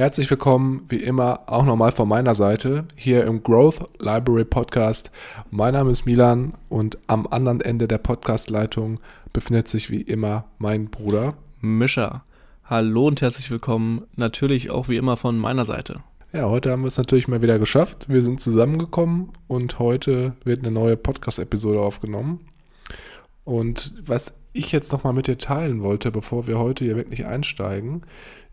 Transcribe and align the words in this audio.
Herzlich 0.00 0.30
willkommen, 0.30 0.86
wie 0.88 1.02
immer, 1.02 1.40
auch 1.44 1.66
nochmal 1.66 1.92
von 1.92 2.08
meiner 2.08 2.34
Seite 2.34 2.86
hier 2.96 3.26
im 3.26 3.42
Growth 3.42 3.86
Library 3.98 4.46
Podcast. 4.46 5.10
Mein 5.50 5.74
Name 5.74 5.90
ist 5.90 6.06
Milan 6.06 6.54
und 6.70 6.96
am 7.06 7.26
anderen 7.26 7.60
Ende 7.60 7.86
der 7.86 7.98
Podcastleitung 7.98 8.98
befindet 9.34 9.68
sich 9.68 9.90
wie 9.90 10.00
immer 10.00 10.46
mein 10.56 10.86
Bruder 10.86 11.34
Mischa. 11.60 12.24
Hallo 12.64 13.08
und 13.08 13.20
herzlich 13.20 13.50
willkommen, 13.50 14.06
natürlich 14.16 14.70
auch 14.70 14.88
wie 14.88 14.96
immer 14.96 15.18
von 15.18 15.36
meiner 15.36 15.66
Seite. 15.66 16.00
Ja, 16.32 16.48
heute 16.48 16.70
haben 16.70 16.80
wir 16.80 16.88
es 16.88 16.96
natürlich 16.96 17.28
mal 17.28 17.42
wieder 17.42 17.58
geschafft. 17.58 18.08
Wir 18.08 18.22
sind 18.22 18.40
zusammengekommen 18.40 19.28
und 19.48 19.78
heute 19.78 20.32
wird 20.44 20.60
eine 20.60 20.70
neue 20.70 20.96
Podcast-Episode 20.96 21.78
aufgenommen. 21.78 22.40
Und 23.44 23.92
was 24.02 24.38
ich 24.52 24.72
jetzt 24.72 24.92
nochmal 24.92 25.12
mit 25.12 25.26
dir 25.26 25.36
teilen 25.36 25.82
wollte, 25.82 26.10
bevor 26.10 26.46
wir 26.46 26.58
heute 26.58 26.84
hier 26.84 26.96
wirklich 26.96 27.26
einsteigen, 27.26 28.02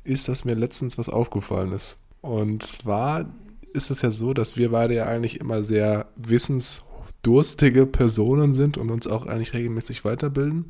ist, 0.08 0.28
dass 0.28 0.46
mir 0.46 0.56
letztens 0.56 0.98
was 0.98 1.10
aufgefallen 1.10 1.72
ist. 1.72 1.98
Und 2.22 2.64
zwar 2.64 3.26
ist 3.74 3.92
es 3.92 4.02
ja 4.02 4.12
so, 4.12 4.34
dass 4.34 4.58
wir 4.58 4.72
beide 4.72 4.96
ja 4.96 5.06
eigentlich 5.06 5.40
immer 5.40 5.64
sehr 5.64 6.08
wissensdurstige 6.16 7.86
Personen 7.86 8.54
sind 8.54 8.78
und 8.78 8.90
uns 8.90 9.08
auch 9.08 9.28
eigentlich 9.28 9.54
regelmäßig 9.54 10.04
weiterbilden. 10.04 10.66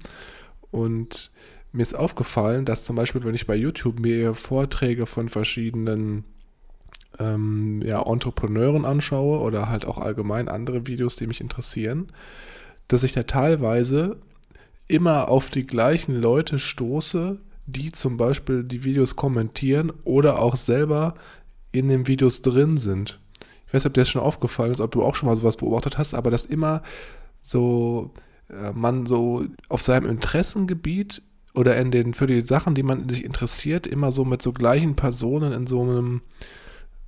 Und 0.71 1.31
mir 1.71 1.83
ist 1.83 1.95
aufgefallen, 1.95 2.65
dass 2.65 2.83
zum 2.83 2.95
Beispiel, 2.95 3.23
wenn 3.23 3.35
ich 3.35 3.47
bei 3.47 3.55
YouTube 3.55 3.99
mir 3.99 4.33
Vorträge 4.33 5.05
von 5.05 5.29
verschiedenen 5.29 6.25
ähm, 7.19 7.81
ja, 7.85 8.01
Entrepreneuren 8.01 8.85
anschaue 8.85 9.39
oder 9.39 9.69
halt 9.69 9.85
auch 9.85 9.97
allgemein 9.97 10.49
andere 10.49 10.87
Videos, 10.87 11.15
die 11.15 11.27
mich 11.27 11.41
interessieren, 11.41 12.11
dass 12.87 13.03
ich 13.03 13.13
da 13.13 13.23
teilweise 13.23 14.17
immer 14.87 15.27
auf 15.27 15.49
die 15.49 15.65
gleichen 15.65 16.19
Leute 16.19 16.59
stoße, 16.59 17.39
die 17.67 17.91
zum 17.91 18.17
Beispiel 18.17 18.63
die 18.63 18.83
Videos 18.83 19.15
kommentieren 19.15 19.91
oder 20.03 20.39
auch 20.39 20.55
selber 20.55 21.13
in 21.71 21.89
den 21.89 22.07
Videos 22.07 22.41
drin 22.41 22.77
sind. 22.77 23.19
Ich 23.67 23.73
weiß 23.73 23.83
nicht, 23.83 23.87
ob 23.87 23.93
dir 23.93 24.01
das 24.01 24.09
schon 24.09 24.21
aufgefallen 24.21 24.71
ist, 24.71 24.79
ob 24.79 24.91
du 24.91 25.03
auch 25.03 25.15
schon 25.15 25.27
mal 25.27 25.35
sowas 25.35 25.57
beobachtet 25.57 25.97
hast, 25.97 26.13
aber 26.13 26.31
dass 26.31 26.45
immer 26.45 26.81
so 27.39 28.11
äh, 28.49 28.71
man 28.71 29.05
so 29.05 29.45
auf 29.67 29.83
seinem 29.83 30.09
Interessengebiet 30.09 31.21
oder 31.53 31.77
in 31.77 31.91
den 31.91 32.13
für 32.13 32.27
die 32.27 32.41
Sachen, 32.41 32.75
die 32.75 32.83
man 32.83 33.09
sich 33.09 33.25
interessiert, 33.25 33.85
immer 33.85 34.11
so 34.11 34.23
mit 34.23 34.41
so 34.41 34.53
gleichen 34.53 34.95
Personen 34.95 35.51
in 35.51 35.67
so 35.67 35.81
einem 35.81 36.21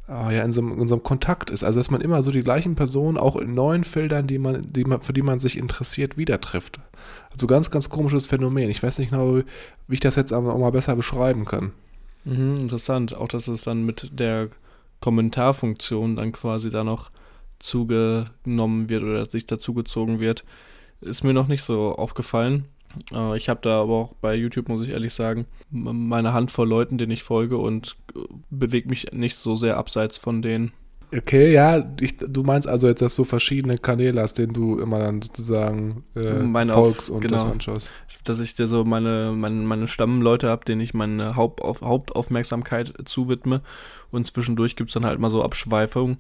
ah, 0.10 0.32
ja, 0.32 0.44
in 0.44 0.52
so, 0.52 0.62
in 0.62 0.88
so 0.88 0.96
einem 0.96 1.04
Kontakt 1.04 1.50
ist. 1.50 1.64
Also 1.64 1.80
dass 1.80 1.92
man 1.92 2.02
immer 2.02 2.22
so 2.22 2.32
die 2.32 2.42
gleichen 2.42 2.76
Personen 2.76 3.18
auch 3.18 3.36
in 3.36 3.54
neuen 3.54 3.84
Feldern, 3.84 4.28
die 4.28 4.40
man, 4.40 4.62
die 4.72 4.84
man, 4.84 5.02
für 5.02 5.14
die 5.14 5.22
man 5.22 5.40
sich 5.40 5.58
interessiert, 5.58 6.18
wieder 6.18 6.42
trifft. 6.42 6.80
Also 7.32 7.48
ganz, 7.48 7.72
ganz 7.72 7.90
komisches 7.90 8.26
Phänomen. 8.26 8.70
Ich 8.70 8.82
weiß 8.82 9.00
nicht 9.00 9.12
genau, 9.12 9.42
wie 9.88 9.94
ich 9.94 10.00
das 10.00 10.16
jetzt 10.16 10.34
auch 10.34 10.42
mal 10.42 10.72
besser 10.72 10.96
beschreiben 10.96 11.46
kann. 11.46 11.72
Mhm, 12.26 12.58
interessant. 12.62 13.16
Auch, 13.16 13.28
dass 13.28 13.48
es 13.48 13.64
dann 13.64 13.86
mit 13.86 14.20
der 14.20 14.50
Kommentarfunktion 15.00 16.16
dann 16.16 16.32
quasi 16.32 16.70
da 16.70 16.84
noch 16.84 17.12
zugenommen 17.60 18.90
wird 18.90 19.04
oder 19.04 19.30
sich 19.30 19.46
dazugezogen 19.46 20.20
wird, 20.20 20.44
ist 21.02 21.24
mir 21.24 21.34
noch 21.34 21.48
nicht 21.48 21.64
so 21.64 21.96
aufgefallen. 21.96 22.66
Äh, 23.12 23.38
ich 23.38 23.50
habe 23.50 23.60
da 23.62 23.82
aber 23.82 23.94
auch 23.94 24.14
bei 24.14 24.36
YouTube, 24.36 24.70
muss 24.70 24.84
ich 24.84 24.90
ehrlich 24.90 25.14
sagen, 25.14 25.46
meine 25.70 26.34
Handvoll 26.34 26.68
Leuten, 26.68 26.98
denen 26.98 27.12
ich 27.12 27.24
folge 27.24 27.58
und 27.58 27.98
äh, 28.16 28.20
bewege 28.50 28.90
mich 28.90 29.12
nicht 29.12 29.36
so 29.36 29.56
sehr 29.56 29.78
abseits 29.78 30.18
von 30.18 30.42
denen. 30.42 30.72
Okay, 31.12 31.52
ja, 31.52 31.92
ich, 32.00 32.18
du 32.18 32.44
meinst 32.44 32.68
also 32.68 32.88
jetzt, 32.88 33.02
dass 33.02 33.16
du 33.16 33.24
verschiedene 33.24 33.80
Kanäle 33.80 34.22
hast, 34.22 34.36
denen 34.38 34.54
du 34.54 34.80
immer 34.80 35.00
dann 35.00 35.24
sozusagen 35.24 36.04
äh, 36.16 36.68
folgst 36.68 37.10
und 37.10 37.22
genau, 37.22 37.38
das 37.38 37.46
anschaust. 37.46 37.92
Dass 38.26 38.40
ich 38.40 38.54
dir 38.54 38.68
so 38.68 38.84
meine, 38.84 39.34
meine, 39.36 39.56
meine 39.56 39.88
Stammleute 39.88 40.50
habe, 40.50 40.66
denen 40.66 40.82
ich 40.82 40.94
meine 40.94 41.36
Hauptauf, 41.36 41.82
Hauptaufmerksamkeit 41.82 42.94
zuwidme 43.06 43.62
und 44.12 44.28
zwischendurch 44.28 44.76
gibt 44.76 44.92
es 44.92 44.94
dann 44.94 45.06
halt 45.06 45.20
mal 45.20 45.32
so 45.32 45.44
Abschweifungen, 45.44 46.18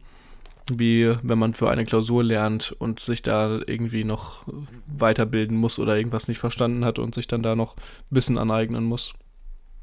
wie 0.77 1.15
wenn 1.23 1.39
man 1.39 1.53
für 1.53 1.69
eine 1.69 1.85
Klausur 1.85 2.23
lernt 2.23 2.71
und 2.73 2.99
sich 2.99 3.21
da 3.21 3.59
irgendwie 3.65 4.03
noch 4.03 4.45
weiterbilden 4.87 5.57
muss 5.57 5.79
oder 5.79 5.97
irgendwas 5.97 6.27
nicht 6.27 6.39
verstanden 6.39 6.85
hat 6.85 6.99
und 6.99 7.15
sich 7.15 7.27
dann 7.27 7.43
da 7.43 7.55
noch 7.55 7.75
Wissen 8.09 8.37
aneignen 8.37 8.83
muss. 8.83 9.13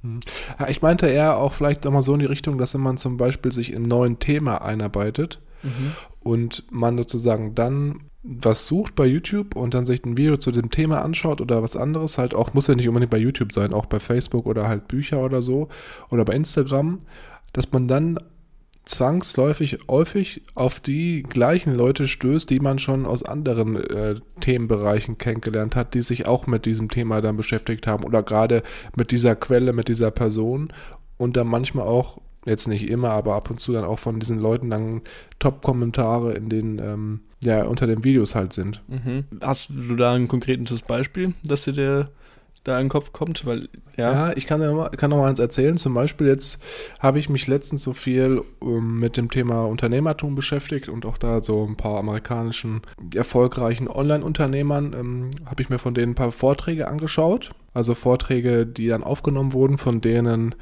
Hm. 0.02 0.20
Ich 0.68 0.82
meinte 0.82 1.06
eher 1.06 1.38
auch 1.38 1.52
vielleicht 1.52 1.84
nochmal 1.84 2.02
so 2.02 2.14
in 2.14 2.20
die 2.20 2.26
Richtung, 2.26 2.58
dass 2.58 2.74
wenn 2.74 2.82
man 2.82 2.96
zum 2.96 3.16
Beispiel 3.16 3.52
sich 3.52 3.72
in 3.72 3.84
ein 3.84 3.88
neues 3.88 4.16
Thema 4.20 4.62
einarbeitet 4.62 5.40
mhm. 5.62 5.92
und 6.20 6.64
man 6.70 6.96
sozusagen 6.98 7.54
dann 7.54 8.00
was 8.28 8.66
sucht 8.66 8.96
bei 8.96 9.06
YouTube 9.06 9.54
und 9.54 9.72
dann 9.74 9.86
sich 9.86 10.04
ein 10.04 10.16
Video 10.16 10.36
zu 10.36 10.50
dem 10.50 10.70
Thema 10.70 11.02
anschaut 11.02 11.40
oder 11.40 11.62
was 11.62 11.76
anderes, 11.76 12.18
halt 12.18 12.34
auch, 12.34 12.54
muss 12.54 12.66
ja 12.66 12.74
nicht 12.74 12.88
unbedingt 12.88 13.10
bei 13.10 13.18
YouTube 13.18 13.52
sein, 13.52 13.72
auch 13.72 13.86
bei 13.86 14.00
Facebook 14.00 14.46
oder 14.46 14.66
halt 14.66 14.88
Bücher 14.88 15.22
oder 15.22 15.42
so 15.42 15.68
oder 16.10 16.24
bei 16.24 16.34
Instagram, 16.34 17.02
dass 17.52 17.70
man 17.70 17.86
dann 17.86 18.18
zwangsläufig 18.86 19.78
häufig 19.90 20.42
auf 20.54 20.80
die 20.80 21.24
gleichen 21.24 21.74
Leute 21.74 22.06
stößt, 22.06 22.48
die 22.48 22.60
man 22.60 22.78
schon 22.78 23.04
aus 23.04 23.24
anderen 23.24 23.76
äh, 23.76 24.14
Themenbereichen 24.40 25.18
kennengelernt 25.18 25.74
hat, 25.76 25.94
die 25.94 26.02
sich 26.02 26.26
auch 26.26 26.46
mit 26.46 26.64
diesem 26.66 26.88
Thema 26.88 27.20
dann 27.20 27.36
beschäftigt 27.36 27.86
haben 27.86 28.04
oder 28.04 28.22
gerade 28.22 28.62
mit 28.96 29.10
dieser 29.10 29.34
Quelle, 29.34 29.72
mit 29.72 29.88
dieser 29.88 30.12
Person 30.12 30.72
und 31.18 31.36
dann 31.36 31.48
manchmal 31.48 31.86
auch, 31.86 32.18
jetzt 32.44 32.68
nicht 32.68 32.88
immer, 32.88 33.10
aber 33.10 33.34
ab 33.34 33.50
und 33.50 33.58
zu 33.58 33.72
dann 33.72 33.84
auch 33.84 33.98
von 33.98 34.20
diesen 34.20 34.38
Leuten 34.38 34.70
dann 34.70 35.02
Top-Kommentare 35.40 36.34
in 36.34 36.48
den, 36.48 36.78
ähm, 36.78 37.20
ja, 37.42 37.64
unter 37.64 37.88
den 37.88 38.04
Videos 38.04 38.36
halt 38.36 38.52
sind. 38.52 38.82
Mhm. 38.86 39.24
Hast 39.40 39.70
du 39.70 39.96
da 39.96 40.14
ein 40.14 40.28
konkretes 40.28 40.82
Beispiel, 40.82 41.34
dass 41.42 41.64
dir 41.64 41.72
der 41.72 42.10
da 42.66 42.78
in 42.78 42.84
den 42.84 42.90
Kopf 42.90 43.12
kommt, 43.12 43.46
weil 43.46 43.68
ja. 43.96 44.12
Ja, 44.12 44.36
ich 44.36 44.46
kann, 44.46 44.60
ja 44.60 44.68
noch 44.68 44.76
mal, 44.76 44.90
kann 44.90 45.10
noch 45.10 45.18
mal 45.18 45.28
eins 45.28 45.38
erzählen. 45.38 45.76
Zum 45.76 45.94
Beispiel 45.94 46.26
jetzt 46.26 46.62
habe 46.98 47.18
ich 47.18 47.28
mich 47.28 47.46
letztens 47.46 47.82
so 47.82 47.92
viel 47.92 48.42
ähm, 48.60 48.98
mit 49.00 49.16
dem 49.16 49.30
Thema 49.30 49.64
Unternehmertum 49.66 50.34
beschäftigt 50.34 50.88
und 50.88 51.06
auch 51.06 51.16
da 51.16 51.42
so 51.42 51.64
ein 51.66 51.76
paar 51.76 51.98
amerikanischen 51.98 52.82
erfolgreichen 53.14 53.88
Online-Unternehmern 53.88 54.94
ähm, 54.98 55.30
habe 55.46 55.62
ich 55.62 55.70
mir 55.70 55.78
von 55.78 55.94
denen 55.94 56.12
ein 56.12 56.16
paar 56.16 56.32
Vorträge 56.32 56.88
angeschaut. 56.88 57.52
Also 57.72 57.94
Vorträge, 57.94 58.66
die 58.66 58.88
dann 58.88 59.04
aufgenommen 59.04 59.52
wurden, 59.52 59.78
von 59.78 60.00
denen 60.00 60.54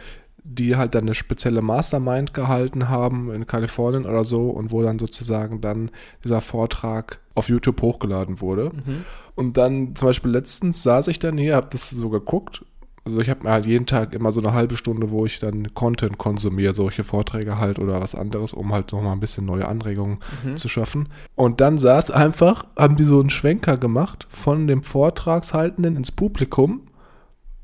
die 0.44 0.76
halt 0.76 0.94
dann 0.94 1.04
eine 1.04 1.14
spezielle 1.14 1.62
Mastermind 1.62 2.34
gehalten 2.34 2.90
haben 2.90 3.32
in 3.32 3.46
Kalifornien 3.46 4.04
oder 4.04 4.24
so 4.24 4.50
und 4.50 4.70
wo 4.70 4.82
dann 4.82 4.98
sozusagen 4.98 5.62
dann 5.62 5.90
dieser 6.22 6.42
Vortrag 6.42 7.18
auf 7.34 7.48
YouTube 7.48 7.80
hochgeladen 7.80 8.40
wurde. 8.42 8.70
Mhm. 8.74 9.04
Und 9.34 9.56
dann 9.56 9.96
zum 9.96 10.08
Beispiel 10.08 10.30
letztens 10.30 10.82
saß 10.82 11.08
ich 11.08 11.18
dann 11.18 11.38
hier, 11.38 11.56
habe 11.56 11.68
das 11.72 11.88
so 11.88 12.10
geguckt. 12.10 12.64
Also 13.06 13.20
ich 13.20 13.28
habe 13.28 13.42
mir 13.42 13.50
halt 13.50 13.66
jeden 13.66 13.86
Tag 13.86 14.14
immer 14.14 14.32
so 14.32 14.40
eine 14.40 14.52
halbe 14.52 14.76
Stunde, 14.76 15.10
wo 15.10 15.26
ich 15.26 15.38
dann 15.38 15.74
Content 15.74 16.16
konsumiere, 16.18 16.74
solche 16.74 17.04
Vorträge 17.04 17.58
halt 17.58 17.78
oder 17.78 18.00
was 18.00 18.14
anderes, 18.14 18.54
um 18.54 18.72
halt 18.72 18.92
nochmal 18.92 19.12
ein 19.12 19.20
bisschen 19.20 19.44
neue 19.44 19.66
Anregungen 19.66 20.18
mhm. 20.44 20.56
zu 20.56 20.68
schaffen. 20.68 21.08
Und 21.34 21.60
dann 21.60 21.78
saß 21.78 22.10
einfach, 22.10 22.66
haben 22.76 22.96
die 22.96 23.04
so 23.04 23.20
einen 23.20 23.30
Schwenker 23.30 23.76
gemacht 23.76 24.26
von 24.30 24.66
dem 24.66 24.82
Vortragshaltenden 24.82 25.96
ins 25.96 26.12
Publikum 26.12 26.82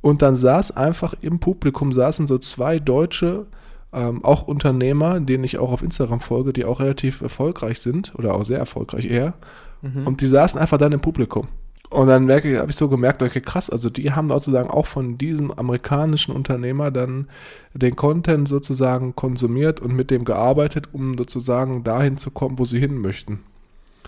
und 0.01 0.23
dann 0.23 0.37
saß 0.37 0.77
einfach 0.77 1.15
im 1.21 1.41
Publikum 1.41 1.93
saßen 1.93 2.27
so 2.27 2.39
zwei 2.39 2.79
deutsche, 2.79 3.47
ähm, 3.93 4.25
auch 4.25 4.43
Unternehmer, 4.43 5.21
denen 5.21 5.45
ich 5.45 5.59
auch 5.59 5.73
auf 5.73 5.83
Instagram 5.83 6.21
folge, 6.21 6.53
die 6.53 6.65
auch 6.65 6.81
relativ 6.81 7.21
erfolgreich 7.21 7.81
sind 7.81 8.15
oder 8.17 8.35
auch 8.35 8.45
sehr 8.45 8.59
erfolgreich 8.59 9.07
eher. 9.07 9.35
Mhm. 9.83 10.07
Und 10.07 10.21
die 10.21 10.27
saßen 10.27 10.61
einfach 10.61 10.79
dann 10.79 10.93
im 10.93 11.01
Publikum. 11.01 11.49
Und 11.91 12.07
dann 12.07 12.25
merke 12.25 12.53
ich, 12.53 12.59
habe 12.59 12.71
ich 12.71 12.77
so 12.77 12.89
gemerkt, 12.89 13.21
okay, 13.21 13.41
krass, 13.41 13.69
also 13.69 13.91
die 13.91 14.13
haben 14.13 14.29
sozusagen 14.29 14.71
auch 14.71 14.87
von 14.87 15.19
diesem 15.19 15.51
amerikanischen 15.51 16.35
Unternehmer 16.35 16.93
dann 16.93 17.27
den 17.75 17.97
Content 17.97 18.49
sozusagen 18.49 19.17
konsumiert 19.17 19.81
und 19.81 19.95
mit 19.95 20.13
dem 20.13 20.25
gearbeitet, 20.25 20.89
um 20.93 21.19
sozusagen 21.19 21.83
dahin 21.83 22.17
zu 22.17 22.31
kommen, 22.31 22.61
wo 22.61 22.65
sie 22.65 22.79
hin 22.79 22.97
möchten. 22.99 23.41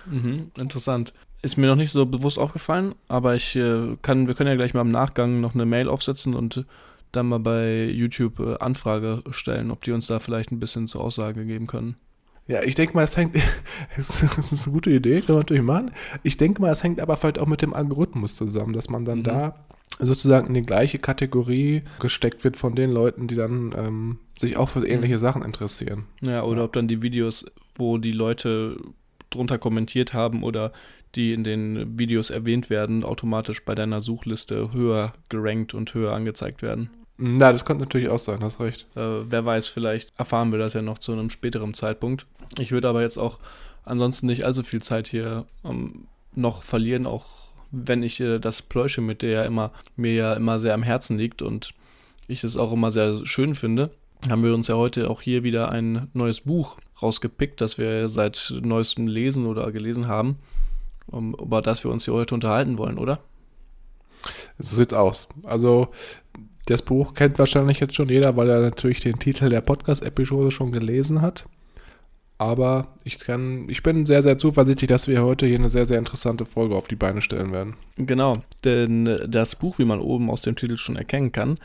Mhm, 0.06 0.52
interessant. 0.58 1.12
Ist 1.42 1.56
mir 1.56 1.66
noch 1.66 1.76
nicht 1.76 1.90
so 1.90 2.06
bewusst 2.06 2.38
aufgefallen, 2.38 2.94
aber 3.08 3.34
ich 3.34 3.56
äh, 3.56 3.96
kann, 4.00 4.28
wir 4.28 4.34
können 4.34 4.48
ja 4.48 4.56
gleich 4.56 4.74
mal 4.74 4.82
im 4.82 4.88
Nachgang 4.88 5.40
noch 5.40 5.54
eine 5.54 5.66
Mail 5.66 5.88
aufsetzen 5.88 6.34
und 6.34 6.64
dann 7.10 7.26
mal 7.26 7.40
bei 7.40 7.84
YouTube 7.84 8.40
äh, 8.40 8.56
Anfrage 8.58 9.22
stellen, 9.30 9.70
ob 9.70 9.82
die 9.82 9.92
uns 9.92 10.06
da 10.06 10.18
vielleicht 10.18 10.50
ein 10.52 10.60
bisschen 10.60 10.86
zur 10.86 11.02
Aussage 11.02 11.44
geben 11.44 11.66
können. 11.66 11.96
Ja, 12.48 12.62
ich 12.62 12.74
denke 12.74 12.94
mal, 12.94 13.04
es 13.04 13.16
hängt, 13.16 13.36
das 13.96 14.22
ist 14.22 14.66
eine 14.66 14.74
gute 14.74 14.90
Idee, 14.90 15.20
kann 15.20 15.34
man 15.34 15.42
natürlich 15.42 15.62
machen. 15.62 15.92
Ich 16.22 16.36
denke 16.36 16.60
mal, 16.60 16.70
es 16.70 16.82
hängt 16.82 17.00
aber 17.00 17.16
vielleicht 17.16 17.38
auch 17.38 17.46
mit 17.46 17.62
dem 17.62 17.74
Algorithmus 17.74 18.34
zusammen, 18.36 18.72
dass 18.72 18.90
man 18.90 19.04
dann 19.04 19.18
mhm. 19.18 19.24
da 19.24 19.54
sozusagen 20.00 20.48
in 20.48 20.54
die 20.54 20.62
gleiche 20.62 20.98
Kategorie 20.98 21.82
gesteckt 22.00 22.44
wird 22.44 22.56
von 22.56 22.74
den 22.74 22.90
Leuten, 22.90 23.28
die 23.28 23.36
dann 23.36 23.74
ähm, 23.76 24.18
sich 24.38 24.56
auch 24.56 24.68
für 24.68 24.86
ähnliche 24.86 25.14
mhm. 25.14 25.20
Sachen 25.20 25.42
interessieren. 25.42 26.04
Ja, 26.20 26.42
oder 26.42 26.60
ja. 26.60 26.64
ob 26.64 26.72
dann 26.72 26.88
die 26.88 27.02
Videos, 27.02 27.44
wo 27.76 27.98
die 27.98 28.12
Leute 28.12 28.76
drunter 29.30 29.58
kommentiert 29.58 30.12
haben 30.12 30.42
oder 30.42 30.72
die 31.14 31.32
in 31.32 31.44
den 31.44 31.98
Videos 31.98 32.30
erwähnt 32.30 32.70
werden, 32.70 33.04
automatisch 33.04 33.64
bei 33.64 33.74
deiner 33.74 34.00
Suchliste 34.00 34.72
höher 34.72 35.12
gerankt 35.28 35.74
und 35.74 35.92
höher 35.94 36.12
angezeigt 36.12 36.62
werden. 36.62 36.90
Na, 37.18 37.52
das 37.52 37.64
könnte 37.64 37.84
natürlich 37.84 38.08
auch 38.08 38.18
sein, 38.18 38.42
hast 38.42 38.60
recht. 38.60 38.86
Äh, 38.96 39.30
wer 39.30 39.44
weiß, 39.44 39.66
vielleicht 39.66 40.10
erfahren 40.18 40.50
wir 40.50 40.58
das 40.58 40.72
ja 40.72 40.82
noch 40.82 40.98
zu 40.98 41.12
einem 41.12 41.30
späteren 41.30 41.74
Zeitpunkt. 41.74 42.26
Ich 42.58 42.72
würde 42.72 42.88
aber 42.88 43.02
jetzt 43.02 43.18
auch 43.18 43.38
ansonsten 43.84 44.26
nicht 44.26 44.44
allzu 44.44 44.62
viel 44.62 44.82
Zeit 44.82 45.08
hier 45.08 45.46
ähm, 45.64 46.06
noch 46.34 46.62
verlieren, 46.62 47.06
auch 47.06 47.26
wenn 47.70 48.02
ich 48.02 48.20
äh, 48.20 48.38
das 48.38 48.62
Pläusche 48.62 49.00
mit 49.00 49.22
der 49.22 49.30
ja 49.30 49.44
immer, 49.44 49.72
mir 49.96 50.14
ja 50.14 50.34
immer 50.34 50.58
sehr 50.58 50.74
am 50.74 50.82
Herzen 50.82 51.18
liegt 51.18 51.42
und 51.42 51.74
ich 52.26 52.44
es 52.44 52.56
auch 52.56 52.72
immer 52.72 52.90
sehr 52.90 53.24
schön 53.26 53.54
finde, 53.54 53.90
haben 54.28 54.44
wir 54.44 54.54
uns 54.54 54.68
ja 54.68 54.76
heute 54.76 55.10
auch 55.10 55.20
hier 55.20 55.42
wieder 55.42 55.70
ein 55.70 56.08
neues 56.14 56.42
Buch 56.42 56.78
rausgepickt, 57.02 57.60
das 57.60 57.78
wir 57.78 58.08
seit 58.08 58.54
neuestem 58.62 59.06
lesen 59.06 59.46
oder 59.46 59.70
gelesen 59.72 60.06
haben, 60.06 60.38
um, 61.06 61.34
über 61.34 61.62
das 61.62 61.84
wir 61.84 61.90
uns 61.90 62.04
hier 62.04 62.14
heute 62.14 62.34
unterhalten 62.34 62.78
wollen, 62.78 62.98
oder? 62.98 63.20
So 64.58 64.76
sieht's 64.76 64.94
aus. 64.94 65.28
Also 65.44 65.88
das 66.66 66.82
Buch 66.82 67.14
kennt 67.14 67.38
wahrscheinlich 67.38 67.80
jetzt 67.80 67.94
schon 67.94 68.08
jeder, 68.08 68.36
weil 68.36 68.48
er 68.48 68.60
natürlich 68.60 69.00
den 69.00 69.18
Titel 69.18 69.48
der 69.48 69.60
Podcast-Episode 69.60 70.50
schon 70.50 70.70
gelesen 70.70 71.20
hat. 71.20 71.46
Aber 72.38 72.88
ich, 73.04 73.20
kann, 73.20 73.68
ich 73.68 73.82
bin 73.82 74.04
sehr, 74.04 74.22
sehr 74.22 74.36
zuversichtlich, 74.36 74.88
dass 74.88 75.06
wir 75.06 75.22
heute 75.22 75.46
hier 75.46 75.58
eine 75.58 75.68
sehr, 75.70 75.86
sehr 75.86 75.98
interessante 75.98 76.44
Folge 76.44 76.74
auf 76.74 76.88
die 76.88 76.96
Beine 76.96 77.20
stellen 77.20 77.52
werden. 77.52 77.76
Genau, 77.96 78.42
denn 78.64 79.20
das 79.28 79.54
Buch, 79.54 79.78
wie 79.78 79.84
man 79.84 80.00
oben 80.00 80.28
aus 80.28 80.42
dem 80.42 80.56
Titel 80.56 80.76
schon 80.76 80.96
erkennen 80.96 81.30
kann, 81.30 81.58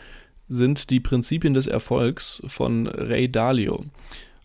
sind 0.49 0.91
die 0.91 0.99
Prinzipien 0.99 1.53
des 1.53 1.67
Erfolgs 1.67 2.41
von 2.45 2.87
Ray 2.87 3.27
Dalio. 3.27 3.85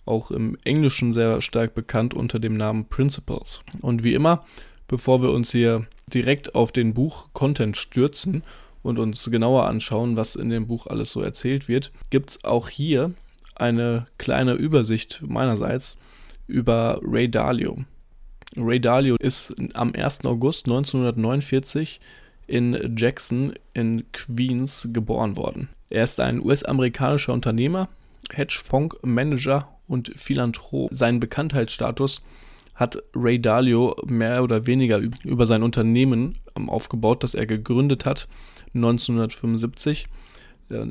Auch 0.04 0.30
im 0.30 0.56
Englischen 0.64 1.12
sehr 1.12 1.40
stark 1.42 1.74
bekannt 1.74 2.14
unter 2.14 2.38
dem 2.38 2.56
Namen 2.56 2.86
Principles. 2.86 3.62
Und 3.82 4.02
wie 4.02 4.14
immer, 4.14 4.44
bevor 4.88 5.23
wir 5.23 5.31
uns 5.31 5.52
hier 5.52 5.87
direkt 6.06 6.55
auf 6.55 6.73
den 6.73 6.94
Buch-Content 6.94 7.76
stürzen 7.76 8.43
und 8.82 8.99
uns 8.99 9.31
genauer 9.31 9.67
anschauen, 9.67 10.17
was 10.17 10.37
in 10.37 10.49
dem 10.49 10.67
Buch 10.67 10.87
alles 10.87 11.12
so 11.12 11.23
erzählt 11.23 11.69
wird, 11.69 11.93
gibt 12.11 12.31
es 12.31 12.44
auch 12.44 12.69
hier 12.69 13.14
eine 13.55 14.06
kleine 14.19 14.55
Übersicht 14.55 15.23
meinerseits 15.26 15.96
über 16.46 17.00
Ray 17.02 17.31
Dalio. 17.31 17.84
Ray 18.56 18.81
Dalio 18.81 19.17
ist 19.19 19.55
am 19.75 19.93
1. 19.94 20.25
August 20.25 20.67
1949 20.67 22.00
in 22.46 22.94
Jackson 22.96 23.55
in 23.73 24.05
Queens 24.12 24.88
geboren 24.93 25.37
worden. 25.37 25.69
Er 25.88 26.05
ist 26.05 26.20
ein 26.20 26.40
US-amerikanischer 26.40 27.32
Unternehmer, 27.32 27.88
Hedgefondsmanager 28.31 29.69
und 29.88 30.12
Philanthrop. 30.14 30.93
Seinen 30.93 31.20
Bekanntheitsstatus 31.20 32.23
hat 32.82 33.02
Ray 33.14 33.40
Dalio 33.40 33.96
mehr 34.06 34.43
oder 34.43 34.67
weniger 34.67 35.00
über 35.25 35.46
sein 35.46 35.62
Unternehmen 35.62 36.38
aufgebaut, 36.55 37.23
das 37.23 37.34
er 37.34 37.46
gegründet 37.46 38.05
hat 38.05 38.29
1975. 38.75 40.06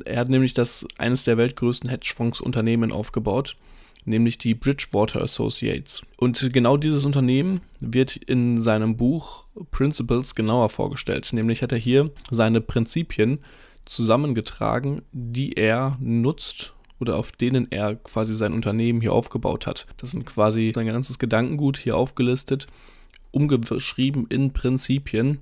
Er 0.04 0.18
hat 0.18 0.28
nämlich 0.28 0.54
das 0.54 0.86
eines 0.98 1.24
der 1.24 1.36
weltgrößten 1.36 1.90
Hedgefondsunternehmen 1.90 2.92
aufgebaut, 2.92 3.56
nämlich 4.04 4.38
die 4.38 4.54
Bridgewater 4.54 5.22
Associates. 5.22 6.02
Und 6.16 6.52
genau 6.52 6.76
dieses 6.76 7.04
Unternehmen 7.04 7.60
wird 7.80 8.16
in 8.16 8.62
seinem 8.62 8.96
Buch 8.96 9.44
Principles 9.70 10.34
genauer 10.34 10.68
vorgestellt. 10.68 11.32
Nämlich 11.32 11.62
hat 11.62 11.72
er 11.72 11.78
hier 11.78 12.10
seine 12.30 12.60
Prinzipien 12.60 13.40
zusammengetragen, 13.84 15.02
die 15.12 15.52
er 15.54 15.96
nutzt 16.00 16.72
oder 17.02 17.16
auf 17.16 17.32
denen 17.32 17.66
er 17.70 17.96
quasi 17.96 18.32
sein 18.32 18.54
Unternehmen 18.54 19.00
hier 19.00 19.12
aufgebaut 19.12 19.66
hat. 19.66 19.86
Das 19.98 20.12
sind 20.12 20.24
quasi 20.24 20.72
sein 20.74 20.86
ganzes 20.86 21.18
Gedankengut 21.18 21.76
hier 21.76 21.96
aufgelistet, 21.96 22.68
umgeschrieben 23.32 24.26
in 24.28 24.52
Prinzipien, 24.52 25.38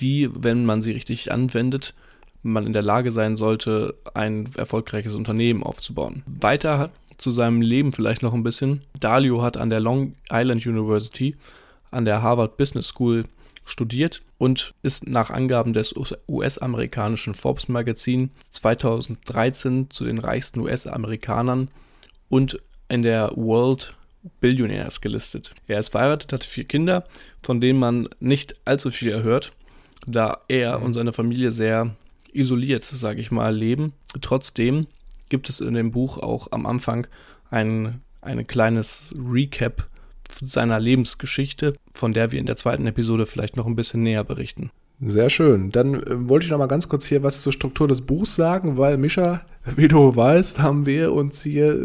die, 0.00 0.28
wenn 0.34 0.66
man 0.66 0.82
sie 0.82 0.90
richtig 0.90 1.30
anwendet, 1.30 1.94
man 2.42 2.66
in 2.66 2.72
der 2.72 2.82
Lage 2.82 3.12
sein 3.12 3.36
sollte, 3.36 3.94
ein 4.12 4.48
erfolgreiches 4.56 5.14
Unternehmen 5.14 5.62
aufzubauen. 5.62 6.24
Weiter 6.26 6.90
zu 7.16 7.30
seinem 7.30 7.62
Leben 7.62 7.92
vielleicht 7.92 8.22
noch 8.22 8.34
ein 8.34 8.42
bisschen. 8.42 8.82
Dalio 8.98 9.40
hat 9.42 9.56
an 9.56 9.70
der 9.70 9.80
Long 9.80 10.14
Island 10.30 10.66
University, 10.66 11.36
an 11.92 12.04
der 12.04 12.22
Harvard 12.22 12.56
Business 12.56 12.88
School 12.88 13.24
studiert 13.68 14.22
und 14.38 14.74
ist 14.82 15.06
nach 15.06 15.30
Angaben 15.30 15.72
des 15.72 15.94
US-amerikanischen 16.28 17.34
Forbes 17.34 17.68
Magazin 17.68 18.30
2013 18.50 19.90
zu 19.90 20.04
den 20.04 20.18
reichsten 20.18 20.60
US-Amerikanern 20.60 21.70
und 22.28 22.60
in 22.88 23.02
der 23.02 23.32
World 23.36 23.94
Billionaires 24.40 25.00
gelistet. 25.00 25.54
Er 25.68 25.78
ist 25.78 25.90
verheiratet, 25.90 26.32
hat 26.32 26.44
vier 26.44 26.64
Kinder, 26.64 27.04
von 27.42 27.60
denen 27.60 27.78
man 27.78 28.08
nicht 28.20 28.56
allzu 28.64 28.90
viel 28.90 29.10
erhört 29.10 29.52
da 30.08 30.40
er 30.48 30.78
mhm. 30.78 30.86
und 30.86 30.94
seine 30.94 31.12
Familie 31.12 31.52
sehr 31.52 31.94
isoliert, 32.32 32.84
sage 32.84 33.20
ich 33.20 33.30
mal, 33.30 33.54
leben. 33.54 33.92
Trotzdem 34.20 34.86
gibt 35.28 35.48
es 35.48 35.60
in 35.60 35.74
dem 35.74 35.90
Buch 35.90 36.18
auch 36.18 36.48
am 36.50 36.66
Anfang 36.66 37.06
ein, 37.50 38.00
ein 38.20 38.46
kleines 38.46 39.14
Recap 39.18 39.86
seiner 40.42 40.80
Lebensgeschichte, 40.80 41.74
von 41.92 42.12
der 42.12 42.32
wir 42.32 42.38
in 42.38 42.46
der 42.46 42.56
zweiten 42.56 42.86
Episode 42.86 43.26
vielleicht 43.26 43.56
noch 43.56 43.66
ein 43.66 43.76
bisschen 43.76 44.02
näher 44.02 44.24
berichten. 44.24 44.70
Sehr 45.00 45.30
schön. 45.30 45.70
Dann 45.70 45.94
äh, 45.94 46.28
wollte 46.28 46.46
ich 46.46 46.50
noch 46.50 46.58
mal 46.58 46.66
ganz 46.66 46.88
kurz 46.88 47.06
hier 47.06 47.22
was 47.22 47.42
zur 47.42 47.52
Struktur 47.52 47.86
des 47.86 48.00
Buchs 48.00 48.34
sagen, 48.34 48.76
weil 48.76 48.98
Mischa, 48.98 49.42
wie 49.76 49.86
du 49.86 50.16
weißt, 50.16 50.58
haben 50.58 50.86
wir 50.86 51.12
uns 51.12 51.42
hier 51.42 51.84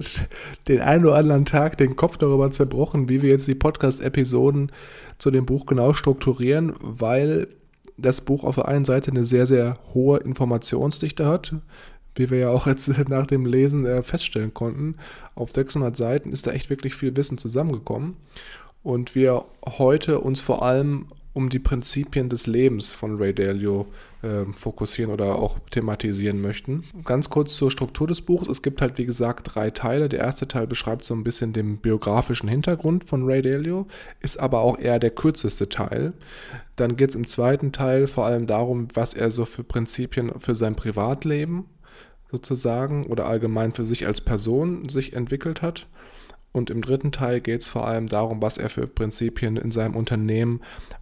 den 0.68 0.82
einen 0.82 1.06
oder 1.06 1.16
anderen 1.16 1.46
Tag 1.46 1.78
den 1.78 1.96
Kopf 1.96 2.18
darüber 2.18 2.52
zerbrochen, 2.52 3.10
wie 3.10 3.22
wir 3.22 3.30
jetzt 3.30 3.48
die 3.48 3.56
Podcast-Episoden 3.56 4.72
zu 5.20 5.30
dem 5.30 5.46
Buch 5.46 5.68
genau 5.68 5.94
strukturieren, 5.94 6.74
weil 6.80 7.48
das 7.98 8.22
Buch 8.22 8.44
auf 8.44 8.56
der 8.56 8.68
einen 8.68 8.86
Seite 8.86 9.12
eine 9.12 9.24
sehr, 9.24 9.46
sehr 9.46 9.78
hohe 9.94 10.18
Informationsdichte 10.18 11.28
hat, 11.28 11.54
wie 12.16 12.30
wir 12.30 12.40
ja 12.40 12.50
auch 12.50 12.68
jetzt 12.68 12.88
nach 13.10 13.28
dem 13.28 13.46
Lesen 13.46 13.86
äh, 13.86 14.04
feststellen 14.04 14.54
konnten. 14.54 14.96
Auf 15.36 15.52
600 15.52 15.96
Seiten 15.96 16.32
ist 16.32 16.48
da 16.48 16.52
echt 16.52 16.70
wirklich 16.70 16.96
viel 16.96 17.16
Wissen 17.16 17.38
zusammengekommen. 17.38 18.16
Und 18.84 19.16
wir 19.16 19.46
heute 19.66 20.20
uns 20.20 20.42
vor 20.42 20.64
allem 20.64 21.08
um 21.34 21.50
die 21.50 21.60
Prinzipien 21.60 22.30
des 22.30 22.46
Lebens 22.46 22.94
von 22.94 23.18
Ray 23.18 23.34
Dalio 23.34 23.88
äh, 24.22 24.46
fokussieren 24.54 25.12
oder 25.12 25.36
auch 25.36 25.58
thematisieren 25.72 26.40
möchten. 26.42 26.84
Ganz 27.04 27.30
kurz 27.30 27.56
zur 27.56 27.72
Struktur 27.72 28.08
des 28.08 28.22
Buchs. 28.22 28.48
Es 28.48 28.62
gibt 28.62 28.82
halt, 28.82 29.00
wie 29.00 29.06
gesagt, 29.06 29.56
drei 29.56 29.72
Teile. 29.72 30.10
Der 30.10 30.20
erste 30.20 30.48
Teil 30.48 30.68
beschreibt 30.68 31.04
so 31.04 31.16
ein 31.16 31.24
bisschen 31.24 31.52
den 31.52 31.78
biografischen 31.78 32.48
Hintergrund 32.48 33.06
von 33.06 33.26
Ray 33.26 33.42
Dalio, 33.42 33.88
ist 34.22 34.40
aber 34.40 34.62
auch 34.62 34.78
eher 34.78 35.00
der 35.00 35.10
kürzeste 35.10 35.70
Teil. 35.70 36.14
Dann 36.76 36.96
geht 36.96 37.10
es 37.10 37.16
im 37.16 37.26
zweiten 37.26 37.72
Teil 37.72 38.06
vor 38.06 38.26
allem 38.26 38.46
darum, 38.46 38.88
was 38.94 39.16
er 39.16 39.32
so 39.32 39.46
für 39.46 39.64
Prinzipien 39.64 40.32
für 40.40 40.56
sein 40.56 40.76
Privatleben 40.76 41.66
sozusagen 42.34 43.06
oder 43.06 43.28
allgemein 43.28 43.74
für 43.74 43.86
sich 43.86 44.08
als 44.08 44.20
Person 44.20 44.90
sich 44.90 45.14
entwickelt 45.14 45.62
hat. 45.62 45.86
Und 46.52 46.72
im 46.72 46.82
dritten 46.82 47.12
Teil 47.12 47.42
geht 47.42 47.62
es 47.62 47.70
vor 47.70 47.88
allem 47.88 48.10
darum, 48.10 48.42
was 48.42 48.58
er 48.58 48.70
für 48.70 48.88
Prinzipien 48.88 49.56
in 49.56 49.72
seinem 49.72 49.96
Unternehmen 49.96 50.62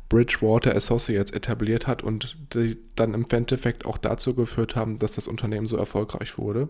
Bridgewater 0.10 0.76
Associates 0.76 1.32
etabliert 1.32 1.88
hat 1.88 2.04
und 2.04 2.38
die 2.54 2.78
dann 2.96 3.14
im 3.14 3.26
Endeffekt 3.30 3.86
auch 3.86 3.98
dazu 3.98 4.36
geführt 4.36 4.76
haben, 4.76 5.00
dass 5.00 5.14
das 5.14 5.30
Unternehmen 5.30 5.68
so 5.68 5.78
erfolgreich 5.78 6.38
wurde. 6.38 6.68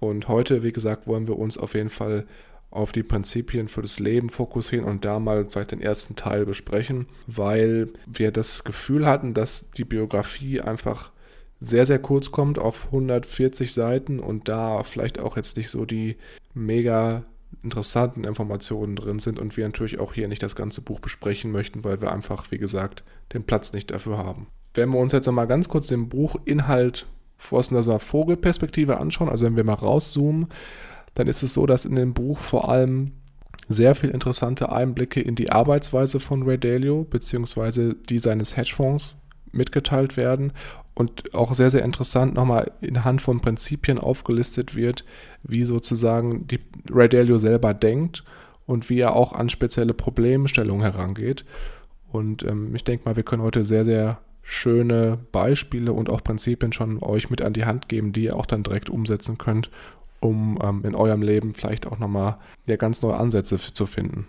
Und 0.00 0.28
heute, 0.28 0.62
wie 0.62 0.72
gesagt, 0.72 1.06
wollen 1.06 1.26
wir 1.26 1.38
uns 1.38 1.58
auf 1.58 1.74
jeden 1.74 1.90
Fall 1.90 2.26
auf 2.70 2.92
die 2.92 3.02
Prinzipien 3.02 3.68
für 3.68 3.82
das 3.82 3.98
Leben 3.98 4.30
fokussieren 4.30 4.86
und 4.86 5.04
da 5.04 5.18
mal 5.18 5.46
vielleicht 5.48 5.72
den 5.72 5.82
ersten 5.82 6.16
Teil 6.16 6.46
besprechen, 6.46 7.06
weil 7.26 7.88
wir 8.06 8.30
das 8.30 8.64
Gefühl 8.64 9.06
hatten, 9.06 9.34
dass 9.34 9.70
die 9.76 9.84
Biografie 9.84 10.62
einfach 10.62 11.12
sehr, 11.60 11.86
sehr 11.86 11.98
kurz 11.98 12.30
kommt 12.30 12.58
auf 12.58 12.86
140 12.86 13.72
Seiten 13.72 14.20
und 14.20 14.48
da 14.48 14.82
vielleicht 14.82 15.18
auch 15.18 15.36
jetzt 15.36 15.56
nicht 15.56 15.70
so 15.70 15.84
die 15.84 16.16
mega 16.54 17.24
interessanten 17.62 18.24
Informationen 18.24 18.96
drin 18.96 19.18
sind 19.18 19.38
und 19.38 19.56
wir 19.56 19.64
natürlich 19.64 19.98
auch 19.98 20.12
hier 20.12 20.28
nicht 20.28 20.42
das 20.42 20.54
ganze 20.54 20.80
Buch 20.82 21.00
besprechen 21.00 21.52
möchten, 21.52 21.84
weil 21.84 22.00
wir 22.00 22.12
einfach, 22.12 22.50
wie 22.50 22.58
gesagt, 22.58 23.04
den 23.32 23.44
Platz 23.44 23.72
nicht 23.72 23.90
dafür 23.90 24.18
haben. 24.18 24.46
Wenn 24.74 24.90
wir 24.90 24.98
uns 24.98 25.12
jetzt 25.12 25.26
nochmal 25.26 25.46
ganz 25.46 25.68
kurz 25.68 25.86
den 25.86 26.08
Buchinhalt 26.08 27.06
aus 27.50 27.72
einer 27.72 27.98
Vogelperspektive 27.98 28.98
anschauen, 28.98 29.28
also 29.28 29.46
wenn 29.46 29.56
wir 29.56 29.64
mal 29.64 29.74
rauszoomen, 29.74 30.48
dann 31.14 31.28
ist 31.28 31.42
es 31.42 31.54
so, 31.54 31.66
dass 31.66 31.84
in 31.84 31.96
dem 31.96 32.12
Buch 32.12 32.38
vor 32.38 32.68
allem 32.68 33.12
sehr 33.68 33.94
viel 33.94 34.10
interessante 34.10 34.70
Einblicke 34.70 35.20
in 35.20 35.34
die 35.34 35.50
Arbeitsweise 35.50 36.20
von 36.20 36.42
Ray 36.42 36.58
Dalio 36.58 37.04
beziehungsweise 37.04 37.94
die 37.94 38.18
seines 38.18 38.56
Hedgefonds 38.56 39.16
mitgeteilt 39.50 40.16
werden 40.16 40.52
und 40.96 41.34
auch 41.34 41.52
sehr, 41.52 41.68
sehr 41.68 41.84
interessant 41.84 42.34
nochmal 42.34 42.72
in 42.80 43.04
Hand 43.04 43.20
von 43.20 43.40
Prinzipien 43.40 43.98
aufgelistet 43.98 44.74
wird, 44.74 45.04
wie 45.42 45.64
sozusagen 45.64 46.48
die 46.48 46.58
Ray 46.90 47.08
Dalio 47.08 47.36
selber 47.36 47.74
denkt 47.74 48.24
und 48.64 48.88
wie 48.88 49.00
er 49.00 49.14
auch 49.14 49.34
an 49.34 49.50
spezielle 49.50 49.92
Problemstellungen 49.92 50.82
herangeht. 50.82 51.44
Und 52.10 52.44
ähm, 52.44 52.74
ich 52.74 52.82
denke 52.82 53.04
mal, 53.04 53.14
wir 53.14 53.24
können 53.24 53.42
heute 53.42 53.66
sehr, 53.66 53.84
sehr 53.84 54.18
schöne 54.42 55.18
Beispiele 55.32 55.92
und 55.92 56.08
auch 56.08 56.24
Prinzipien 56.24 56.72
schon 56.72 57.02
euch 57.02 57.28
mit 57.28 57.42
an 57.42 57.52
die 57.52 57.66
Hand 57.66 57.90
geben, 57.90 58.12
die 58.14 58.24
ihr 58.24 58.36
auch 58.36 58.46
dann 58.46 58.62
direkt 58.62 58.88
umsetzen 58.88 59.36
könnt, 59.36 59.70
um 60.20 60.58
ähm, 60.62 60.82
in 60.84 60.94
eurem 60.94 61.20
Leben 61.20 61.52
vielleicht 61.52 61.86
auch 61.86 61.98
nochmal 61.98 62.38
ja, 62.66 62.76
ganz 62.76 63.02
neue 63.02 63.18
Ansätze 63.18 63.58
zu 63.58 63.84
finden. 63.84 64.28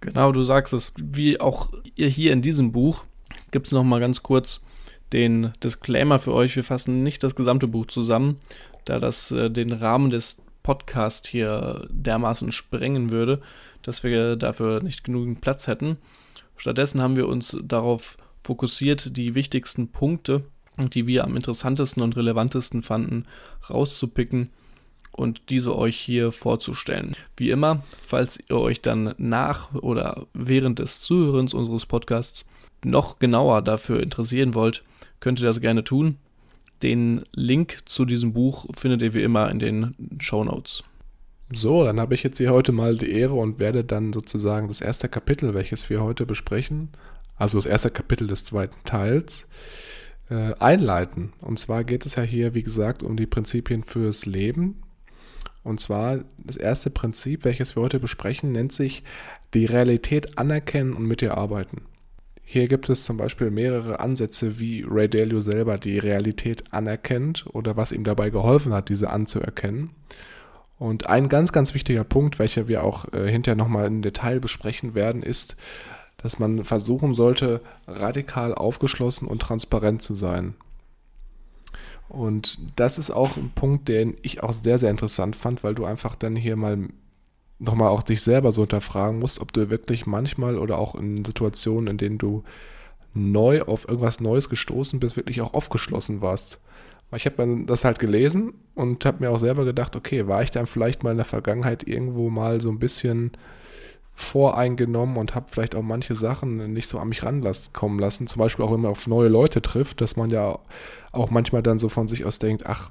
Genau, 0.00 0.32
du 0.32 0.42
sagst 0.42 0.72
es. 0.72 0.92
Wie 1.00 1.40
auch 1.40 1.72
ihr 1.94 2.08
hier 2.08 2.32
in 2.32 2.42
diesem 2.42 2.72
Buch 2.72 3.04
gibt 3.52 3.66
es 3.66 3.72
nochmal 3.72 4.00
ganz 4.00 4.24
kurz 4.24 4.60
den 5.12 5.52
Disclaimer 5.62 6.18
für 6.18 6.32
euch. 6.32 6.56
Wir 6.56 6.64
fassen 6.64 7.02
nicht 7.02 7.22
das 7.22 7.34
gesamte 7.34 7.66
Buch 7.66 7.86
zusammen, 7.86 8.38
da 8.84 8.98
das 8.98 9.30
äh, 9.30 9.50
den 9.50 9.72
Rahmen 9.72 10.10
des 10.10 10.38
Podcasts 10.62 11.28
hier 11.28 11.86
dermaßen 11.90 12.50
sprengen 12.50 13.12
würde, 13.12 13.40
dass 13.82 14.02
wir 14.02 14.36
dafür 14.36 14.82
nicht 14.82 15.04
genügend 15.04 15.40
Platz 15.40 15.66
hätten. 15.66 15.98
Stattdessen 16.56 17.02
haben 17.02 17.16
wir 17.16 17.28
uns 17.28 17.56
darauf 17.62 18.16
fokussiert, 18.42 19.16
die 19.16 19.34
wichtigsten 19.34 19.88
Punkte, 19.88 20.44
die 20.78 21.06
wir 21.06 21.24
am 21.24 21.36
interessantesten 21.36 22.02
und 22.02 22.16
relevantesten 22.16 22.82
fanden, 22.82 23.26
rauszupicken 23.68 24.50
und 25.12 25.50
diese 25.50 25.76
euch 25.76 25.96
hier 25.96 26.32
vorzustellen. 26.32 27.14
Wie 27.36 27.50
immer, 27.50 27.82
falls 28.06 28.42
ihr 28.48 28.56
euch 28.56 28.80
dann 28.80 29.14
nach 29.18 29.74
oder 29.74 30.26
während 30.32 30.78
des 30.78 31.00
Zuhörens 31.00 31.54
unseres 31.54 31.86
Podcasts 31.86 32.46
noch 32.84 33.18
genauer 33.18 33.62
dafür 33.62 34.02
interessieren 34.02 34.54
wollt, 34.54 34.82
könnt 35.24 35.40
ihr 35.40 35.46
das 35.46 35.62
gerne 35.62 35.84
tun. 35.84 36.18
Den 36.82 37.22
Link 37.32 37.78
zu 37.86 38.04
diesem 38.04 38.34
Buch 38.34 38.66
findet 38.76 39.00
ihr 39.00 39.14
wie 39.14 39.22
immer 39.22 39.50
in 39.50 39.58
den 39.58 39.96
Show 40.18 40.44
Notes. 40.44 40.84
So, 41.50 41.82
dann 41.82 41.98
habe 41.98 42.12
ich 42.12 42.22
jetzt 42.22 42.36
hier 42.36 42.52
heute 42.52 42.72
mal 42.72 42.98
die 42.98 43.10
Ehre 43.10 43.32
und 43.32 43.58
werde 43.58 43.84
dann 43.84 44.12
sozusagen 44.12 44.68
das 44.68 44.82
erste 44.82 45.08
Kapitel, 45.08 45.54
welches 45.54 45.88
wir 45.88 46.02
heute 46.02 46.26
besprechen, 46.26 46.90
also 47.36 47.56
das 47.56 47.64
erste 47.64 47.90
Kapitel 47.90 48.26
des 48.26 48.44
zweiten 48.44 48.76
Teils, 48.84 49.46
äh, 50.28 50.52
einleiten. 50.58 51.32
Und 51.40 51.58
zwar 51.58 51.84
geht 51.84 52.04
es 52.04 52.16
ja 52.16 52.22
hier, 52.22 52.54
wie 52.54 52.62
gesagt, 52.62 53.02
um 53.02 53.16
die 53.16 53.26
Prinzipien 53.26 53.82
fürs 53.82 54.26
Leben. 54.26 54.82
Und 55.62 55.80
zwar 55.80 56.18
das 56.36 56.58
erste 56.58 56.90
Prinzip, 56.90 57.46
welches 57.46 57.76
wir 57.76 57.82
heute 57.82 57.98
besprechen, 57.98 58.52
nennt 58.52 58.74
sich 58.74 59.04
die 59.54 59.64
Realität 59.64 60.36
anerkennen 60.36 60.92
und 60.92 61.06
mit 61.06 61.22
ihr 61.22 61.34
arbeiten. 61.38 61.86
Hier 62.44 62.68
gibt 62.68 62.88
es 62.90 63.04
zum 63.04 63.16
Beispiel 63.16 63.50
mehrere 63.50 64.00
Ansätze, 64.00 64.60
wie 64.60 64.84
Ray 64.86 65.08
Dalio 65.08 65.40
selber 65.40 65.78
die 65.78 65.98
Realität 65.98 66.72
anerkennt 66.72 67.46
oder 67.52 67.76
was 67.76 67.90
ihm 67.90 68.04
dabei 68.04 68.30
geholfen 68.30 68.72
hat, 68.74 68.90
diese 68.90 69.10
anzuerkennen. 69.10 69.90
Und 70.78 71.08
ein 71.08 71.28
ganz, 71.28 71.52
ganz 71.52 71.72
wichtiger 71.72 72.04
Punkt, 72.04 72.38
welcher 72.38 72.68
wir 72.68 72.82
auch 72.82 73.10
äh, 73.12 73.30
hinterher 73.30 73.56
nochmal 73.56 73.86
im 73.86 74.02
Detail 74.02 74.40
besprechen 74.40 74.94
werden, 74.94 75.22
ist, 75.22 75.56
dass 76.18 76.38
man 76.38 76.64
versuchen 76.64 77.14
sollte, 77.14 77.60
radikal 77.86 78.54
aufgeschlossen 78.54 79.26
und 79.26 79.40
transparent 79.40 80.02
zu 80.02 80.14
sein. 80.14 80.54
Und 82.08 82.58
das 82.76 82.98
ist 82.98 83.10
auch 83.10 83.36
ein 83.36 83.52
Punkt, 83.54 83.88
den 83.88 84.16
ich 84.22 84.42
auch 84.42 84.52
sehr, 84.52 84.78
sehr 84.78 84.90
interessant 84.90 85.36
fand, 85.36 85.64
weil 85.64 85.74
du 85.74 85.84
einfach 85.84 86.14
dann 86.14 86.36
hier 86.36 86.56
mal 86.56 86.88
nochmal 87.58 87.88
auch 87.88 88.02
dich 88.02 88.22
selber 88.22 88.52
so 88.52 88.62
hinterfragen 88.62 89.18
musst, 89.18 89.40
ob 89.40 89.52
du 89.52 89.70
wirklich 89.70 90.06
manchmal 90.06 90.58
oder 90.58 90.78
auch 90.78 90.94
in 90.94 91.24
Situationen, 91.24 91.88
in 91.88 91.98
denen 91.98 92.18
du 92.18 92.42
neu 93.14 93.62
auf 93.62 93.88
irgendwas 93.88 94.20
Neues 94.20 94.48
gestoßen 94.48 95.00
bist, 95.00 95.16
wirklich 95.16 95.40
auch 95.40 95.54
aufgeschlossen 95.54 96.20
warst. 96.20 96.58
Ich 97.14 97.26
habe 97.26 97.64
das 97.66 97.84
halt 97.84 98.00
gelesen 98.00 98.54
und 98.74 99.04
habe 99.04 99.22
mir 99.22 99.30
auch 99.30 99.38
selber 99.38 99.64
gedacht, 99.64 99.94
okay, 99.94 100.26
war 100.26 100.42
ich 100.42 100.50
dann 100.50 100.66
vielleicht 100.66 101.04
mal 101.04 101.12
in 101.12 101.18
der 101.18 101.24
Vergangenheit 101.24 101.86
irgendwo 101.86 102.28
mal 102.28 102.60
so 102.60 102.70
ein 102.70 102.80
bisschen 102.80 103.32
voreingenommen 104.16 105.16
und 105.16 105.34
habe 105.34 105.46
vielleicht 105.50 105.74
auch 105.74 105.82
manche 105.82 106.14
Sachen 106.14 106.72
nicht 106.72 106.88
so 106.88 106.98
an 106.98 107.08
mich 107.08 107.22
rankommen 107.22 107.98
lassen. 107.98 108.26
Zum 108.26 108.40
Beispiel 108.40 108.64
auch, 108.64 108.72
wenn 108.72 108.80
man 108.80 108.90
auf 108.90 109.06
neue 109.06 109.28
Leute 109.28 109.62
trifft, 109.62 110.00
dass 110.00 110.16
man 110.16 110.30
ja 110.30 110.58
auch 111.12 111.30
manchmal 111.30 111.62
dann 111.62 111.78
so 111.78 111.88
von 111.88 112.08
sich 112.08 112.24
aus 112.24 112.38
denkt, 112.38 112.66
ach, 112.66 112.90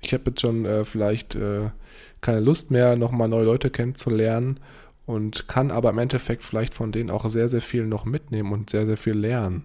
ich 0.00 0.14
habe 0.14 0.24
jetzt 0.28 0.40
schon 0.40 0.64
äh, 0.64 0.84
vielleicht 0.84 1.34
äh, 1.34 1.70
keine 2.20 2.40
Lust 2.40 2.70
mehr, 2.70 2.96
nochmal 2.96 3.28
neue 3.28 3.44
Leute 3.44 3.70
kennenzulernen 3.70 4.60
und 5.06 5.48
kann 5.48 5.70
aber 5.70 5.90
im 5.90 5.98
Endeffekt 5.98 6.44
vielleicht 6.44 6.74
von 6.74 6.92
denen 6.92 7.10
auch 7.10 7.28
sehr, 7.28 7.48
sehr 7.48 7.60
viel 7.60 7.86
noch 7.86 8.04
mitnehmen 8.04 8.52
und 8.52 8.70
sehr, 8.70 8.86
sehr 8.86 8.96
viel 8.96 9.14
lernen. 9.14 9.64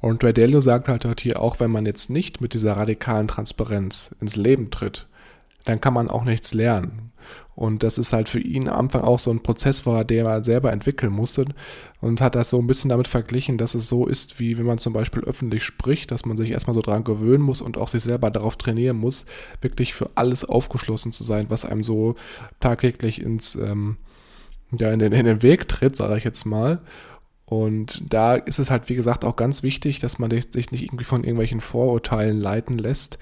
Und 0.00 0.22
Radello 0.22 0.60
sagt 0.60 0.88
halt 0.88 1.20
hier 1.20 1.40
auch, 1.40 1.58
wenn 1.60 1.70
man 1.70 1.86
jetzt 1.86 2.10
nicht 2.10 2.40
mit 2.40 2.54
dieser 2.54 2.76
radikalen 2.76 3.28
Transparenz 3.28 4.14
ins 4.20 4.36
Leben 4.36 4.70
tritt, 4.70 5.06
dann 5.66 5.80
kann 5.80 5.94
man 5.94 6.08
auch 6.08 6.24
nichts 6.24 6.54
lernen. 6.54 7.12
Und 7.54 7.82
das 7.82 7.96
ist 7.96 8.12
halt 8.12 8.28
für 8.28 8.38
ihn 8.38 8.68
am 8.68 8.80
Anfang 8.80 9.02
auch 9.02 9.18
so 9.18 9.30
ein 9.30 9.42
Prozess 9.42 9.86
war, 9.86 10.04
der 10.04 10.26
er 10.26 10.44
selber 10.44 10.72
entwickeln 10.72 11.12
musste 11.12 11.46
und 12.02 12.20
hat 12.20 12.34
das 12.34 12.50
so 12.50 12.58
ein 12.58 12.66
bisschen 12.66 12.90
damit 12.90 13.08
verglichen, 13.08 13.56
dass 13.56 13.74
es 13.74 13.88
so 13.88 14.06
ist, 14.06 14.38
wie 14.38 14.58
wenn 14.58 14.66
man 14.66 14.76
zum 14.76 14.92
Beispiel 14.92 15.24
öffentlich 15.24 15.64
spricht, 15.64 16.10
dass 16.10 16.26
man 16.26 16.36
sich 16.36 16.50
erstmal 16.50 16.74
so 16.74 16.82
dran 16.82 17.02
gewöhnen 17.02 17.42
muss 17.42 17.62
und 17.62 17.78
auch 17.78 17.88
sich 17.88 18.02
selber 18.02 18.30
darauf 18.30 18.56
trainieren 18.56 18.98
muss, 18.98 19.24
wirklich 19.62 19.94
für 19.94 20.10
alles 20.16 20.44
aufgeschlossen 20.44 21.12
zu 21.12 21.24
sein, 21.24 21.46
was 21.48 21.64
einem 21.64 21.82
so 21.82 22.14
tagtäglich 22.60 23.22
ins, 23.22 23.54
ähm, 23.54 23.96
ja, 24.72 24.92
in 24.92 24.98
den, 24.98 25.12
in 25.12 25.24
den 25.24 25.42
Weg 25.42 25.66
tritt, 25.66 25.96
sage 25.96 26.18
ich 26.18 26.24
jetzt 26.24 26.44
mal. 26.44 26.82
Und 27.46 28.02
da 28.12 28.34
ist 28.34 28.58
es 28.58 28.70
halt, 28.70 28.88
wie 28.88 28.96
gesagt, 28.96 29.24
auch 29.24 29.36
ganz 29.36 29.62
wichtig, 29.62 30.00
dass 30.00 30.18
man 30.18 30.30
sich 30.30 30.72
nicht 30.72 30.82
irgendwie 30.82 31.04
von 31.04 31.22
irgendwelchen 31.22 31.60
Vorurteilen 31.60 32.38
leiten 32.38 32.76
lässt, 32.76 33.18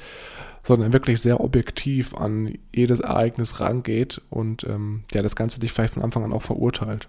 sondern 0.65 0.93
wirklich 0.93 1.21
sehr 1.21 1.41
objektiv 1.41 2.15
an 2.15 2.59
jedes 2.75 3.01
Ereignis 3.01 3.61
rangeht 3.61 4.21
und 4.31 4.65
ähm, 4.65 5.05
ja, 5.13 5.23
das 5.23 5.37
Ganze 5.37 5.61
dich 5.61 5.73
vielleicht 5.73 5.95
von 5.95 6.03
Anfang 6.03 6.25
an 6.25 6.33
auch 6.33 6.43
verurteilt. 6.43 7.09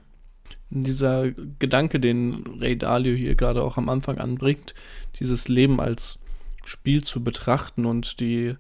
Dieser 0.69 1.31
Gedanke, 1.59 2.00
den 2.00 2.43
Ray 2.59 2.77
Dalio 2.77 3.15
hier 3.15 3.35
gerade 3.35 3.63
auch 3.63 3.77
am 3.77 3.89
Anfang 3.89 4.19
anbringt, 4.19 4.74
dieses 5.19 5.47
Leben 5.47 5.79
als 5.79 6.19
Spiel 6.65 7.03
zu 7.03 7.24
betrachten 7.24 7.85
und 7.85 8.19
die 8.19 8.55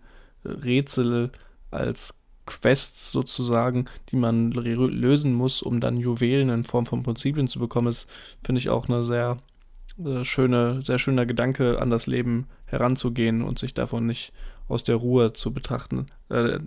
Rätsel 0.45 1.31
als 1.71 2.13
Quests 2.45 3.11
sozusagen, 3.11 3.85
die 4.09 4.15
man 4.15 4.51
lösen 4.51 5.33
muss, 5.33 5.61
um 5.61 5.79
dann 5.79 5.97
Juwelen 5.97 6.49
in 6.49 6.63
Form 6.63 6.85
von 6.85 7.03
Prinzipien 7.03 7.47
zu 7.47 7.59
bekommen, 7.59 7.87
ist, 7.87 8.07
finde 8.43 8.59
ich, 8.59 8.69
auch 8.69 8.87
eine 8.87 9.03
sehr 9.03 9.37
äh, 10.03 10.23
schöne, 10.23 10.81
sehr 10.81 10.99
schöner 10.99 11.25
Gedanke, 11.25 11.81
an 11.81 11.89
das 11.89 12.05
Leben 12.05 12.47
heranzugehen 12.65 13.41
und 13.41 13.57
sich 13.57 13.73
davon 13.73 14.05
nicht 14.05 14.31
aus 14.67 14.83
der 14.83 14.95
Ruhe 14.95 15.33
zu 15.33 15.53
betrachten, 15.53 16.07
äh, 16.29 16.59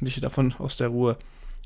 nicht 0.00 0.22
davon 0.22 0.54
aus 0.58 0.76
der 0.76 0.88
Ruhe 0.88 1.16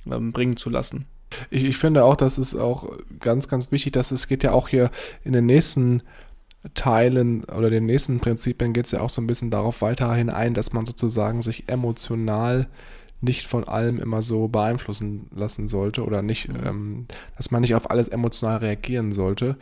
ähm, 0.06 0.32
bringen 0.32 0.56
zu 0.56 0.70
lassen. 0.70 1.06
Ich, 1.50 1.64
ich 1.64 1.76
finde 1.76 2.04
auch, 2.04 2.16
das 2.16 2.38
ist 2.38 2.54
auch 2.54 2.90
ganz, 3.20 3.48
ganz 3.48 3.72
wichtig, 3.72 3.92
dass 3.92 4.10
es 4.10 4.28
geht 4.28 4.42
ja 4.42 4.52
auch 4.52 4.68
hier 4.68 4.90
in 5.24 5.32
den 5.32 5.46
nächsten 5.46 6.02
Teilen 6.74 7.44
oder 7.44 7.70
den 7.70 7.86
nächsten 7.86 8.20
Prinzipien 8.20 8.72
geht 8.72 8.86
es 8.86 8.92
ja 8.92 9.00
auch 9.00 9.10
so 9.10 9.20
ein 9.20 9.26
bisschen 9.26 9.50
darauf 9.50 9.82
weiterhin 9.82 10.30
ein, 10.30 10.54
dass 10.54 10.72
man 10.72 10.86
sozusagen 10.86 11.42
sich 11.42 11.68
emotional 11.68 12.68
nicht 13.20 13.46
von 13.46 13.64
allem 13.64 13.98
immer 13.98 14.22
so 14.22 14.48
beeinflussen 14.48 15.28
lassen 15.34 15.68
sollte 15.68 16.04
oder 16.04 16.22
nicht, 16.22 16.48
mhm. 16.48 16.66
ähm, 16.66 17.06
dass 17.36 17.50
man 17.50 17.62
nicht 17.62 17.74
auf 17.74 17.90
alles 17.90 18.08
emotional 18.08 18.58
reagieren 18.58 19.12
sollte. 19.12 19.56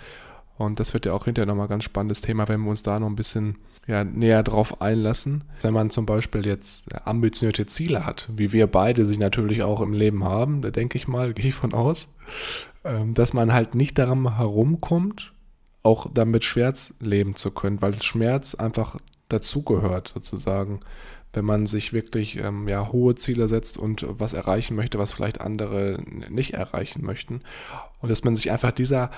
Und 0.60 0.78
das 0.78 0.92
wird 0.92 1.06
ja 1.06 1.14
auch 1.14 1.24
hinterher 1.24 1.46
nochmal 1.46 1.68
ein 1.68 1.70
ganz 1.70 1.84
spannendes 1.84 2.20
Thema, 2.20 2.46
wenn 2.46 2.60
wir 2.60 2.68
uns 2.68 2.82
da 2.82 3.00
noch 3.00 3.06
ein 3.06 3.16
bisschen 3.16 3.56
ja, 3.86 4.04
näher 4.04 4.42
drauf 4.42 4.82
einlassen. 4.82 5.44
Wenn 5.62 5.72
man 5.72 5.88
zum 5.88 6.04
Beispiel 6.04 6.44
jetzt 6.44 6.94
ambitionierte 7.06 7.66
Ziele 7.66 8.04
hat, 8.04 8.28
wie 8.36 8.52
wir 8.52 8.66
beide 8.66 9.06
sich 9.06 9.18
natürlich 9.18 9.62
auch 9.62 9.80
im 9.80 9.94
Leben 9.94 10.22
haben, 10.22 10.60
da 10.60 10.70
denke 10.70 10.98
ich 10.98 11.08
mal, 11.08 11.32
gehe 11.34 11.48
ich 11.48 11.54
von 11.54 11.72
aus, 11.72 12.08
ähm, 12.84 13.14
dass 13.14 13.32
man 13.32 13.54
halt 13.54 13.74
nicht 13.74 13.96
daran 13.96 14.36
herumkommt, 14.36 15.32
auch 15.82 16.10
damit 16.12 16.44
Schmerz 16.44 16.92
leben 17.00 17.36
zu 17.36 17.52
können, 17.52 17.80
weil 17.80 18.02
Schmerz 18.02 18.54
einfach 18.54 18.98
dazugehört 19.30 20.08
sozusagen, 20.12 20.80
wenn 21.32 21.46
man 21.46 21.66
sich 21.68 21.94
wirklich 21.94 22.36
ähm, 22.36 22.68
ja, 22.68 22.92
hohe 22.92 23.14
Ziele 23.14 23.48
setzt 23.48 23.78
und 23.78 24.04
was 24.06 24.34
erreichen 24.34 24.76
möchte, 24.76 24.98
was 24.98 25.12
vielleicht 25.12 25.40
andere 25.40 26.02
nicht 26.28 26.52
erreichen 26.52 27.02
möchten. 27.02 27.40
Und 28.00 28.10
dass 28.10 28.24
man 28.24 28.36
sich 28.36 28.50
einfach 28.50 28.72
dieser 28.72 29.10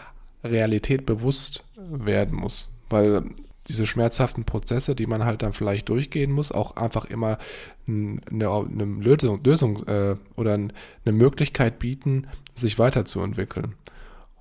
Realität 0.45 1.07
bewusst 1.07 1.65
werden 1.77 2.37
muss. 2.37 2.71
Weil 2.91 3.23
diese 3.69 3.87
schmerzhaften 3.87 4.45
Prozesse, 4.45 4.95
die 4.95 5.07
man 5.07 5.25
halt 5.25 5.43
dann 5.43 5.53
vielleicht 5.53 5.89
durchgehen 5.89 6.33
muss, 6.33 6.53
auch 6.53 6.77
einfach 6.77 7.05
immer 7.05 7.39
eine, 7.87 8.21
eine 8.31 8.85
Lösung, 8.85 9.43
Lösung 9.45 9.87
äh, 9.87 10.17
oder 10.37 10.55
eine 10.55 10.73
Möglichkeit 11.05 11.79
bieten, 11.79 12.27
sich 12.55 12.79
weiterzuentwickeln. 12.79 13.75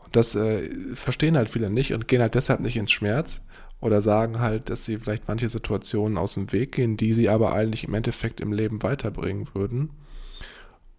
Und 0.03 0.15
das 0.15 0.35
äh, 0.35 0.69
verstehen 0.95 1.37
halt 1.37 1.49
viele 1.49 1.69
nicht 1.69 1.93
und 1.93 2.07
gehen 2.07 2.21
halt 2.21 2.35
deshalb 2.35 2.61
nicht 2.61 2.77
ins 2.77 2.91
Schmerz 2.91 3.41
oder 3.79 4.01
sagen 4.01 4.39
halt, 4.39 4.69
dass 4.69 4.85
sie 4.85 4.97
vielleicht 4.97 5.27
manche 5.27 5.49
Situationen 5.49 6.17
aus 6.17 6.35
dem 6.35 6.51
Weg 6.51 6.73
gehen, 6.73 6.97
die 6.97 7.13
sie 7.13 7.29
aber 7.29 7.53
eigentlich 7.53 7.83
im 7.83 7.93
Endeffekt 7.93 8.39
im 8.39 8.53
Leben 8.53 8.81
weiterbringen 8.83 9.47
würden. 9.53 9.89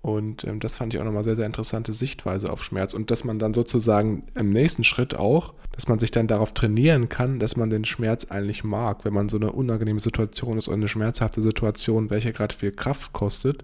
Und 0.03 0.43
ähm, 0.43 0.59
das 0.59 0.77
fand 0.77 0.93
ich 0.93 1.01
auch 1.01 1.05
nochmal 1.05 1.23
sehr, 1.23 1.37
sehr 1.37 1.47
interessante 1.47 1.93
Sichtweise 1.93 2.53
auf 2.53 2.65
Schmerz. 2.65 2.93
Und 2.93 3.13
dass 3.13 3.23
man 3.23 3.39
dann 3.39 3.55
sozusagen 3.55 4.25
im 4.35 4.51
nächsten 4.51 4.83
Schritt 4.83 5.15
auch, 5.15 5.55
dass 5.71 5.87
man 5.87 6.01
sich 6.01 6.11
dann 6.11 6.27
darauf 6.27 6.53
trainieren 6.53 7.09
kann, 7.09 7.39
dass 7.39 7.57
man 7.57 7.71
den 7.71 7.85
Schmerz 7.85 8.27
eigentlich 8.29 8.65
mag, 8.65 9.05
wenn 9.05 9.15
man 9.15 9.29
so 9.29 9.37
eine 9.37 9.53
unangenehme 9.53 10.01
Situation 10.01 10.59
ist 10.59 10.67
oder 10.67 10.77
eine 10.77 10.89
schmerzhafte 10.89 11.41
Situation, 11.41 12.11
welche 12.11 12.33
gerade 12.33 12.55
viel 12.55 12.73
Kraft 12.73 13.13
kostet, 13.13 13.63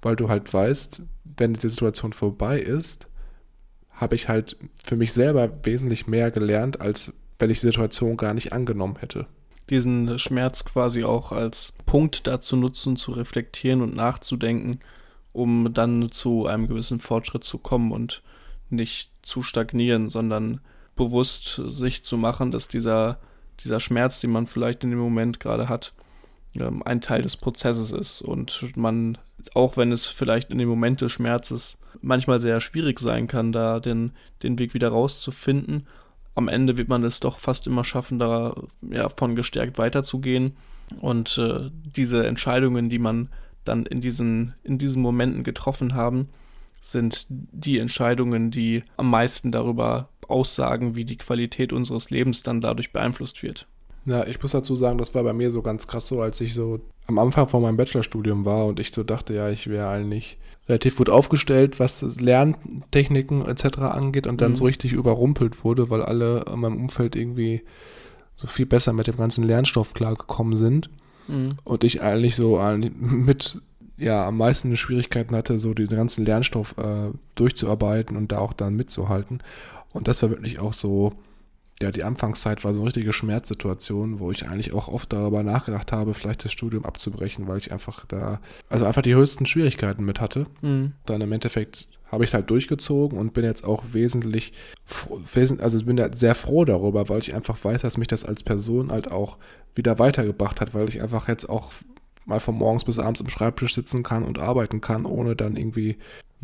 weil 0.00 0.16
du 0.16 0.30
halt 0.30 0.52
weißt, 0.52 1.02
wenn 1.36 1.52
die 1.52 1.68
Situation 1.68 2.14
vorbei 2.14 2.58
ist, 2.58 3.06
habe 3.90 4.14
ich 4.14 4.28
halt 4.28 4.56
für 4.82 4.96
mich 4.96 5.12
selber 5.12 5.50
wesentlich 5.64 6.06
mehr 6.06 6.30
gelernt, 6.30 6.80
als 6.80 7.12
wenn 7.38 7.50
ich 7.50 7.60
die 7.60 7.66
Situation 7.66 8.16
gar 8.16 8.32
nicht 8.32 8.54
angenommen 8.54 8.96
hätte. 9.00 9.26
Diesen 9.68 10.18
Schmerz 10.18 10.64
quasi 10.64 11.04
auch 11.04 11.32
als 11.32 11.74
Punkt 11.84 12.26
dazu 12.26 12.56
nutzen, 12.56 12.96
zu 12.96 13.12
reflektieren 13.12 13.82
und 13.82 13.94
nachzudenken 13.94 14.80
um 15.36 15.74
dann 15.74 16.10
zu 16.10 16.46
einem 16.46 16.66
gewissen 16.66 16.98
Fortschritt 16.98 17.44
zu 17.44 17.58
kommen 17.58 17.92
und 17.92 18.22
nicht 18.70 19.10
zu 19.22 19.42
stagnieren, 19.42 20.08
sondern 20.08 20.60
bewusst 20.96 21.60
sich 21.66 22.04
zu 22.04 22.16
machen, 22.16 22.50
dass 22.50 22.68
dieser, 22.68 23.18
dieser 23.60 23.78
Schmerz, 23.78 24.18
den 24.20 24.30
man 24.30 24.46
vielleicht 24.46 24.82
in 24.82 24.90
dem 24.90 24.98
Moment 24.98 25.38
gerade 25.38 25.68
hat, 25.68 25.92
ähm, 26.58 26.82
ein 26.84 27.02
Teil 27.02 27.20
des 27.20 27.36
Prozesses 27.36 27.92
ist 27.92 28.22
und 28.22 28.76
man, 28.76 29.18
auch 29.54 29.76
wenn 29.76 29.92
es 29.92 30.06
vielleicht 30.06 30.50
in 30.50 30.56
dem 30.56 30.70
Moment 30.70 31.02
des 31.02 31.12
Schmerzes 31.12 31.76
manchmal 32.00 32.40
sehr 32.40 32.60
schwierig 32.60 32.98
sein 32.98 33.26
kann, 33.26 33.52
da 33.52 33.78
den, 33.78 34.12
den 34.42 34.58
Weg 34.58 34.72
wieder 34.72 34.88
rauszufinden, 34.88 35.86
am 36.34 36.48
Ende 36.48 36.78
wird 36.78 36.88
man 36.88 37.04
es 37.04 37.20
doch 37.20 37.38
fast 37.38 37.66
immer 37.66 37.84
schaffen, 37.84 38.18
da 38.18 38.54
ja, 38.90 39.06
gestärkt 39.08 39.76
weiterzugehen 39.76 40.56
und 41.00 41.36
äh, 41.36 41.70
diese 41.84 42.26
Entscheidungen, 42.26 42.88
die 42.88 42.98
man 42.98 43.28
dann 43.68 43.86
in 43.86 44.00
diesen, 44.00 44.54
in 44.62 44.78
diesen 44.78 45.02
Momenten 45.02 45.44
getroffen 45.44 45.94
haben, 45.94 46.28
sind 46.80 47.26
die 47.28 47.78
Entscheidungen, 47.78 48.50
die 48.50 48.84
am 48.96 49.10
meisten 49.10 49.50
darüber 49.50 50.08
aussagen, 50.28 50.96
wie 50.96 51.04
die 51.04 51.16
Qualität 51.16 51.72
unseres 51.72 52.10
Lebens 52.10 52.42
dann 52.42 52.60
dadurch 52.60 52.92
beeinflusst 52.92 53.42
wird. 53.42 53.66
Ja, 54.04 54.24
ich 54.24 54.40
muss 54.40 54.52
dazu 54.52 54.76
sagen, 54.76 54.98
das 54.98 55.14
war 55.14 55.24
bei 55.24 55.32
mir 55.32 55.50
so 55.50 55.62
ganz 55.62 55.88
krass 55.88 56.06
so, 56.06 56.20
als 56.20 56.40
ich 56.40 56.54
so 56.54 56.80
am 57.06 57.18
Anfang 57.18 57.48
von 57.48 57.62
meinem 57.62 57.76
Bachelorstudium 57.76 58.44
war 58.44 58.66
und 58.66 58.78
ich 58.78 58.92
so 58.92 59.02
dachte, 59.02 59.34
ja, 59.34 59.50
ich 59.50 59.66
wäre 59.66 59.88
eigentlich 59.88 60.38
relativ 60.68 60.96
gut 60.96 61.08
aufgestellt, 61.08 61.80
was 61.80 62.02
Lerntechniken 62.02 63.46
etc. 63.46 63.78
angeht 63.78 64.26
und 64.26 64.40
dann 64.40 64.52
mhm. 64.52 64.56
so 64.56 64.64
richtig 64.64 64.92
überrumpelt 64.92 65.64
wurde, 65.64 65.90
weil 65.90 66.02
alle 66.02 66.44
in 66.52 66.60
meinem 66.60 66.80
Umfeld 66.80 67.16
irgendwie 67.16 67.62
so 68.36 68.46
viel 68.46 68.66
besser 68.66 68.92
mit 68.92 69.06
dem 69.06 69.16
ganzen 69.16 69.44
Lernstoff 69.44 69.94
klargekommen 69.94 70.56
sind. 70.56 70.90
Mhm. 71.28 71.58
Und 71.64 71.84
ich 71.84 72.02
eigentlich 72.02 72.36
so 72.36 72.60
mit 72.98 73.60
ja 73.98 74.26
am 74.26 74.36
meisten 74.36 74.76
Schwierigkeiten 74.76 75.34
hatte, 75.34 75.58
so 75.58 75.74
den 75.74 75.88
ganzen 75.88 76.24
Lernstoff 76.24 76.76
äh, 76.78 77.10
durchzuarbeiten 77.34 78.16
und 78.16 78.32
da 78.32 78.38
auch 78.38 78.52
dann 78.52 78.76
mitzuhalten. 78.76 79.42
Und 79.92 80.08
das 80.08 80.22
war 80.22 80.30
wirklich 80.30 80.58
auch 80.58 80.74
so, 80.74 81.14
ja, 81.80 81.90
die 81.90 82.04
Anfangszeit 82.04 82.64
war 82.64 82.72
so 82.72 82.80
eine 82.80 82.88
richtige 82.88 83.12
Schmerzsituation, 83.12 84.18
wo 84.18 84.30
ich 84.30 84.48
eigentlich 84.48 84.72
auch 84.72 84.88
oft 84.88 85.12
darüber 85.12 85.42
nachgedacht 85.42 85.92
habe, 85.92 86.14
vielleicht 86.14 86.44
das 86.44 86.52
Studium 86.52 86.84
abzubrechen, 86.84 87.48
weil 87.48 87.58
ich 87.58 87.72
einfach 87.72 88.04
da, 88.06 88.40
also 88.68 88.84
einfach 88.84 89.02
die 89.02 89.14
höchsten 89.14 89.46
Schwierigkeiten 89.46 90.04
mit 90.04 90.20
hatte. 90.20 90.46
Mhm. 90.62 90.92
Dann 91.06 91.20
im 91.20 91.32
Endeffekt 91.32 91.88
habe 92.06 92.24
ich 92.24 92.34
halt 92.34 92.50
durchgezogen 92.50 93.18
und 93.18 93.32
bin 93.32 93.44
jetzt 93.44 93.64
auch 93.64 93.84
wesentlich, 93.92 94.52
also 95.58 95.84
bin 95.84 95.96
da 95.96 96.12
sehr 96.12 96.34
froh 96.34 96.64
darüber, 96.64 97.08
weil 97.08 97.18
ich 97.18 97.34
einfach 97.34 97.62
weiß, 97.62 97.82
dass 97.82 97.98
mich 97.98 98.08
das 98.08 98.24
als 98.24 98.42
Person 98.42 98.92
halt 98.92 99.10
auch 99.10 99.38
wieder 99.74 99.98
weitergebracht 99.98 100.60
hat, 100.60 100.74
weil 100.74 100.88
ich 100.88 101.02
einfach 101.02 101.28
jetzt 101.28 101.48
auch 101.48 101.72
mal 102.24 102.40
von 102.40 102.56
morgens 102.56 102.84
bis 102.84 102.98
abends 102.98 103.20
im 103.20 103.28
Schreibtisch 103.28 103.74
sitzen 103.74 104.02
kann 104.02 104.24
und 104.24 104.38
arbeiten 104.38 104.80
kann, 104.80 105.04
ohne 105.04 105.36
dann 105.36 105.56
irgendwie 105.56 105.96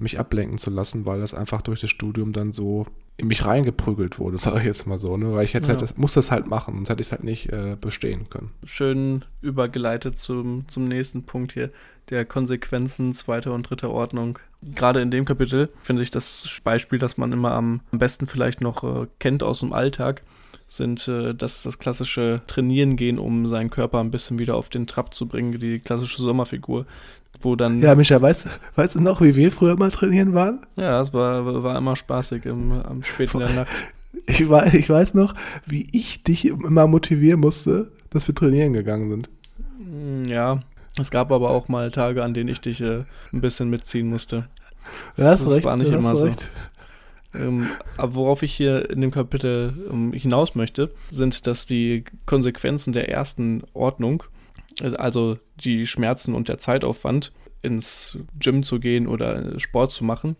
mich 0.02 0.18
ablenken 0.18 0.58
zu 0.58 0.70
lassen, 0.70 1.06
weil 1.06 1.20
das 1.20 1.34
einfach 1.34 1.62
durch 1.62 1.80
das 1.80 1.90
Studium 1.90 2.32
dann 2.32 2.52
so 2.52 2.86
in 3.16 3.28
mich 3.28 3.44
reingeprügelt 3.44 4.18
wurde, 4.18 4.38
sage 4.38 4.60
ich 4.60 4.64
jetzt 4.64 4.86
mal 4.86 4.98
so, 4.98 5.16
ne? 5.16 5.32
Weil 5.32 5.44
ich 5.44 5.54
halt 5.54 5.64
ja. 5.64 5.70
halt, 5.70 5.82
das, 5.82 5.96
muss 5.96 6.14
das 6.14 6.30
halt 6.30 6.46
machen, 6.46 6.74
sonst 6.74 6.90
hätte 6.90 7.00
ich 7.00 7.08
es 7.08 7.12
halt 7.12 7.24
nicht 7.24 7.50
äh, 7.52 7.76
bestehen 7.80 8.28
können. 8.28 8.50
Schön 8.64 9.24
übergeleitet 9.40 10.18
zum, 10.18 10.66
zum 10.68 10.88
nächsten 10.88 11.24
Punkt 11.24 11.52
hier, 11.52 11.70
der 12.10 12.24
Konsequenzen 12.24 13.12
zweiter 13.12 13.52
und 13.52 13.68
dritter 13.68 13.90
Ordnung. 13.90 14.38
Gerade 14.74 15.00
in 15.00 15.10
dem 15.10 15.24
Kapitel 15.24 15.70
finde 15.82 16.02
ich 16.02 16.10
das 16.10 16.60
Beispiel, 16.64 16.98
das 16.98 17.16
man 17.16 17.32
immer 17.32 17.52
am, 17.52 17.80
am 17.90 17.98
besten 17.98 18.26
vielleicht 18.26 18.60
noch 18.60 18.84
äh, 18.84 19.06
kennt 19.18 19.42
aus 19.42 19.60
dem 19.60 19.72
Alltag, 19.72 20.22
sind 20.68 21.06
äh, 21.08 21.34
das, 21.34 21.62
das 21.62 21.78
klassische 21.78 22.42
Trainieren 22.46 22.96
gehen, 22.96 23.18
um 23.18 23.46
seinen 23.46 23.70
Körper 23.70 24.00
ein 24.00 24.10
bisschen 24.10 24.38
wieder 24.38 24.56
auf 24.56 24.68
den 24.68 24.86
Trab 24.86 25.14
zu 25.14 25.26
bringen, 25.26 25.58
die 25.58 25.78
klassische 25.80 26.22
Sommerfigur, 26.22 26.86
wo 27.44 27.56
dann... 27.56 27.80
Ja, 27.80 27.94
Micha, 27.94 28.20
weißt, 28.20 28.48
weißt 28.76 28.94
du 28.96 29.00
noch, 29.00 29.20
wie 29.20 29.36
wir 29.36 29.50
früher 29.50 29.76
mal 29.76 29.90
trainieren 29.90 30.34
waren? 30.34 30.66
Ja, 30.76 31.00
es 31.00 31.12
war, 31.12 31.62
war 31.62 31.76
immer 31.76 31.96
spaßig 31.96 32.46
im, 32.46 32.72
am 32.72 33.02
späten 33.02 33.38
der 33.38 33.50
Nacht. 33.50 33.70
Ich 34.26 34.48
weiß, 34.48 34.74
ich 34.74 34.88
weiß 34.88 35.14
noch, 35.14 35.34
wie 35.66 35.88
ich 35.90 36.22
dich 36.22 36.44
immer 36.44 36.86
motivieren 36.86 37.40
musste, 37.40 37.90
dass 38.10 38.28
wir 38.28 38.34
trainieren 38.34 38.72
gegangen 38.72 39.10
sind. 39.10 39.30
Hm, 39.78 40.26
ja, 40.26 40.60
es 40.98 41.10
gab 41.10 41.32
aber 41.32 41.50
auch 41.50 41.68
mal 41.68 41.90
Tage, 41.90 42.22
an 42.22 42.34
denen 42.34 42.48
ich 42.48 42.60
dich 42.60 42.80
äh, 42.82 43.04
ein 43.32 43.40
bisschen 43.40 43.70
mitziehen 43.70 44.08
musste. 44.08 44.48
Das, 45.16 45.42
das 45.42 45.50
recht, 45.50 45.64
war 45.64 45.76
nicht 45.76 45.90
immer 45.90 46.14
so. 46.14 46.26
Recht. 46.26 46.50
Ähm, 47.34 47.68
aber 47.96 48.14
worauf 48.14 48.42
ich 48.42 48.52
hier 48.52 48.90
in 48.90 49.00
dem 49.00 49.10
Kapitel 49.10 49.74
ähm, 49.90 50.12
hinaus 50.12 50.54
möchte, 50.54 50.92
sind, 51.10 51.46
dass 51.46 51.66
die 51.66 52.04
Konsequenzen 52.26 52.92
der 52.92 53.08
ersten 53.08 53.62
Ordnung, 53.72 54.24
also 54.80 55.38
die 55.56 55.86
Schmerzen 55.86 56.34
und 56.34 56.48
der 56.48 56.58
Zeitaufwand, 56.58 57.32
ins 57.62 58.18
Gym 58.38 58.62
zu 58.64 58.80
gehen 58.80 59.06
oder 59.06 59.58
Sport 59.60 59.92
zu 59.92 60.04
machen, 60.04 60.36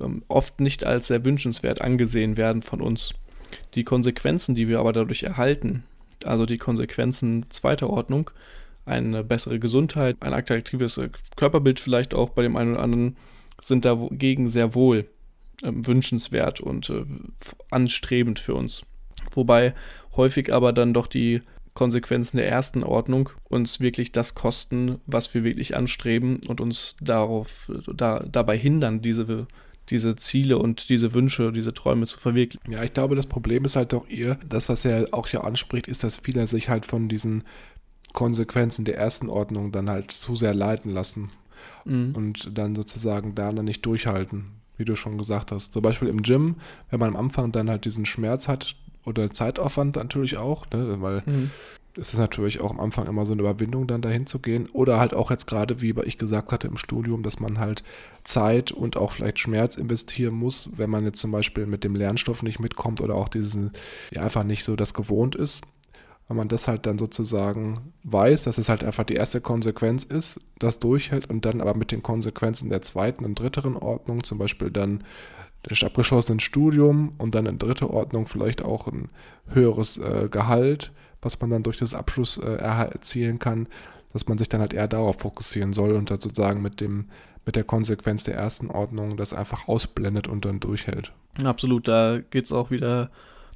ähm, 0.00 0.24
oft 0.28 0.60
nicht 0.60 0.84
als 0.84 1.06
sehr 1.06 1.24
wünschenswert 1.24 1.80
angesehen 1.80 2.36
werden 2.36 2.62
von 2.62 2.80
uns. 2.80 3.14
Die 3.74 3.84
Konsequenzen, 3.84 4.54
die 4.54 4.68
wir 4.68 4.80
aber 4.80 4.92
dadurch 4.92 5.22
erhalten, 5.22 5.84
also 6.24 6.46
die 6.46 6.58
Konsequenzen 6.58 7.46
zweiter 7.50 7.88
Ordnung, 7.88 8.30
eine 8.84 9.24
bessere 9.24 9.58
Gesundheit, 9.58 10.16
ein 10.20 10.32
attraktives 10.32 11.00
Körperbild 11.36 11.80
vielleicht 11.80 12.14
auch 12.14 12.30
bei 12.30 12.42
dem 12.42 12.56
einen 12.56 12.72
oder 12.72 12.82
anderen, 12.82 13.16
sind 13.60 13.84
dagegen 13.84 14.48
sehr 14.48 14.74
wohl 14.74 15.08
äh, 15.62 15.70
wünschenswert 15.72 16.60
und 16.60 16.90
äh, 16.90 17.04
anstrebend 17.70 18.38
für 18.38 18.54
uns. 18.54 18.84
Wobei 19.32 19.74
häufig 20.16 20.52
aber 20.52 20.72
dann 20.72 20.92
doch 20.92 21.06
die 21.06 21.42
Konsequenzen 21.76 22.38
der 22.38 22.48
ersten 22.48 22.82
Ordnung 22.82 23.30
uns 23.44 23.78
wirklich 23.78 24.10
das 24.10 24.34
kosten, 24.34 24.98
was 25.06 25.32
wir 25.34 25.44
wirklich 25.44 25.76
anstreben 25.76 26.40
und 26.48 26.60
uns 26.60 26.96
darauf, 27.00 27.70
da, 27.94 28.20
dabei 28.20 28.58
hindern, 28.58 29.02
diese, 29.02 29.46
diese 29.90 30.16
Ziele 30.16 30.58
und 30.58 30.88
diese 30.88 31.14
Wünsche, 31.14 31.52
diese 31.52 31.74
Träume 31.74 32.06
zu 32.06 32.18
verwirklichen. 32.18 32.72
Ja, 32.72 32.82
ich 32.82 32.92
glaube, 32.92 33.14
das 33.14 33.26
Problem 33.26 33.64
ist 33.64 33.76
halt 33.76 33.92
doch 33.92 34.08
eher, 34.08 34.38
das, 34.48 34.68
was 34.68 34.84
er 34.84 35.08
auch 35.12 35.28
hier 35.28 35.44
anspricht, 35.44 35.86
ist, 35.86 36.02
dass 36.02 36.16
viele 36.16 36.46
sich 36.48 36.68
halt 36.68 36.86
von 36.86 37.08
diesen 37.08 37.44
Konsequenzen 38.12 38.84
der 38.84 38.96
ersten 38.96 39.28
Ordnung 39.28 39.70
dann 39.70 39.90
halt 39.90 40.10
zu 40.10 40.34
sehr 40.34 40.54
leiten 40.54 40.90
lassen 40.90 41.30
mhm. 41.84 42.14
und 42.16 42.58
dann 42.58 42.74
sozusagen 42.74 43.34
da 43.34 43.52
dann 43.52 43.66
nicht 43.66 43.86
durchhalten 43.86 44.56
wie 44.78 44.84
du 44.84 44.94
schon 44.94 45.16
gesagt 45.16 45.52
hast. 45.52 45.72
Zum 45.72 45.80
Beispiel 45.80 46.08
im 46.08 46.20
Gym, 46.20 46.56
wenn 46.90 47.00
man 47.00 47.14
am 47.14 47.16
Anfang 47.16 47.50
dann 47.50 47.70
halt 47.70 47.86
diesen 47.86 48.04
Schmerz 48.04 48.46
hat 48.46 48.76
oder 49.06 49.30
Zeitaufwand 49.30 49.96
natürlich 49.96 50.36
auch, 50.36 50.68
ne, 50.70 50.96
weil 51.00 51.22
mhm. 51.26 51.50
es 51.92 52.12
ist 52.12 52.18
natürlich 52.18 52.60
auch 52.60 52.70
am 52.70 52.80
Anfang 52.80 53.06
immer 53.06 53.24
so 53.24 53.32
eine 53.32 53.42
Überwindung, 53.42 53.86
dann 53.86 54.02
dahin 54.02 54.26
zu 54.26 54.40
gehen. 54.40 54.68
Oder 54.72 55.00
halt 55.00 55.14
auch 55.14 55.30
jetzt 55.30 55.46
gerade, 55.46 55.80
wie 55.80 55.94
ich 56.04 56.18
gesagt 56.18 56.52
hatte, 56.52 56.66
im 56.66 56.76
Studium, 56.76 57.22
dass 57.22 57.40
man 57.40 57.58
halt 57.58 57.82
Zeit 58.24 58.72
und 58.72 58.96
auch 58.96 59.12
vielleicht 59.12 59.38
Schmerz 59.38 59.76
investieren 59.76 60.34
muss, 60.34 60.68
wenn 60.76 60.90
man 60.90 61.04
jetzt 61.04 61.20
zum 61.20 61.30
Beispiel 61.30 61.66
mit 61.66 61.84
dem 61.84 61.94
Lernstoff 61.94 62.42
nicht 62.42 62.58
mitkommt 62.58 63.00
oder 63.00 63.14
auch 63.14 63.28
diesen, 63.28 63.72
ja, 64.10 64.22
einfach 64.22 64.44
nicht 64.44 64.64
so 64.64 64.76
das 64.76 64.92
gewohnt 64.92 65.34
ist 65.34 65.62
wenn 66.28 66.36
man 66.36 66.48
das 66.48 66.66
halt 66.66 66.86
dann 66.86 66.98
sozusagen 66.98 67.92
weiß, 68.02 68.42
dass 68.42 68.58
es 68.58 68.68
halt 68.68 68.82
einfach 68.82 69.04
die 69.04 69.14
erste 69.14 69.40
Konsequenz 69.40 70.02
ist, 70.02 70.40
das 70.58 70.78
durchhält 70.78 71.30
und 71.30 71.44
dann 71.44 71.60
aber 71.60 71.74
mit 71.74 71.92
den 71.92 72.02
Konsequenzen 72.02 72.68
der 72.68 72.82
zweiten 72.82 73.24
und 73.24 73.38
dritteren 73.38 73.76
Ordnung, 73.76 74.24
zum 74.24 74.38
Beispiel 74.38 74.70
dann 74.70 75.04
das 75.68 75.82
abgeschlossene 75.82 76.40
Studium 76.40 77.12
und 77.18 77.34
dann 77.34 77.46
in 77.46 77.58
dritter 77.58 77.90
Ordnung 77.90 78.26
vielleicht 78.26 78.62
auch 78.62 78.86
ein 78.86 79.08
höheres 79.48 79.98
äh, 79.98 80.28
Gehalt, 80.30 80.92
was 81.22 81.40
man 81.40 81.50
dann 81.50 81.62
durch 81.62 81.76
das 81.76 81.94
Abschluss 81.94 82.38
äh, 82.38 82.56
erzielen 82.56 83.38
kann, 83.38 83.66
dass 84.12 84.26
man 84.28 84.38
sich 84.38 84.48
dann 84.48 84.60
halt 84.60 84.72
eher 84.72 84.88
darauf 84.88 85.20
fokussieren 85.20 85.72
soll 85.72 85.92
und 85.92 86.10
dann 86.10 86.20
sozusagen 86.20 86.62
mit 86.62 86.80
dem 86.80 87.06
mit 87.44 87.54
der 87.54 87.64
Konsequenz 87.64 88.24
der 88.24 88.34
ersten 88.34 88.70
Ordnung 88.70 89.16
das 89.16 89.32
einfach 89.32 89.68
ausblendet 89.68 90.26
und 90.26 90.44
dann 90.44 90.58
durchhält. 90.58 91.12
Absolut, 91.44 91.86
da 91.86 92.18
geht 92.18 92.46
es 92.46 92.52
auch 92.52 92.72
wieder 92.72 93.08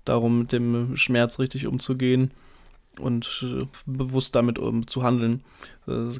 darum, 0.04 0.40
mit 0.40 0.52
dem 0.52 0.96
Schmerz 0.96 1.40
richtig 1.40 1.66
umzugehen 1.66 2.30
und 3.00 3.44
äh, 3.44 3.66
bewusst 3.86 4.36
damit 4.36 4.60
um, 4.60 4.86
zu 4.86 5.02
handeln. 5.02 5.42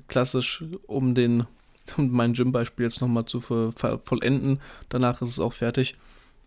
klassisch, 0.08 0.64
um 0.88 1.14
den 1.14 1.46
um 1.96 2.10
mein 2.10 2.32
Gym-Beispiel 2.32 2.84
jetzt 2.84 3.00
nochmal 3.00 3.24
zu 3.24 3.40
vollenden. 3.40 4.60
Danach 4.88 5.22
ist 5.22 5.30
es 5.30 5.38
auch 5.38 5.52
fertig. 5.52 5.96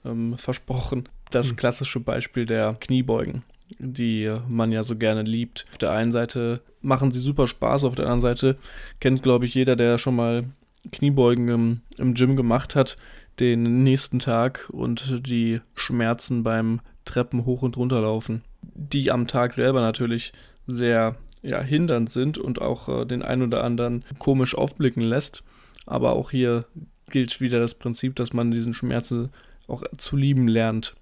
Ähm, 0.05 0.37
versprochen. 0.37 1.07
Das 1.31 1.51
hm. 1.51 1.55
klassische 1.55 1.99
Beispiel 1.99 2.45
der 2.45 2.75
Kniebeugen, 2.79 3.43
die 3.79 4.35
man 4.49 4.71
ja 4.71 4.83
so 4.83 4.97
gerne 4.97 5.23
liebt. 5.23 5.65
Auf 5.71 5.77
der 5.77 5.91
einen 5.91 6.11
Seite 6.11 6.61
machen 6.81 7.11
sie 7.11 7.19
super 7.19 7.47
Spaß, 7.47 7.85
auf 7.85 7.95
der 7.95 8.05
anderen 8.05 8.21
Seite 8.21 8.57
kennt, 8.99 9.23
glaube 9.23 9.45
ich, 9.45 9.53
jeder, 9.53 9.75
der 9.75 9.97
schon 9.97 10.15
mal 10.15 10.45
Kniebeugen 10.91 11.47
im, 11.47 11.81
im 11.97 12.13
Gym 12.13 12.35
gemacht 12.35 12.75
hat, 12.75 12.97
den 13.39 13.83
nächsten 13.83 14.19
Tag 14.19 14.69
und 14.71 15.25
die 15.27 15.61
Schmerzen 15.75 16.43
beim 16.43 16.81
Treppen 17.05 17.45
hoch 17.45 17.61
und 17.61 17.77
runter 17.77 18.01
laufen, 18.01 18.43
die 18.61 19.11
am 19.11 19.27
Tag 19.27 19.53
selber 19.53 19.81
natürlich 19.81 20.33
sehr 20.67 21.15
ja, 21.43 21.61
hindernd 21.61 22.09
sind 22.09 22.37
und 22.37 22.61
auch 22.61 22.89
äh, 22.89 23.05
den 23.05 23.21
einen 23.21 23.43
oder 23.43 23.63
anderen 23.63 24.03
komisch 24.17 24.55
aufblicken 24.55 25.03
lässt. 25.03 25.43
Aber 25.85 26.13
auch 26.13 26.31
hier 26.31 26.65
gilt 27.09 27.41
wieder 27.41 27.59
das 27.59 27.75
Prinzip, 27.75 28.15
dass 28.15 28.33
man 28.33 28.51
diesen 28.51 28.73
Schmerzen 28.73 29.29
auch 29.67 29.83
zu 29.97 30.17
lieben 30.17 30.47
lernt 30.47 30.95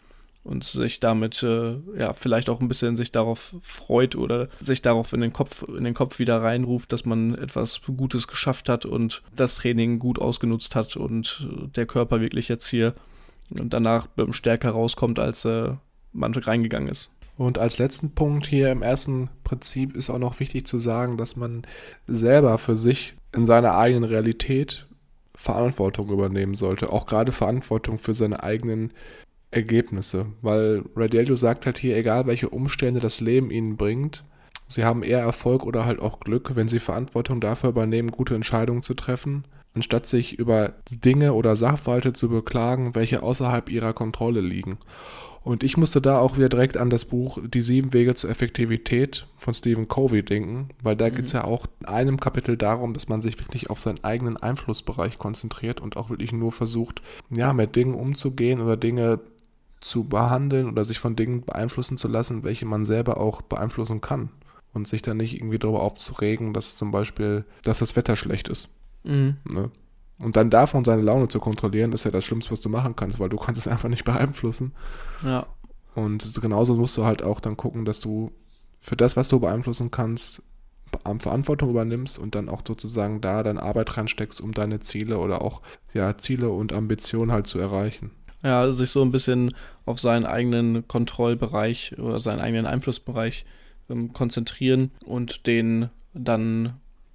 und 0.43 0.63
sich 0.63 0.99
damit 0.99 1.43
äh, 1.43 1.75
ja 1.97 2.13
vielleicht 2.13 2.49
auch 2.49 2.59
ein 2.59 2.67
bisschen 2.67 2.95
sich 2.95 3.11
darauf 3.11 3.55
freut 3.61 4.15
oder 4.15 4.49
sich 4.59 4.81
darauf 4.81 5.13
in 5.13 5.21
den 5.21 5.33
Kopf 5.33 5.63
in 5.67 5.83
den 5.83 5.93
Kopf 5.93 6.17
wieder 6.17 6.41
reinruft, 6.41 6.91
dass 6.91 7.05
man 7.05 7.35
etwas 7.35 7.81
Gutes 7.85 8.27
geschafft 8.27 8.67
hat 8.67 8.85
und 8.85 9.21
das 9.35 9.55
Training 9.55 9.99
gut 9.99 10.19
ausgenutzt 10.19 10.75
hat 10.75 10.95
und 10.97 11.47
der 11.75 11.85
Körper 11.85 12.21
wirklich 12.21 12.47
jetzt 12.47 12.67
hier 12.67 12.95
danach 13.49 14.07
stärker 14.31 14.71
rauskommt, 14.71 15.19
als 15.19 15.45
äh, 15.45 15.73
man 16.13 16.33
reingegangen 16.33 16.89
ist. 16.89 17.11
Und 17.41 17.57
als 17.57 17.79
letzten 17.79 18.11
Punkt 18.11 18.45
hier 18.45 18.71
im 18.71 18.83
ersten 18.83 19.27
Prinzip 19.43 19.95
ist 19.95 20.11
auch 20.11 20.19
noch 20.19 20.39
wichtig 20.39 20.67
zu 20.67 20.77
sagen, 20.77 21.17
dass 21.17 21.35
man 21.35 21.63
selber 22.05 22.59
für 22.59 22.75
sich 22.75 23.15
in 23.35 23.47
seiner 23.47 23.75
eigenen 23.75 24.03
Realität 24.03 24.85
Verantwortung 25.33 26.09
übernehmen 26.09 26.53
sollte. 26.53 26.93
Auch 26.93 27.07
gerade 27.07 27.31
Verantwortung 27.31 27.97
für 27.97 28.13
seine 28.13 28.43
eigenen 28.43 28.93
Ergebnisse. 29.49 30.27
Weil 30.43 30.83
Radiello 30.95 31.35
sagt 31.35 31.65
halt 31.65 31.79
hier, 31.79 31.97
egal 31.97 32.27
welche 32.27 32.47
Umstände 32.47 32.99
das 32.99 33.21
Leben 33.21 33.49
ihnen 33.49 33.75
bringt, 33.75 34.23
sie 34.67 34.85
haben 34.85 35.01
eher 35.01 35.21
Erfolg 35.21 35.65
oder 35.65 35.83
halt 35.83 35.99
auch 35.99 36.19
Glück, 36.19 36.55
wenn 36.55 36.67
sie 36.67 36.77
Verantwortung 36.77 37.41
dafür 37.41 37.71
übernehmen, 37.71 38.11
gute 38.11 38.35
Entscheidungen 38.35 38.83
zu 38.83 38.93
treffen, 38.93 39.45
anstatt 39.73 40.05
sich 40.05 40.37
über 40.37 40.73
Dinge 40.89 41.33
oder 41.33 41.55
Sachverhalte 41.55 42.13
zu 42.13 42.29
beklagen, 42.29 42.95
welche 42.95 43.23
außerhalb 43.23 43.69
ihrer 43.69 43.93
Kontrolle 43.93 44.41
liegen. 44.41 44.77
Und 45.43 45.63
ich 45.63 45.75
musste 45.75 46.01
da 46.01 46.19
auch 46.19 46.37
wieder 46.37 46.49
direkt 46.49 46.77
an 46.77 46.91
das 46.91 47.05
Buch 47.05 47.39
Die 47.43 47.61
sieben 47.61 47.93
Wege 47.93 48.13
zur 48.13 48.29
Effektivität 48.29 49.25
von 49.37 49.55
Stephen 49.55 49.87
Covey 49.87 50.23
denken, 50.23 50.69
weil 50.83 50.95
da 50.95 51.09
mhm. 51.09 51.15
geht 51.15 51.25
es 51.25 51.31
ja 51.31 51.45
auch 51.45 51.65
in 51.79 51.87
einem 51.87 52.19
Kapitel 52.19 52.57
darum, 52.57 52.93
dass 52.93 53.07
man 53.07 53.21
sich 53.21 53.39
wirklich 53.39 53.69
auf 53.69 53.79
seinen 53.79 54.03
eigenen 54.03 54.37
Einflussbereich 54.37 55.17
konzentriert 55.17 55.81
und 55.81 55.97
auch 55.97 56.11
wirklich 56.11 56.31
nur 56.31 56.51
versucht, 56.51 57.01
ja, 57.31 57.53
mit 57.53 57.75
Dingen 57.75 57.95
umzugehen 57.95 58.61
oder 58.61 58.77
Dinge 58.77 59.19
zu 59.79 60.03
behandeln 60.03 60.69
oder 60.69 60.85
sich 60.85 60.99
von 60.99 61.15
Dingen 61.15 61.41
beeinflussen 61.41 61.97
zu 61.97 62.07
lassen, 62.07 62.43
welche 62.43 62.67
man 62.67 62.85
selber 62.85 63.19
auch 63.19 63.41
beeinflussen 63.41 63.99
kann. 63.99 64.29
Und 64.73 64.87
sich 64.87 65.01
dann 65.01 65.17
nicht 65.17 65.35
irgendwie 65.35 65.59
darüber 65.59 65.81
aufzuregen, 65.81 66.53
dass 66.53 66.75
zum 66.77 66.91
Beispiel, 66.91 67.43
dass 67.63 67.79
das 67.79 67.97
Wetter 67.97 68.15
schlecht 68.15 68.47
ist. 68.47 68.69
Mhm. 69.03 69.37
Ne? 69.43 69.71
Und 70.21 70.35
dann 70.35 70.49
davon 70.49 70.85
seine 70.85 71.01
Laune 71.01 71.27
zu 71.27 71.39
kontrollieren, 71.39 71.93
ist 71.93 72.03
ja 72.03 72.11
das 72.11 72.25
Schlimmste, 72.25 72.51
was 72.51 72.61
du 72.61 72.69
machen 72.69 72.95
kannst, 72.95 73.19
weil 73.19 73.29
du 73.29 73.37
kannst 73.37 73.59
es 73.59 73.67
einfach 73.67 73.89
nicht 73.89 74.05
beeinflussen. 74.05 74.73
Ja. 75.23 75.47
Und 75.95 76.39
genauso 76.41 76.75
musst 76.75 76.95
du 76.97 77.05
halt 77.05 77.23
auch 77.23 77.39
dann 77.39 77.57
gucken, 77.57 77.85
dass 77.85 77.99
du 77.99 78.31
für 78.79 78.95
das, 78.95 79.17
was 79.17 79.27
du 79.27 79.39
beeinflussen 79.39 79.91
kannst, 79.91 80.41
Verantwortung 81.19 81.69
übernimmst 81.69 82.19
und 82.19 82.35
dann 82.35 82.49
auch 82.49 82.61
sozusagen 82.67 83.21
da 83.21 83.43
deine 83.43 83.61
Arbeit 83.61 83.97
reinsteckst, 83.97 84.41
um 84.41 84.51
deine 84.51 84.81
Ziele 84.81 85.19
oder 85.19 85.41
auch 85.41 85.61
ja, 85.93 86.15
Ziele 86.17 86.49
und 86.49 86.73
Ambitionen 86.73 87.31
halt 87.31 87.47
zu 87.47 87.59
erreichen. 87.59 88.11
Ja, 88.43 88.71
sich 88.71 88.89
so 88.89 89.01
ein 89.01 89.11
bisschen 89.11 89.53
auf 89.85 89.99
seinen 89.99 90.25
eigenen 90.25 90.87
Kontrollbereich 90.87 91.97
oder 91.99 92.19
seinen 92.19 92.39
eigenen 92.39 92.65
Einflussbereich 92.65 93.45
ähm, 93.89 94.13
konzentrieren 94.13 94.91
und 95.05 95.47
den 95.47 95.89
dann 96.13 96.73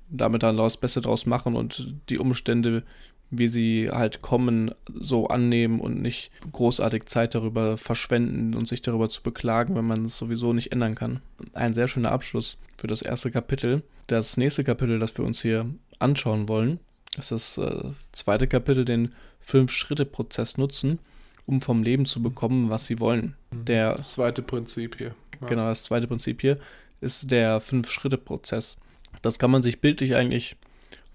damit 0.08 0.42
dann 0.42 0.56
das 0.56 0.76
Beste 0.76 1.00
draus 1.00 1.26
machen 1.26 1.56
und 1.56 1.94
die 2.08 2.18
Umstände, 2.18 2.82
wie 3.30 3.48
sie 3.48 3.90
halt 3.90 4.22
kommen, 4.22 4.72
so 4.94 5.28
annehmen 5.28 5.80
und 5.80 6.00
nicht 6.00 6.30
großartig 6.52 7.06
Zeit 7.06 7.34
darüber 7.34 7.76
verschwenden 7.76 8.54
und 8.54 8.68
sich 8.68 8.82
darüber 8.82 9.08
zu 9.08 9.22
beklagen, 9.22 9.74
wenn 9.74 9.86
man 9.86 10.04
es 10.04 10.16
sowieso 10.16 10.52
nicht 10.52 10.72
ändern 10.72 10.94
kann. 10.94 11.20
Ein 11.52 11.74
sehr 11.74 11.88
schöner 11.88 12.12
Abschluss 12.12 12.58
für 12.78 12.86
das 12.86 13.02
erste 13.02 13.30
Kapitel. 13.30 13.82
Das 14.06 14.36
nächste 14.36 14.62
Kapitel, 14.62 14.98
das 14.98 15.16
wir 15.18 15.24
uns 15.24 15.42
hier 15.42 15.66
anschauen 15.98 16.48
wollen, 16.48 16.78
ist 17.18 17.32
das 17.32 17.58
äh, 17.58 17.90
zweite 18.12 18.46
Kapitel, 18.46 18.84
den 18.84 19.12
Fünf-Schritte-Prozess 19.40 20.58
nutzen 20.58 20.98
um 21.46 21.60
vom 21.60 21.82
Leben 21.82 22.06
zu 22.06 22.22
bekommen, 22.22 22.70
was 22.70 22.86
sie 22.86 23.00
wollen. 23.00 23.34
Mhm. 23.50 23.64
Der, 23.64 23.94
das 23.94 24.12
zweite 24.12 24.42
Prinzip 24.42 24.98
hier. 24.98 25.14
Ja. 25.40 25.46
Genau, 25.46 25.68
das 25.68 25.84
zweite 25.84 26.06
Prinzip 26.06 26.40
hier 26.40 26.58
ist 27.00 27.30
der 27.30 27.60
Fünf-Schritte-Prozess. 27.60 28.76
Das 29.22 29.38
kann 29.38 29.50
man 29.50 29.62
sich 29.62 29.80
bildlich 29.80 30.14
eigentlich 30.14 30.56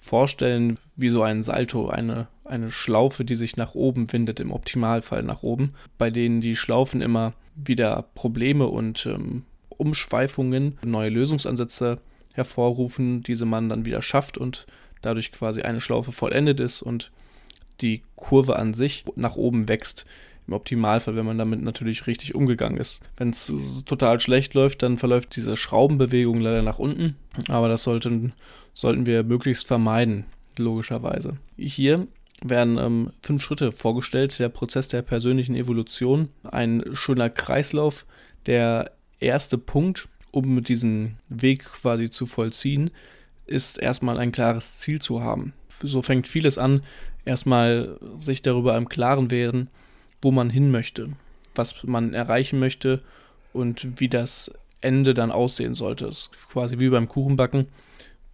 vorstellen 0.01 0.79
wie 0.95 1.09
so 1.09 1.21
ein 1.21 1.43
Salto, 1.43 1.89
eine, 1.89 2.27
eine 2.43 2.71
Schlaufe, 2.71 3.23
die 3.23 3.35
sich 3.35 3.55
nach 3.55 3.75
oben 3.75 4.11
windet, 4.11 4.39
im 4.39 4.51
Optimalfall 4.51 5.23
nach 5.23 5.43
oben, 5.43 5.73
bei 5.97 6.09
denen 6.09 6.41
die 6.41 6.55
Schlaufen 6.55 7.01
immer 7.01 7.33
wieder 7.55 8.05
Probleme 8.15 8.67
und 8.67 9.05
ähm, 9.05 9.43
Umschweifungen, 9.69 10.77
neue 10.83 11.09
Lösungsansätze 11.09 11.99
hervorrufen, 12.33 13.23
diese 13.23 13.45
man 13.45 13.69
dann 13.69 13.85
wieder 13.85 14.01
schafft 14.01 14.37
und 14.37 14.65
dadurch 15.01 15.31
quasi 15.31 15.61
eine 15.61 15.81
Schlaufe 15.81 16.11
vollendet 16.11 16.59
ist 16.59 16.81
und 16.81 17.11
die 17.81 18.03
Kurve 18.15 18.57
an 18.57 18.73
sich 18.73 19.05
nach 19.15 19.35
oben 19.35 19.67
wächst. 19.67 20.05
Im 20.51 20.55
Optimalfall, 20.55 21.15
wenn 21.15 21.25
man 21.25 21.37
damit 21.37 21.61
natürlich 21.61 22.07
richtig 22.07 22.35
umgegangen 22.35 22.77
ist. 22.77 23.01
Wenn 23.15 23.29
es 23.29 23.53
total 23.85 24.19
schlecht 24.19 24.53
läuft, 24.53 24.83
dann 24.83 24.97
verläuft 24.97 25.33
diese 25.37 25.55
Schraubenbewegung 25.55 26.41
leider 26.41 26.61
nach 26.61 26.77
unten. 26.77 27.15
Aber 27.47 27.69
das 27.69 27.83
sollten, 27.83 28.33
sollten 28.73 29.05
wir 29.05 29.23
möglichst 29.23 29.65
vermeiden, 29.65 30.25
logischerweise. 30.57 31.37
Hier 31.55 32.05
werden 32.43 32.77
ähm, 32.77 33.11
fünf 33.23 33.41
Schritte 33.41 33.71
vorgestellt. 33.71 34.37
Der 34.39 34.49
Prozess 34.49 34.89
der 34.89 35.03
persönlichen 35.03 35.55
Evolution. 35.55 36.27
Ein 36.43 36.83
schöner 36.91 37.29
Kreislauf. 37.29 38.05
Der 38.45 38.91
erste 39.21 39.57
Punkt, 39.57 40.09
um 40.31 40.61
diesen 40.63 41.17
Weg 41.29 41.63
quasi 41.63 42.09
zu 42.09 42.25
vollziehen, 42.25 42.91
ist 43.45 43.79
erstmal 43.79 44.17
ein 44.17 44.33
klares 44.33 44.79
Ziel 44.79 44.99
zu 44.99 45.23
haben. 45.23 45.53
So 45.81 46.01
fängt 46.01 46.27
vieles 46.27 46.57
an, 46.57 46.83
erstmal 47.23 47.97
sich 48.17 48.41
darüber 48.41 48.75
im 48.75 48.89
Klaren 48.89 49.31
werden, 49.31 49.69
wo 50.21 50.31
man 50.31 50.49
hin 50.49 50.71
möchte, 50.71 51.09
was 51.55 51.83
man 51.83 52.13
erreichen 52.13 52.59
möchte 52.59 53.01
und 53.53 53.99
wie 53.99 54.09
das 54.09 54.51
Ende 54.81 55.13
dann 55.13 55.31
aussehen 55.31 55.73
sollte. 55.73 56.05
Das 56.05 56.17
ist 56.17 56.49
quasi 56.49 56.79
wie 56.79 56.89
beim 56.89 57.07
Kuchenbacken. 57.07 57.67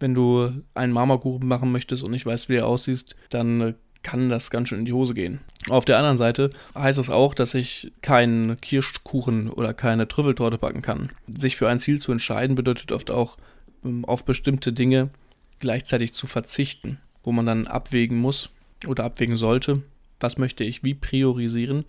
Wenn 0.00 0.14
du 0.14 0.50
einen 0.74 0.92
Marmorkuchen 0.92 1.46
machen 1.46 1.72
möchtest 1.72 2.04
und 2.04 2.12
nicht 2.12 2.26
weißt, 2.26 2.48
wie 2.48 2.56
er 2.56 2.66
aussieht, 2.66 3.16
dann 3.30 3.74
kann 4.02 4.28
das 4.28 4.50
ganz 4.50 4.68
schön 4.68 4.78
in 4.78 4.84
die 4.84 4.92
Hose 4.92 5.12
gehen. 5.12 5.40
Auf 5.68 5.84
der 5.84 5.98
anderen 5.98 6.18
Seite 6.18 6.50
heißt 6.74 6.98
es 6.98 7.10
auch, 7.10 7.34
dass 7.34 7.54
ich 7.54 7.92
keinen 8.00 8.60
Kirschkuchen 8.60 9.50
oder 9.50 9.74
keine 9.74 10.06
Trüffeltorte 10.06 10.56
backen 10.56 10.82
kann. 10.82 11.10
Sich 11.26 11.56
für 11.56 11.68
ein 11.68 11.80
Ziel 11.80 12.00
zu 12.00 12.12
entscheiden 12.12 12.54
bedeutet 12.54 12.92
oft 12.92 13.10
auch, 13.10 13.36
ähm, 13.84 14.04
auf 14.04 14.24
bestimmte 14.24 14.72
Dinge 14.72 15.10
gleichzeitig 15.58 16.14
zu 16.14 16.26
verzichten, 16.28 16.98
wo 17.24 17.32
man 17.32 17.44
dann 17.44 17.66
abwägen 17.66 18.18
muss, 18.18 18.50
oder 18.86 19.04
abwägen 19.04 19.36
sollte, 19.36 19.82
was 20.20 20.38
möchte 20.38 20.64
ich 20.64 20.84
wie 20.84 20.94
priorisieren, 20.94 21.84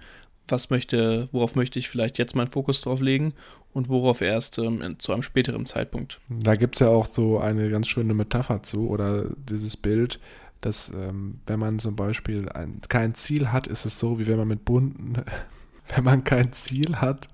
was 0.48 0.70
möchte, 0.70 1.30
worauf 1.32 1.56
möchte 1.56 1.80
ich 1.80 1.90
vielleicht 1.90 2.18
jetzt 2.18 2.36
meinen 2.36 2.52
Fokus 2.52 2.82
drauf 2.82 3.02
legen 3.02 3.34
und 3.74 3.90
worauf 3.90 4.22
erst 4.22 4.58
ähm, 4.58 4.98
zu 5.00 5.14
einem 5.14 5.24
späteren 5.24 5.66
Zeitpunkt. 5.66 6.20
Da 6.30 6.56
gibt 6.56 6.76
es 6.76 6.80
ja 6.80 6.90
auch 6.90 7.06
so 7.06 7.40
eine 7.40 7.70
ganz 7.70 7.88
schöne 7.88 8.14
Metapher 8.14 8.64
zu 8.64 8.90
oder 8.90 9.26
dieses 9.36 9.78
Bild, 9.78 10.20
dass 10.62 10.90
ähm, 10.90 11.40
wenn 11.46 11.60
man 11.60 11.80
zum 11.80 11.96
Beispiel 11.96 12.50
ein, 12.50 12.82
kein 12.90 13.16
Ziel 13.16 13.52
hat, 13.52 13.68
ist 13.68 13.86
es 13.86 14.00
so, 14.00 14.20
wie 14.20 14.28
wenn 14.28 14.38
man 14.38 14.48
mit 14.48 14.66
bunten, 14.66 15.24
wenn 15.96 16.04
man 16.04 16.24
kein 16.24 16.52
Ziel 16.54 16.98
hat, 16.98 17.30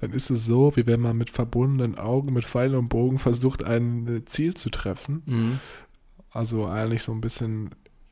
dann 0.00 0.12
ist 0.12 0.30
es 0.30 0.46
so, 0.46 0.74
wie 0.76 0.86
wenn 0.86 1.00
man 1.00 1.16
mit 1.16 1.30
verbundenen 1.30 1.98
Augen, 1.98 2.32
mit 2.32 2.44
Pfeil 2.44 2.74
und 2.74 2.88
Bogen 2.88 3.18
versucht, 3.18 3.62
ein 3.62 4.22
Ziel 4.26 4.54
zu 4.54 4.70
treffen. 4.70 5.22
Mhm. 5.26 5.60
Also 6.32 6.66
eigentlich 6.66 7.02
so 7.02 7.12
ein 7.12 7.20
bisschen 7.20 7.70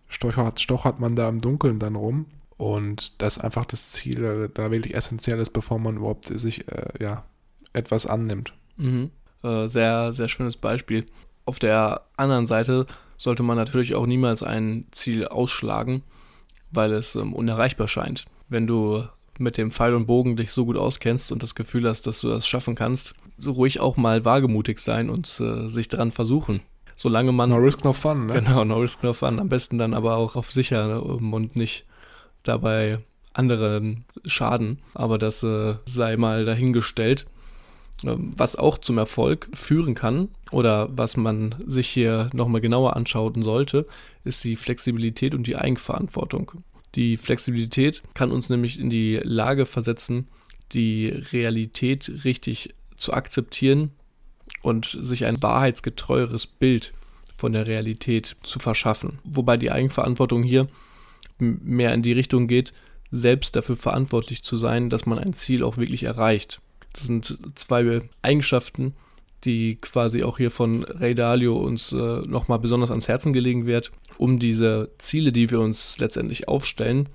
stochert, 0.09 0.61
stochert 0.61 0.99
man 1.01 1.15
da 1.15 1.29
im 1.29 1.41
Dunkeln 1.41 1.79
dann 1.79 1.97
rum. 1.97 2.27
Und 2.57 3.23
das 3.23 3.37
ist 3.37 3.45
einfach 3.45 3.65
das 3.67 3.91
Ziel, 3.91 4.51
da 4.53 4.71
wirklich 4.71 4.95
essentiell 4.95 5.39
ist, 5.39 5.51
bevor 5.51 5.79
man 5.79 5.97
überhaupt 5.97 6.25
sich 6.27 6.67
äh, 6.69 6.89
ja, 6.99 7.25
etwas 7.73 8.07
annimmt. 8.07 8.53
Mhm. 8.77 9.11
Äh, 9.45 9.69
sehr, 9.69 10.13
sehr 10.13 10.29
schönes 10.29 10.57
Beispiel. 10.57 11.07
Auf 11.45 11.61
der 11.61 12.03
anderen 12.17 12.47
Seite 12.47 12.87
sollte 13.17 13.45
man 13.45 13.57
natürlich 13.57 13.95
auch 13.95 14.07
niemals 14.07 14.43
ein 14.43 14.87
Ziel 14.91 15.27
ausschlagen, 15.29 16.03
weil 16.73 16.93
es 16.93 17.15
ähm, 17.15 17.33
unerreichbar 17.33 17.87
scheint. 17.87 18.25
Wenn 18.49 18.67
du 18.67 19.05
mit 19.39 19.57
dem 19.57 19.71
Pfeil 19.71 19.95
und 19.95 20.07
Bogen 20.07 20.37
dich 20.37 20.51
so 20.51 20.65
gut 20.65 20.77
auskennst 20.77 21.31
und 21.31 21.45
das 21.45 21.55
Gefühl 21.55 21.89
hast, 21.89 22.09
dass 22.09 22.21
du 22.21 22.29
das 22.29 22.49
schaffen 22.49 22.75
kannst, 22.75 23.15
so 23.37 23.53
ruhig 23.53 23.79
auch 23.79 23.97
mal 23.97 24.25
wagemutig 24.25 24.81
sein 24.81 25.11
und 25.11 25.41
äh, 25.41 25.69
sich 25.69 25.87
daran 25.87 26.11
versuchen 26.11 26.61
solange 26.99 27.33
man. 27.33 27.49
No 27.49 27.57
risk, 27.57 27.85
no 27.85 27.95
fun, 27.95 28.27
ne? 28.27 28.35
Genau, 28.35 28.65
no 28.65 28.79
risk, 28.81 29.03
no 29.03 29.15
fun. 29.15 29.39
Am 29.39 29.49
besten 29.49 29.79
dann 29.79 29.95
aber 29.95 30.17
auch 30.17 30.37
auf 30.37 30.51
sicher 30.51 30.87
ne, 30.89 31.01
und 31.01 31.57
nicht 31.57 31.87
dabei 32.43 32.99
anderen 33.33 34.05
schaden. 34.25 34.81
Aber 34.93 35.17
das 35.17 35.43
äh, 35.43 35.77
sei 35.87 36.17
mal 36.17 36.45
dahingestellt. 36.45 37.27
Ähm, 38.05 38.33
was 38.37 38.57
auch 38.57 38.79
zum 38.79 38.99
Erfolg 38.99 39.49
führen 39.55 39.95
kann 39.95 40.29
oder 40.51 40.89
was 40.91 41.17
man 41.17 41.55
sich 41.67 41.89
hier 41.89 42.31
nochmal 42.33 42.61
genauer 42.61 42.97
anschauen 42.97 43.43
sollte, 43.43 43.87
ist 44.25 44.45
die 44.45 44.57
Flexibilität 44.57 45.35
und 45.35 45.47
die 45.47 45.57
Eigenverantwortung. 45.57 46.53
Die 46.95 47.17
Flexibilität 47.17 48.03
kann 48.15 48.33
uns 48.33 48.51
nämlich 48.51 48.81
in 48.81 48.91
die 48.91 49.21
Lage 49.23 49.67
versetzen, 49.67 50.27
die 50.73 51.09
Realität 51.09 52.25
richtig 52.25 52.75
zu 52.97 53.13
akzeptieren 53.13 53.93
und 54.63 54.99
sich 55.01 55.25
ein 55.25 55.43
wahrheitsgetreueres 55.43 56.47
Bild 56.47 56.93
von 57.37 57.53
der 57.53 57.67
Realität 57.67 58.37
zu 58.43 58.59
verschaffen. 58.59 59.19
Wobei 59.25 59.57
die 59.57 59.71
Eigenverantwortung 59.71 60.43
hier 60.43 60.69
mehr 61.39 61.95
in 61.95 62.03
die 62.03 62.13
Richtung 62.13 62.49
geht, 62.49 62.73
selbst 63.11 63.57
dafür 63.57 63.77
verantwortlich 63.77 64.43
zu 64.43 64.57
sein, 64.57 64.91
dass 64.91 65.07
man 65.07 65.19
ein 65.19 65.33
Ziel 65.33 65.63
auch 65.63 65.77
wirklich 65.77 66.03
erreicht. 66.03 66.61
Das 66.93 67.05
sind 67.05 67.39
zwei 67.55 68.03
Eigenschaften, 68.23 68.95
die 69.45 69.77
quasi 69.77 70.25
auch 70.25 70.39
hier 70.39 70.51
von 70.51 70.85
Ray 70.85 71.15
Dalio 71.15 71.57
uns 71.57 71.93
äh, 71.93 71.97
nochmal 71.97 72.59
besonders 72.59 72.91
ans 72.91 73.09
Herzen 73.09 73.33
gelegen 73.33 73.67
wird, 73.67 73.93
um 74.19 74.39
diese 74.39 74.91
Ziele, 74.99 75.31
die 75.31 75.51
wir 75.51 75.61
uns 75.61 75.99
letztendlich 76.01 76.49
aufstellen, 76.49 77.09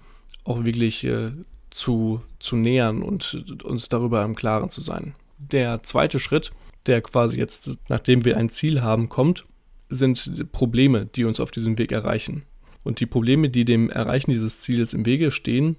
auch 0.46 0.64
wirklich 0.64 1.04
äh, 1.04 1.32
zu, 1.70 2.22
zu 2.40 2.56
nähern 2.56 3.02
und 3.02 3.64
uns 3.64 3.90
darüber 3.90 4.24
im 4.24 4.36
Klaren 4.36 4.70
zu 4.70 4.80
sein. 4.80 5.16
Der 5.38 5.84
zweite 5.84 6.20
Schritt, 6.20 6.52
der 6.86 7.02
quasi 7.02 7.38
jetzt, 7.38 7.80
nachdem 7.90 8.26
wir 8.26 8.38
ein 8.38 8.50
Ziel 8.50 8.82
haben, 8.82 9.10
kommt, 9.10 9.46
sind 9.90 10.52
Probleme, 10.52 11.06
die 11.06 11.26
uns 11.26 11.40
auf 11.40 11.52
diesem 11.52 11.78
Weg 11.78 11.92
erreichen. 11.92 12.44
Und 12.84 13.00
die 13.00 13.06
Probleme, 13.06 13.50
die 13.50 13.66
dem 13.66 13.90
Erreichen 13.90 14.32
dieses 14.32 14.60
Zieles 14.60 14.94
im 14.94 15.06
Wege 15.06 15.32
stehen, 15.32 15.78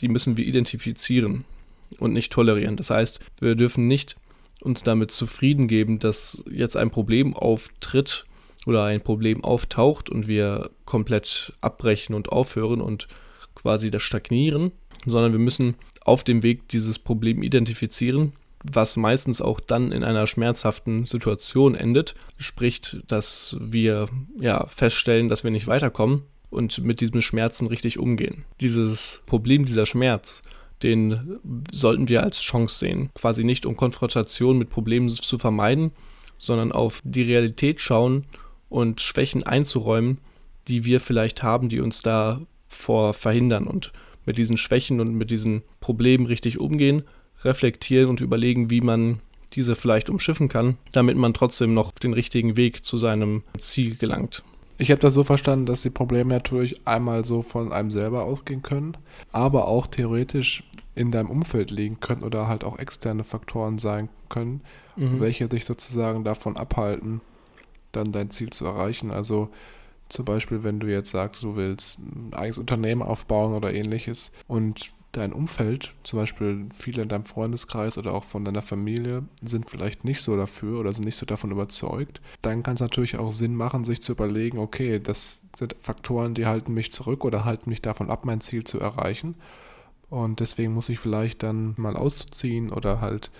die 0.00 0.08
müssen 0.08 0.36
wir 0.36 0.46
identifizieren 0.46 1.44
und 1.98 2.12
nicht 2.12 2.32
tolerieren. 2.32 2.76
Das 2.76 2.90
heißt, 2.90 3.20
wir 3.40 3.54
dürfen 3.54 3.86
nicht 3.86 4.16
uns 4.62 4.82
damit 4.82 5.10
zufrieden 5.10 5.68
geben, 5.68 5.98
dass 5.98 6.42
jetzt 6.50 6.76
ein 6.76 6.90
Problem 6.90 7.34
auftritt 7.34 8.24
oder 8.66 8.84
ein 8.84 9.02
Problem 9.02 9.44
auftaucht 9.44 10.10
und 10.10 10.28
wir 10.28 10.70
komplett 10.84 11.52
abbrechen 11.60 12.14
und 12.14 12.30
aufhören 12.30 12.80
und 12.80 13.06
quasi 13.54 13.90
das 13.90 14.02
stagnieren, 14.02 14.72
sondern 15.04 15.32
wir 15.32 15.38
müssen 15.38 15.74
auf 16.04 16.24
dem 16.24 16.42
Weg 16.42 16.68
dieses 16.68 16.98
Problem 16.98 17.42
identifizieren, 17.42 18.32
was 18.72 18.96
meistens 18.96 19.40
auch 19.40 19.60
dann 19.60 19.92
in 19.92 20.04
einer 20.04 20.26
schmerzhaften 20.26 21.06
Situation 21.06 21.74
endet, 21.74 22.14
sprich, 22.38 22.96
dass 23.06 23.56
wir 23.60 24.06
ja 24.40 24.66
feststellen, 24.66 25.28
dass 25.28 25.44
wir 25.44 25.50
nicht 25.50 25.66
weiterkommen 25.66 26.22
und 26.50 26.78
mit 26.84 27.00
diesem 27.00 27.22
Schmerzen 27.22 27.66
richtig 27.66 27.98
umgehen. 27.98 28.44
Dieses 28.60 29.22
Problem, 29.26 29.64
dieser 29.64 29.86
Schmerz, 29.86 30.42
den 30.82 31.38
sollten 31.72 32.08
wir 32.08 32.22
als 32.22 32.40
Chance 32.40 32.78
sehen. 32.78 33.10
Quasi 33.14 33.44
nicht 33.44 33.66
um 33.66 33.76
Konfrontation 33.76 34.58
mit 34.58 34.70
Problemen 34.70 35.08
zu 35.08 35.38
vermeiden, 35.38 35.92
sondern 36.38 36.72
auf 36.72 37.00
die 37.04 37.22
Realität 37.22 37.80
schauen 37.80 38.24
und 38.68 39.00
Schwächen 39.00 39.42
einzuräumen, 39.42 40.18
die 40.68 40.84
wir 40.84 41.00
vielleicht 41.00 41.42
haben, 41.42 41.68
die 41.68 41.80
uns 41.80 42.02
davor 42.02 43.14
verhindern 43.14 43.66
und 43.66 43.92
mit 44.24 44.38
diesen 44.38 44.56
Schwächen 44.56 45.00
und 45.00 45.14
mit 45.14 45.30
diesen 45.30 45.62
Problemen 45.80 46.26
richtig 46.26 46.58
umgehen, 46.58 47.04
reflektieren 47.44 48.08
und 48.08 48.20
überlegen, 48.20 48.70
wie 48.70 48.80
man 48.80 49.20
diese 49.52 49.74
vielleicht 49.74 50.10
umschiffen 50.10 50.48
kann, 50.48 50.76
damit 50.92 51.16
man 51.16 51.34
trotzdem 51.34 51.72
noch 51.72 51.92
den 51.92 52.12
richtigen 52.12 52.56
Weg 52.56 52.84
zu 52.84 52.98
seinem 52.98 53.42
Ziel 53.58 53.96
gelangt. 53.96 54.42
Ich 54.78 54.90
habe 54.90 55.00
das 55.00 55.14
so 55.14 55.24
verstanden, 55.24 55.66
dass 55.66 55.82
die 55.82 55.90
Probleme 55.90 56.34
natürlich 56.34 56.86
einmal 56.86 57.24
so 57.24 57.42
von 57.42 57.72
einem 57.72 57.90
selber 57.90 58.24
ausgehen 58.24 58.62
können, 58.62 58.96
aber 59.32 59.68
auch 59.68 59.86
theoretisch 59.86 60.64
in 60.94 61.10
deinem 61.10 61.30
Umfeld 61.30 61.70
liegen 61.70 62.00
können 62.00 62.22
oder 62.22 62.48
halt 62.48 62.64
auch 62.64 62.78
externe 62.78 63.24
Faktoren 63.24 63.78
sein 63.78 64.08
können, 64.28 64.62
mhm. 64.96 65.20
welche 65.20 65.48
dich 65.48 65.64
sozusagen 65.64 66.24
davon 66.24 66.56
abhalten, 66.56 67.20
dann 67.92 68.12
dein 68.12 68.30
Ziel 68.30 68.50
zu 68.50 68.66
erreichen. 68.66 69.10
Also 69.10 69.48
zum 70.08 70.24
Beispiel, 70.24 70.62
wenn 70.62 70.80
du 70.80 70.86
jetzt 70.88 71.10
sagst, 71.10 71.42
du 71.42 71.56
willst 71.56 71.98
ein 71.98 72.32
eigenes 72.34 72.58
Unternehmen 72.58 73.02
aufbauen 73.02 73.54
oder 73.54 73.72
ähnliches 73.72 74.30
und 74.46 74.92
dein 75.16 75.32
Umfeld, 75.32 75.92
zum 76.02 76.18
Beispiel 76.18 76.68
viele 76.74 77.02
in 77.02 77.08
deinem 77.08 77.24
Freundeskreis 77.24 77.98
oder 77.98 78.12
auch 78.12 78.24
von 78.24 78.44
deiner 78.44 78.62
Familie, 78.62 79.24
sind 79.42 79.68
vielleicht 79.70 80.04
nicht 80.04 80.22
so 80.22 80.36
dafür 80.36 80.80
oder 80.80 80.92
sind 80.92 81.04
nicht 81.04 81.16
so 81.16 81.26
davon 81.26 81.50
überzeugt, 81.50 82.20
dann 82.42 82.62
kann 82.62 82.74
es 82.74 82.80
natürlich 82.80 83.18
auch 83.18 83.30
Sinn 83.30 83.54
machen, 83.54 83.84
sich 83.84 84.02
zu 84.02 84.12
überlegen, 84.12 84.58
okay, 84.58 84.98
das 84.98 85.46
sind 85.56 85.76
Faktoren, 85.80 86.34
die 86.34 86.46
halten 86.46 86.74
mich 86.74 86.92
zurück 86.92 87.24
oder 87.24 87.44
halten 87.44 87.70
mich 87.70 87.82
davon 87.82 88.10
ab, 88.10 88.24
mein 88.24 88.40
Ziel 88.40 88.64
zu 88.64 88.78
erreichen. 88.78 89.34
Und 90.08 90.40
deswegen 90.40 90.72
muss 90.72 90.88
ich 90.88 91.00
vielleicht 91.00 91.42
dann 91.42 91.74
mal 91.76 91.96
auszuziehen 91.96 92.70
oder 92.70 93.00
halt 93.00 93.30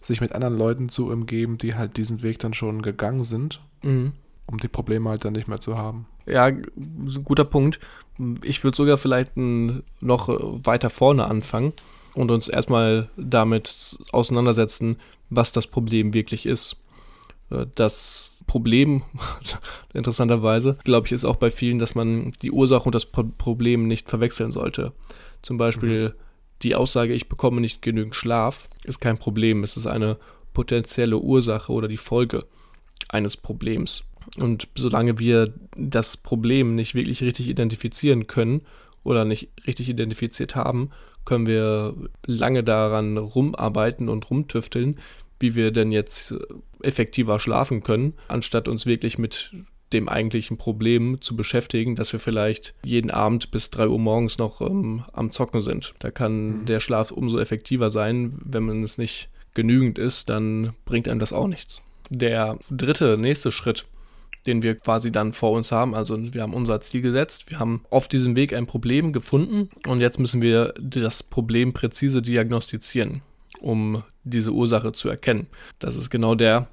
sich 0.00 0.20
mit 0.20 0.32
anderen 0.32 0.56
Leuten 0.56 0.88
zu 0.88 1.08
umgeben, 1.08 1.56
die 1.56 1.74
halt 1.74 1.96
diesen 1.96 2.22
Weg 2.22 2.40
dann 2.40 2.52
schon 2.52 2.82
gegangen 2.82 3.22
sind, 3.22 3.60
mhm. 3.82 4.12
um 4.46 4.58
die 4.58 4.68
Probleme 4.68 5.08
halt 5.08 5.24
dann 5.24 5.34
nicht 5.34 5.46
mehr 5.46 5.60
zu 5.60 5.78
haben. 5.78 6.06
Ja, 6.26 6.50
guter 7.24 7.44
Punkt. 7.44 7.78
Ich 8.42 8.64
würde 8.64 8.76
sogar 8.76 8.96
vielleicht 8.96 9.36
noch 9.36 10.28
weiter 10.28 10.90
vorne 10.90 11.26
anfangen 11.26 11.72
und 12.14 12.30
uns 12.30 12.48
erstmal 12.48 13.10
damit 13.16 13.98
auseinandersetzen, 14.12 14.96
was 15.28 15.52
das 15.52 15.66
Problem 15.66 16.14
wirklich 16.14 16.46
ist. 16.46 16.76
Äh, 17.50 17.66
das 17.74 18.44
Problem, 18.46 19.02
interessanterweise, 19.94 20.78
glaube 20.84 21.06
ich, 21.06 21.12
ist 21.12 21.24
auch 21.24 21.36
bei 21.36 21.50
vielen, 21.50 21.78
dass 21.78 21.94
man 21.94 22.32
die 22.42 22.50
Ursache 22.50 22.84
und 22.84 22.94
das 22.94 23.06
Problem 23.06 23.86
nicht 23.86 24.08
verwechseln 24.08 24.52
sollte. 24.52 24.92
Zum 25.42 25.58
Beispiel 25.58 26.08
mhm. 26.08 26.12
die 26.62 26.74
Aussage, 26.74 27.12
ich 27.12 27.28
bekomme 27.28 27.60
nicht 27.60 27.82
genügend 27.82 28.14
Schlaf, 28.14 28.68
ist 28.84 29.00
kein 29.00 29.18
Problem. 29.18 29.62
Es 29.62 29.76
ist 29.76 29.86
eine 29.86 30.16
potenzielle 30.54 31.18
Ursache 31.18 31.72
oder 31.72 31.88
die 31.88 31.98
Folge 31.98 32.46
eines 33.08 33.36
Problems. 33.36 34.04
Und 34.38 34.68
solange 34.74 35.18
wir 35.18 35.52
das 35.76 36.16
Problem 36.16 36.74
nicht 36.74 36.94
wirklich 36.94 37.22
richtig 37.22 37.48
identifizieren 37.48 38.26
können 38.26 38.62
oder 39.04 39.24
nicht 39.24 39.50
richtig 39.66 39.88
identifiziert 39.88 40.56
haben, 40.56 40.90
können 41.24 41.46
wir 41.46 41.94
lange 42.26 42.62
daran 42.62 43.18
rumarbeiten 43.18 44.08
und 44.08 44.28
rumtüfteln, 44.30 44.98
wie 45.40 45.54
wir 45.54 45.70
denn 45.70 45.92
jetzt 45.92 46.34
effektiver 46.82 47.38
schlafen 47.38 47.82
können, 47.82 48.14
anstatt 48.28 48.68
uns 48.68 48.86
wirklich 48.86 49.18
mit 49.18 49.52
dem 49.92 50.08
eigentlichen 50.08 50.56
Problem 50.56 51.20
zu 51.20 51.36
beschäftigen, 51.36 51.94
dass 51.94 52.12
wir 52.12 52.20
vielleicht 52.20 52.74
jeden 52.84 53.10
Abend 53.10 53.50
bis 53.50 53.70
3 53.70 53.88
Uhr 53.88 53.98
morgens 53.98 54.38
noch 54.38 54.60
ähm, 54.60 55.04
am 55.12 55.30
Zocken 55.30 55.60
sind. 55.60 55.94
Da 56.00 56.10
kann 56.10 56.60
mhm. 56.60 56.64
der 56.66 56.80
Schlaf 56.80 57.10
umso 57.12 57.38
effektiver 57.38 57.90
sein. 57.90 58.38
Wenn 58.44 58.64
man 58.64 58.82
es 58.82 58.98
nicht 58.98 59.28
genügend 59.54 59.98
ist, 59.98 60.28
dann 60.28 60.72
bringt 60.84 61.08
einem 61.08 61.20
das 61.20 61.32
auch 61.32 61.46
nichts. 61.46 61.82
Der 62.10 62.58
dritte, 62.70 63.16
nächste 63.16 63.52
Schritt 63.52 63.86
den 64.46 64.62
wir 64.62 64.74
quasi 64.76 65.10
dann 65.12 65.32
vor 65.32 65.52
uns 65.52 65.72
haben. 65.72 65.94
Also 65.94 66.32
wir 66.32 66.42
haben 66.42 66.54
unser 66.54 66.80
Ziel 66.80 67.02
gesetzt, 67.02 67.50
wir 67.50 67.58
haben 67.58 67.84
auf 67.90 68.08
diesem 68.08 68.36
Weg 68.36 68.54
ein 68.54 68.66
Problem 68.66 69.12
gefunden 69.12 69.68
und 69.86 70.00
jetzt 70.00 70.18
müssen 70.18 70.42
wir 70.42 70.74
das 70.80 71.22
Problem 71.22 71.72
präzise 71.72 72.22
diagnostizieren, 72.22 73.22
um 73.60 74.02
diese 74.24 74.52
Ursache 74.52 74.92
zu 74.92 75.08
erkennen. 75.08 75.46
Das 75.78 75.96
ist 75.96 76.10
genau 76.10 76.34
der 76.34 76.68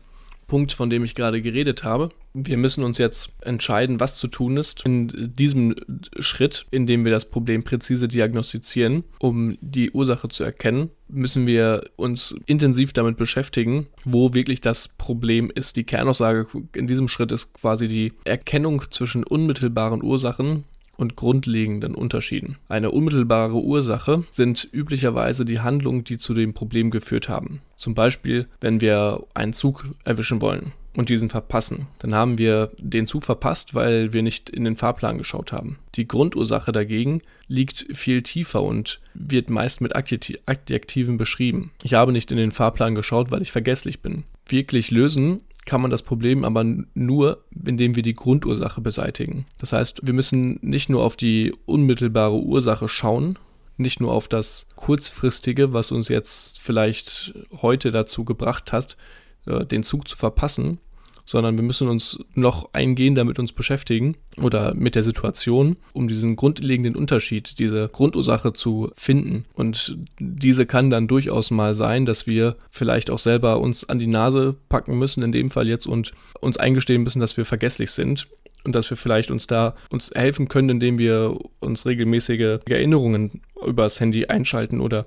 Punkt, 0.47 0.71
von 0.71 0.89
dem 0.89 1.03
ich 1.03 1.15
gerade 1.15 1.41
geredet 1.41 1.84
habe. 1.84 2.10
Wir 2.34 2.58
müssen 2.58 2.84
uns 2.84 2.97
jetzt 2.97 3.29
entscheiden, 3.41 3.99
was 3.99 4.17
zu 4.17 4.27
tun 4.27 4.58
ist 4.58 4.86
in 4.86 5.32
diesem 5.38 5.75
Schritt, 6.19 6.65
in 6.71 6.88
dem 6.88 7.06
wir 7.06 7.12
das 7.12 7.29
Problem 7.29 7.63
präzise 7.63 8.08
diagnostizieren, 8.08 9.03
um 9.19 9.58
die 9.62 9.91
Ursache 9.91 10.29
zu 10.29 10.43
erkennen, 10.43 10.89
müssen 11.08 11.45
wir 11.45 11.84
uns 11.95 12.36
intensiv 12.47 12.91
damit 12.91 13.17
beschäftigen, 13.17 13.88
wo 14.03 14.34
wirklich 14.34 14.62
das 14.62 14.88
Problem 14.88 15.51
ist. 15.53 15.75
Die 15.75 15.84
Kernaussage 15.84 16.47
in 16.73 16.88
diesem 16.88 17.08
Schritt 17.08 17.32
ist 17.32 17.53
quasi 17.53 17.88
die 17.88 18.13
Erkennung 18.23 18.84
zwischen 18.89 19.23
unmittelbaren 19.23 20.01
Ursachen 20.01 20.63
und 20.97 21.15
grundlegenden 21.15 21.95
Unterschieden. 21.95 22.58
Eine 22.67 22.91
unmittelbare 22.91 23.56
Ursache 23.56 24.23
sind 24.29 24.67
üblicherweise 24.71 25.45
die 25.45 25.60
Handlungen, 25.60 26.03
die 26.03 26.17
zu 26.17 26.34
dem 26.34 26.53
Problem 26.53 26.91
geführt 26.91 27.29
haben. 27.29 27.62
Zum 27.75 27.95
Beispiel, 27.95 28.47
wenn 28.62 28.82
wir 28.82 29.23
einen 29.34 29.53
Zug 29.53 29.86
erwischen 30.03 30.41
wollen 30.41 30.73
und 30.95 31.10
diesen 31.10 31.29
verpassen, 31.29 31.88
dann 31.99 32.13
haben 32.13 32.38
wir 32.38 32.71
den 32.77 33.08
Zug 33.08 33.25
verpasst, 33.25 33.73
weil 33.73 34.13
wir 34.13 34.21
nicht 34.21 34.49
in 34.49 34.63
den 34.63 34.75
Fahrplan 34.75 35.17
geschaut 35.17 35.51
haben. 35.51 35.79
Die 35.95 36.08
Grundursache 36.08 36.71
dagegen 36.71 37.21
liegt 37.47 37.88
viel 37.97 38.21
tiefer 38.21 38.62
und 38.62 39.01
wird 39.13 39.49
meist 39.49 39.82
mit 39.82 39.95
Adjektiven 39.95 41.17
beschrieben. 41.17 41.71
Ich 41.84 41.95
habe 41.95 42.12
nicht 42.12 42.32
in 42.32 42.38
den 42.38 42.51
Fahrplan 42.51 42.95
geschaut, 42.95 43.32
weil 43.32 43.41
ich 43.41 43.51
vergesslich 43.51 44.01
bin. 44.01 44.23
Wirklich 44.47 44.91
lösen 44.91 45.41
kann 45.65 45.82
man 45.82 45.91
das 45.91 46.02
Problem 46.02 46.43
aber 46.43 46.65
nur, 46.93 47.43
indem 47.65 47.95
wir 47.95 48.04
die 48.04 48.15
Grundursache 48.15 48.82
beseitigen. 48.82 49.45
Das 49.58 49.73
heißt, 49.73 50.06
wir 50.06 50.13
müssen 50.13 50.60
nicht 50.62 50.89
nur 50.89 51.04
auf 51.04 51.15
die 51.15 51.54
unmittelbare 51.65 52.36
Ursache 52.36 52.88
schauen, 52.88 53.38
nicht 53.78 53.99
nur 53.99 54.12
auf 54.12 54.28
das 54.28 54.67
kurzfristige, 54.76 55.73
was 55.73 55.91
uns 55.91 56.08
jetzt 56.08 56.60
vielleicht 56.60 57.34
heute 57.62 57.91
dazu 57.91 58.23
gebracht 58.23 58.71
hat, 58.71 58.97
äh, 59.45 59.65
den 59.65 59.84
Zug 59.84 60.08
zu 60.08 60.17
verpassen, 60.17 60.80
sondern 61.25 61.57
wir 61.57 61.63
müssen 61.63 61.88
uns 61.88 62.19
noch 62.36 62.73
eingehender 62.73 63.23
mit 63.23 63.39
uns 63.39 63.53
beschäftigen 63.53 64.15
oder 64.41 64.73
mit 64.73 64.95
der 64.95 65.03
Situation, 65.03 65.77
um 65.93 66.07
diesen 66.07 66.36
grundlegenden 66.36 66.95
Unterschied, 66.95 67.59
diese 67.59 67.89
Grundursache 67.89 68.53
zu 68.53 68.91
finden. 68.95 69.45
Und 69.53 69.97
diese 70.19 70.65
kann 70.65 70.89
dann 70.89 71.07
durchaus 71.07 71.51
mal 71.51 71.75
sein, 71.75 72.05
dass 72.05 72.27
wir 72.27 72.55
vielleicht 72.69 73.09
auch 73.09 73.19
selber 73.19 73.59
uns 73.59 73.88
an 73.88 73.99
die 73.99 74.07
Nase 74.07 74.55
packen 74.69 74.97
müssen, 74.97 75.23
in 75.23 75.31
dem 75.31 75.49
Fall 75.49 75.67
jetzt, 75.67 75.88
und 75.88 76.12
uns 76.39 76.57
eingestehen 76.57 77.03
müssen, 77.03 77.19
dass 77.19 77.38
wir 77.38 77.45
vergesslich 77.45 77.91
sind 77.91 78.27
und 78.63 78.75
dass 78.75 78.89
wir 78.89 78.97
vielleicht 78.97 79.31
uns 79.31 79.47
da 79.47 79.75
uns 79.89 80.12
helfen 80.13 80.47
können, 80.47 80.69
indem 80.69 80.99
wir 80.99 81.38
uns 81.59 81.86
regelmäßige 81.86 82.59
Erinnerungen 82.67 83.41
übers 83.65 83.99
Handy 83.99 84.25
einschalten 84.25 84.81
oder 84.81 85.05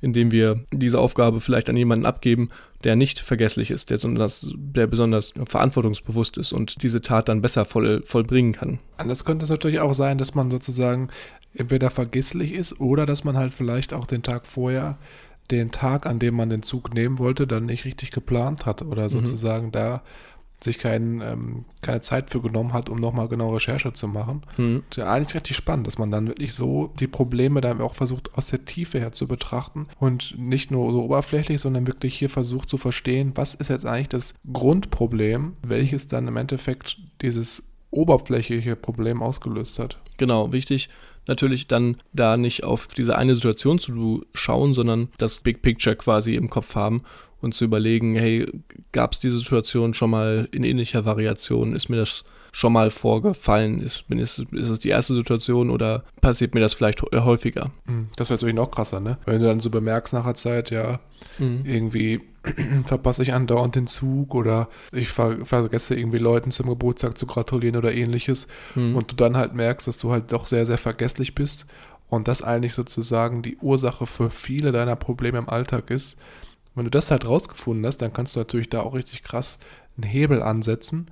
indem 0.00 0.32
wir 0.32 0.64
diese 0.70 0.98
Aufgabe 0.98 1.40
vielleicht 1.40 1.70
an 1.70 1.76
jemanden 1.76 2.04
abgeben, 2.04 2.50
der 2.84 2.96
nicht 2.96 3.18
vergesslich 3.18 3.70
ist, 3.70 3.90
der 3.90 3.96
besonders, 3.96 4.52
der 4.54 4.86
besonders 4.86 5.32
verantwortungsbewusst 5.46 6.36
ist 6.38 6.52
und 6.52 6.82
diese 6.82 7.00
Tat 7.00 7.28
dann 7.28 7.40
besser 7.40 7.64
voll, 7.64 8.02
vollbringen 8.04 8.52
kann. 8.52 8.78
Anders 8.96 9.24
könnte 9.24 9.44
es 9.44 9.50
natürlich 9.50 9.80
auch 9.80 9.94
sein, 9.94 10.18
dass 10.18 10.34
man 10.34 10.50
sozusagen 10.50 11.08
entweder 11.54 11.90
vergesslich 11.90 12.52
ist 12.52 12.80
oder 12.80 13.06
dass 13.06 13.24
man 13.24 13.36
halt 13.36 13.54
vielleicht 13.54 13.94
auch 13.94 14.06
den 14.06 14.22
Tag 14.22 14.46
vorher 14.46 14.98
den 15.50 15.72
Tag, 15.72 16.06
an 16.06 16.18
dem 16.18 16.34
man 16.34 16.48
den 16.48 16.62
Zug 16.62 16.94
nehmen 16.94 17.18
wollte, 17.18 17.46
dann 17.46 17.66
nicht 17.66 17.84
richtig 17.84 18.10
geplant 18.10 18.64
hat 18.66 18.82
oder 18.82 19.04
mhm. 19.04 19.10
sozusagen 19.10 19.66
mhm. 19.66 19.72
da 19.72 20.02
sich 20.64 20.78
kein, 20.78 21.20
ähm, 21.20 21.64
keine 21.82 22.00
Zeit 22.00 22.30
für 22.30 22.40
genommen 22.40 22.72
hat, 22.72 22.88
um 22.88 23.00
nochmal 23.00 23.28
genau 23.28 23.52
Recherche 23.52 23.92
zu 23.92 24.08
machen. 24.08 24.42
Mhm. 24.56 24.82
Das 24.88 24.98
ist 24.98 25.04
ja 25.04 25.12
eigentlich 25.12 25.34
richtig 25.34 25.56
spannend, 25.56 25.86
dass 25.86 25.98
man 25.98 26.10
dann 26.10 26.26
wirklich 26.28 26.54
so 26.54 26.92
die 26.98 27.06
Probleme 27.06 27.60
dann 27.60 27.80
auch 27.80 27.94
versucht, 27.94 28.34
aus 28.34 28.48
der 28.48 28.64
Tiefe 28.64 28.98
her 28.98 29.12
zu 29.12 29.28
betrachten 29.28 29.86
und 29.98 30.34
nicht 30.38 30.70
nur 30.70 30.92
so 30.92 31.02
oberflächlich, 31.04 31.60
sondern 31.60 31.86
wirklich 31.86 32.16
hier 32.18 32.30
versucht 32.30 32.68
zu 32.68 32.76
verstehen, 32.76 33.32
was 33.34 33.54
ist 33.54 33.68
jetzt 33.68 33.86
eigentlich 33.86 34.08
das 34.08 34.34
Grundproblem, 34.52 35.54
welches 35.62 36.08
dann 36.08 36.26
im 36.26 36.36
Endeffekt 36.36 36.98
dieses 37.22 37.72
oberflächliche 37.90 38.74
Problem 38.74 39.22
ausgelöst 39.22 39.78
hat. 39.78 39.98
Genau, 40.16 40.52
wichtig 40.52 40.88
natürlich 41.26 41.66
dann 41.66 41.96
da 42.12 42.36
nicht 42.36 42.64
auf 42.64 42.86
diese 42.86 43.16
eine 43.16 43.34
Situation 43.34 43.78
zu 43.78 44.24
schauen, 44.34 44.74
sondern 44.74 45.08
das 45.18 45.40
Big 45.40 45.62
Picture 45.62 45.96
quasi 45.96 46.34
im 46.34 46.50
Kopf 46.50 46.74
haben 46.74 47.02
und 47.40 47.54
zu 47.54 47.64
überlegen, 47.64 48.14
hey, 48.14 48.46
gab 48.92 49.12
es 49.12 49.18
diese 49.18 49.38
Situation 49.38 49.94
schon 49.94 50.10
mal 50.10 50.48
in 50.52 50.64
ähnlicher 50.64 51.04
Variation? 51.04 51.74
Ist 51.74 51.88
mir 51.88 51.96
das 51.96 52.24
schon 52.54 52.72
mal 52.72 52.90
vorgefallen? 52.90 53.80
Ist, 53.80 54.04
ist, 54.10 54.38
ist 54.52 54.68
es 54.68 54.78
die 54.78 54.90
erste 54.90 55.12
Situation 55.12 55.70
oder 55.70 56.04
passiert 56.20 56.54
mir 56.54 56.60
das 56.60 56.72
vielleicht 56.72 57.02
häufiger? 57.02 57.72
Hm, 57.86 58.06
das 58.14 58.30
wäre 58.30 58.36
natürlich 58.36 58.54
noch 58.54 58.70
krasser, 58.70 59.00
ne? 59.00 59.18
Wenn 59.26 59.40
du 59.40 59.46
dann 59.46 59.58
so 59.58 59.70
bemerkst 59.70 60.14
nach 60.14 60.24
der 60.24 60.36
Zeit, 60.36 60.70
ja, 60.70 61.00
mhm. 61.40 61.62
irgendwie 61.64 62.20
verpasse 62.84 63.24
ich 63.24 63.34
andauernd 63.34 63.74
den 63.74 63.88
Zug 63.88 64.36
oder 64.36 64.68
ich 64.92 65.08
ver 65.08 65.44
vergesse 65.44 65.96
irgendwie 65.96 66.18
Leuten 66.18 66.52
zum 66.52 66.68
Geburtstag 66.68 67.18
zu 67.18 67.26
gratulieren 67.26 67.76
oder 67.76 67.92
ähnliches 67.92 68.46
mhm. 68.76 68.94
und 68.94 69.10
du 69.10 69.16
dann 69.16 69.36
halt 69.36 69.54
merkst, 69.54 69.88
dass 69.88 69.98
du 69.98 70.12
halt 70.12 70.30
doch 70.30 70.46
sehr, 70.46 70.64
sehr 70.64 70.78
vergesslich 70.78 71.34
bist 71.34 71.66
und 72.08 72.28
das 72.28 72.40
eigentlich 72.40 72.74
sozusagen 72.74 73.42
die 73.42 73.56
Ursache 73.56 74.06
für 74.06 74.30
viele 74.30 74.70
deiner 74.70 74.94
Probleme 74.94 75.38
im 75.38 75.48
Alltag 75.48 75.90
ist, 75.90 76.16
wenn 76.76 76.84
du 76.84 76.90
das 76.90 77.10
halt 77.10 77.26
rausgefunden 77.26 77.84
hast, 77.84 77.98
dann 77.98 78.12
kannst 78.12 78.36
du 78.36 78.40
natürlich 78.40 78.70
da 78.70 78.80
auch 78.80 78.94
richtig 78.94 79.24
krass 79.24 79.58
einen 79.96 80.08
Hebel 80.08 80.40
ansetzen 80.40 81.08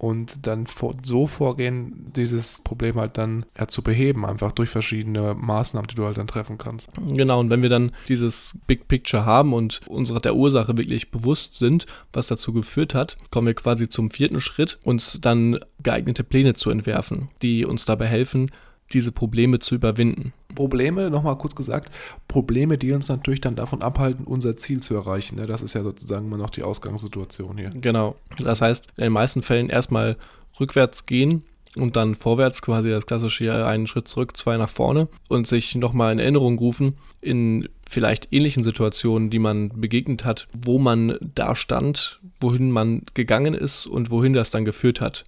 und 0.00 0.46
dann 0.46 0.64
so 1.02 1.26
vorgehen, 1.26 2.10
dieses 2.16 2.62
Problem 2.64 2.96
halt 2.96 3.18
dann 3.18 3.44
ja, 3.58 3.68
zu 3.68 3.82
beheben, 3.82 4.24
einfach 4.24 4.50
durch 4.52 4.70
verschiedene 4.70 5.34
Maßnahmen, 5.34 5.88
die 5.88 5.94
du 5.94 6.06
halt 6.06 6.16
dann 6.16 6.26
treffen 6.26 6.56
kannst. 6.56 6.88
Genau, 7.06 7.38
und 7.38 7.50
wenn 7.50 7.62
wir 7.62 7.68
dann 7.68 7.92
dieses 8.08 8.56
Big 8.66 8.88
Picture 8.88 9.26
haben 9.26 9.52
und 9.52 9.82
unserer 9.88 10.20
der 10.20 10.36
Ursache 10.36 10.78
wirklich 10.78 11.10
bewusst 11.10 11.58
sind, 11.58 11.84
was 12.14 12.28
dazu 12.28 12.54
geführt 12.54 12.94
hat, 12.94 13.18
kommen 13.30 13.46
wir 13.46 13.54
quasi 13.54 13.90
zum 13.90 14.10
vierten 14.10 14.40
Schritt, 14.40 14.78
uns 14.84 15.18
dann 15.20 15.60
geeignete 15.82 16.24
Pläne 16.24 16.54
zu 16.54 16.70
entwerfen, 16.70 17.28
die 17.42 17.66
uns 17.66 17.84
dabei 17.84 18.06
helfen, 18.06 18.50
diese 18.92 19.12
Probleme 19.12 19.58
zu 19.58 19.74
überwinden. 19.74 20.32
Probleme, 20.54 21.10
nochmal 21.10 21.38
kurz 21.38 21.54
gesagt, 21.54 21.92
Probleme, 22.28 22.76
die 22.76 22.92
uns 22.92 23.08
natürlich 23.08 23.40
dann 23.40 23.56
davon 23.56 23.82
abhalten, 23.82 24.24
unser 24.24 24.56
Ziel 24.56 24.80
zu 24.80 24.94
erreichen. 24.94 25.36
Ne? 25.36 25.46
Das 25.46 25.62
ist 25.62 25.74
ja 25.74 25.82
sozusagen 25.82 26.26
immer 26.26 26.36
noch 26.36 26.50
die 26.50 26.62
Ausgangssituation 26.62 27.56
hier. 27.56 27.70
Genau. 27.70 28.16
Das 28.38 28.60
heißt, 28.60 28.88
in 28.96 29.04
den 29.04 29.12
meisten 29.12 29.42
Fällen 29.42 29.68
erstmal 29.68 30.16
rückwärts 30.58 31.06
gehen 31.06 31.44
und 31.76 31.96
dann 31.96 32.14
vorwärts, 32.16 32.62
quasi 32.62 32.90
das 32.90 33.06
klassische 33.06 33.44
hier, 33.44 33.66
einen 33.66 33.86
Schritt 33.86 34.08
zurück, 34.08 34.36
zwei 34.36 34.56
nach 34.56 34.68
vorne 34.68 35.08
und 35.28 35.46
sich 35.46 35.76
nochmal 35.76 36.12
in 36.12 36.18
Erinnerung 36.18 36.58
rufen 36.58 36.94
in 37.20 37.68
vielleicht 37.88 38.32
ähnlichen 38.32 38.64
Situationen, 38.64 39.30
die 39.30 39.38
man 39.38 39.68
begegnet 39.80 40.24
hat, 40.24 40.48
wo 40.52 40.78
man 40.78 41.16
da 41.34 41.54
stand, 41.54 42.20
wohin 42.40 42.70
man 42.70 43.02
gegangen 43.14 43.54
ist 43.54 43.86
und 43.86 44.10
wohin 44.10 44.32
das 44.32 44.50
dann 44.50 44.64
geführt 44.64 45.00
hat. 45.00 45.24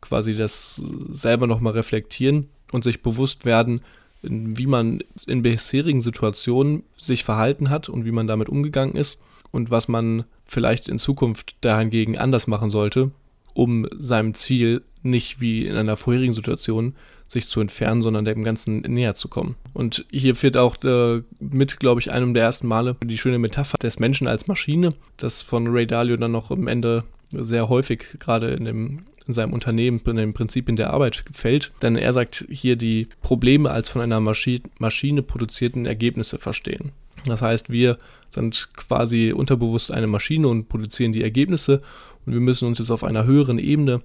Quasi 0.00 0.34
das 0.34 0.82
selber 1.10 1.46
nochmal 1.46 1.74
reflektieren 1.74 2.48
und 2.72 2.84
sich 2.84 3.02
bewusst 3.02 3.44
werden, 3.44 3.80
wie 4.22 4.66
man 4.66 5.00
in 5.26 5.42
bisherigen 5.42 6.00
Situationen 6.00 6.82
sich 6.96 7.24
verhalten 7.24 7.70
hat 7.70 7.88
und 7.88 8.04
wie 8.04 8.12
man 8.12 8.26
damit 8.26 8.48
umgegangen 8.48 8.96
ist 8.96 9.20
und 9.50 9.70
was 9.70 9.88
man 9.88 10.24
vielleicht 10.44 10.88
in 10.88 10.98
Zukunft 10.98 11.56
dahingegen 11.62 12.18
anders 12.18 12.46
machen 12.46 12.70
sollte, 12.70 13.10
um 13.54 13.86
seinem 13.98 14.34
Ziel 14.34 14.82
nicht 15.02 15.40
wie 15.40 15.66
in 15.66 15.76
einer 15.76 15.96
vorherigen 15.96 16.32
Situation 16.32 16.94
sich 17.26 17.46
zu 17.46 17.60
entfernen, 17.60 18.02
sondern 18.02 18.24
dem 18.24 18.42
Ganzen 18.42 18.80
näher 18.80 19.14
zu 19.14 19.28
kommen. 19.28 19.54
Und 19.72 20.04
hier 20.10 20.34
führt 20.34 20.56
auch 20.56 20.82
äh, 20.82 21.22
mit, 21.38 21.78
glaube 21.78 22.00
ich, 22.00 22.10
einem 22.10 22.34
der 22.34 22.42
ersten 22.42 22.66
Male 22.66 22.96
die 23.04 23.18
schöne 23.18 23.38
Metapher 23.38 23.78
des 23.78 24.00
Menschen 24.00 24.26
als 24.26 24.48
Maschine, 24.48 24.94
das 25.16 25.42
von 25.42 25.68
Ray 25.68 25.86
Dalio 25.86 26.16
dann 26.16 26.32
noch 26.32 26.50
am 26.50 26.66
Ende 26.66 27.04
sehr 27.32 27.68
häufig 27.68 28.18
gerade 28.18 28.48
in 28.50 28.64
dem 28.64 29.04
in 29.30 29.34
seinem 29.34 29.52
Unternehmen 29.52 30.00
in 30.04 30.16
den 30.16 30.34
Prinzipien 30.34 30.76
der 30.76 30.92
Arbeit 30.92 31.24
fällt. 31.32 31.72
Denn 31.82 31.96
er 31.96 32.12
sagt 32.12 32.46
hier 32.50 32.76
die 32.76 33.08
Probleme 33.22 33.70
als 33.70 33.88
von 33.88 34.02
einer 34.02 34.20
Maschi 34.20 34.62
Maschine 34.78 35.22
produzierten 35.22 35.86
Ergebnisse 35.86 36.38
verstehen. 36.38 36.92
Das 37.26 37.42
heißt, 37.42 37.70
wir 37.70 37.98
sind 38.28 38.70
quasi 38.74 39.32
unterbewusst 39.32 39.92
eine 39.92 40.06
Maschine 40.06 40.48
und 40.48 40.68
produzieren 40.68 41.12
die 41.12 41.22
Ergebnisse 41.22 41.82
und 42.26 42.32
wir 42.32 42.40
müssen 42.40 42.66
uns 42.66 42.78
jetzt 42.78 42.90
auf 42.90 43.04
einer 43.04 43.24
höheren 43.24 43.58
Ebene 43.58 44.00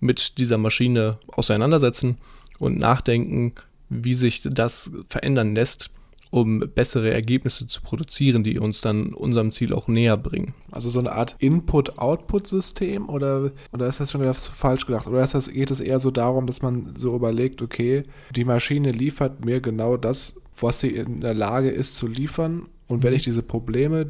mit 0.00 0.38
dieser 0.38 0.58
Maschine 0.58 1.18
auseinandersetzen 1.28 2.18
und 2.58 2.78
nachdenken, 2.78 3.52
wie 3.88 4.14
sich 4.14 4.42
das 4.42 4.90
verändern 5.08 5.54
lässt, 5.54 5.90
um 6.30 6.60
bessere 6.74 7.12
Ergebnisse 7.12 7.66
zu 7.66 7.80
produzieren, 7.80 8.44
die 8.44 8.58
uns 8.58 8.80
dann 8.80 9.14
unserem 9.14 9.52
Ziel 9.52 9.72
auch 9.72 9.88
näher 9.88 10.16
bringen. 10.16 10.54
Also 10.70 10.88
so 10.88 10.98
eine 10.98 11.12
Art 11.12 11.36
Input-Output-System 11.38 13.08
oder, 13.08 13.52
oder 13.72 13.86
ist 13.86 14.00
das 14.00 14.10
schon 14.10 14.20
wieder 14.20 14.34
falsch 14.34 14.86
gedacht? 14.86 15.06
Oder 15.06 15.22
ist 15.22 15.34
das, 15.34 15.50
geht 15.50 15.70
es 15.70 15.80
eher 15.80 16.00
so 16.00 16.10
darum, 16.10 16.46
dass 16.46 16.62
man 16.62 16.94
so 16.96 17.14
überlegt, 17.14 17.62
okay, 17.62 18.02
die 18.34 18.44
Maschine 18.44 18.90
liefert 18.90 19.44
mir 19.44 19.60
genau 19.60 19.96
das, 19.96 20.34
was 20.60 20.80
sie 20.80 20.88
in 20.88 21.20
der 21.20 21.34
Lage 21.34 21.70
ist 21.70 21.96
zu 21.96 22.06
liefern 22.06 22.66
und 22.88 23.02
wenn 23.02 23.10
mhm. 23.10 23.16
ich 23.16 23.22
diese 23.22 23.42
Probleme, 23.42 24.06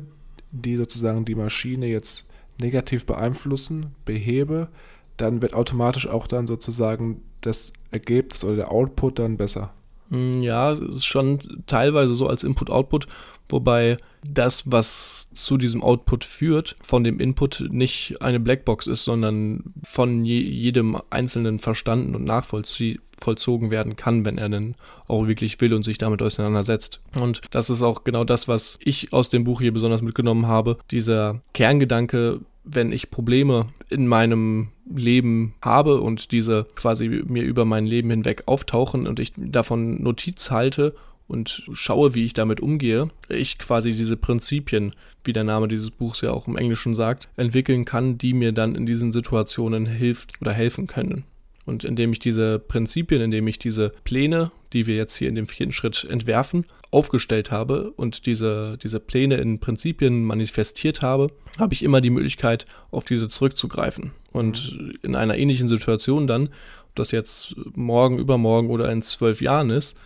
die 0.51 0.77
sozusagen 0.77 1.25
die 1.25 1.35
Maschine 1.35 1.87
jetzt 1.87 2.29
negativ 2.59 3.07
beeinflussen, 3.07 3.95
behebe, 4.05 4.69
dann 5.17 5.43
wird 5.43 5.55
automatisch 5.55 6.07
auch 6.07 6.27
dann 6.27 6.47
sozusagen 6.47 7.23
das 7.41 7.73
Ergebnis 7.91 8.45
oder 8.45 8.57
der 8.57 8.73
Output 8.73 9.19
dann 9.19 9.37
besser. 9.37 9.73
Hm, 10.11 10.43
ja, 10.43 10.73
es 10.73 10.81
ist 10.81 11.05
schon 11.05 11.39
teilweise 11.67 12.15
so 12.15 12.27
als 12.27 12.45
Input-Output, 12.45 13.07
wobei 13.49 13.99
das, 14.25 14.65
was 14.71 15.29
zu 15.35 15.57
diesem 15.57 15.83
Output 15.83 16.25
führt, 16.25 16.77
von 16.83 17.05
dem 17.05 17.21
Input 17.21 17.67
nicht 17.71 18.17
eine 18.21 18.41
Blackbox 18.41 18.87
ist, 18.87 19.05
sondern 19.05 19.75
von 19.85 20.25
je, 20.25 20.41
jedem 20.41 20.99
Einzelnen 21.11 21.59
verstanden 21.59 22.15
und 22.15 22.25
nachvollzogen 22.25 23.71
werden 23.71 23.97
kann, 23.97 24.25
wenn 24.25 24.39
er 24.39 24.49
denn 24.49 24.75
auch 25.07 25.27
wirklich 25.27 25.61
will 25.61 25.75
und 25.75 25.83
sich 25.83 25.99
damit 25.99 26.23
auseinandersetzt. 26.23 27.01
Und 27.15 27.43
das 27.51 27.71
ist 27.71 27.83
auch 27.83 28.05
genau 28.05 28.25
das, 28.25 28.49
was 28.49 28.79
ich 28.83 29.13
aus 29.13 29.29
dem 29.29 29.45
Buch 29.45 29.61
hier 29.61 29.73
besonders 29.73 30.03
mitgenommen 30.03 30.47
habe. 30.47 30.79
Dieser 30.91 31.41
Kerngedanke, 31.55 32.41
wenn 32.65 32.93
ich 32.93 33.11
Probleme 33.11 33.67
in 33.89 34.07
meinem 34.07 34.69
Leben 34.95 35.55
habe 35.63 36.01
und 36.01 36.33
diese 36.33 36.67
quasi 36.75 37.09
mir 37.09 37.43
über 37.43 37.65
mein 37.65 37.87
Leben 37.87 38.11
hinweg 38.11 38.45
auftauchen 38.47 39.07
und 39.07 39.21
ich 39.21 39.33
davon 39.37 40.03
Notiz 40.03 40.51
halte 40.51 40.95
und 41.29 41.69
schaue, 41.73 42.15
wie 42.15 42.25
ich 42.25 42.33
damit 42.33 42.61
umgehe, 42.61 43.09
ich 43.29 43.59
quasi 43.59 43.93
diese 43.93 44.17
Prinzipien, 44.17 44.95
wie 45.25 45.33
der 45.33 45.45
Name 45.45 45.69
dieses 45.69 45.91
Buchs 45.91 46.23
ja 46.23 46.31
auch 46.31 46.49
im 46.49 46.57
Englischen 46.57 46.95
sagt, 46.95 47.29
entwickeln 47.37 47.85
kann, 47.85 48.19
die 48.19 48.33
mir 48.33 48.53
dann 48.53 48.75
in 48.75 48.87
diesen 48.87 49.13
Situationen 49.13 49.87
hilft 49.87 50.41
oder 50.41 50.53
helfen 50.53 50.87
können. 50.87 51.25
Und 51.67 51.85
indem 51.85 52.13
ich 52.13 52.19
diese 52.19 52.59
Prinzipien, 52.59 53.21
indem 53.21 53.47
ich 53.47 53.59
diese 53.59 53.93
Pläne, 54.05 54.51
die 54.73 54.87
wir 54.87 54.97
jetzt 54.97 55.17
hier 55.17 55.29
in 55.29 55.35
dem 55.35 55.47
vierten 55.47 55.73
Schritt 55.73 56.07
entwerfen, 56.09 56.65
aufgestellt 56.91 57.51
habe 57.51 57.91
und 57.93 58.27
diese, 58.27 58.79
diese 58.83 59.01
Pläne 59.01 59.37
in 59.37 59.59
Prinzipien 59.59 60.25
manifestiert 60.25 61.03
habe, 61.03 61.29
habe 61.59 61.75
ich 61.75 61.83
immer 61.83 62.01
die 62.01 62.11
Möglichkeit, 62.11 62.67
auf 62.91 63.05
diese 63.05 63.29
zurückzugreifen. 63.29 64.13
Und 64.33 64.97
in 65.03 65.15
einer 65.15 65.37
ähnlichen 65.37 65.69
Situation 65.69 66.27
dann, 66.27 66.49
ob 66.89 66.95
das 66.95 67.11
jetzt 67.11 67.57
morgen, 67.75 68.19
übermorgen 68.19 68.71
oder 68.71 68.91
in 68.91 69.03
zwölf 69.03 69.41
Jahren 69.41 69.71
ist, 69.71 69.97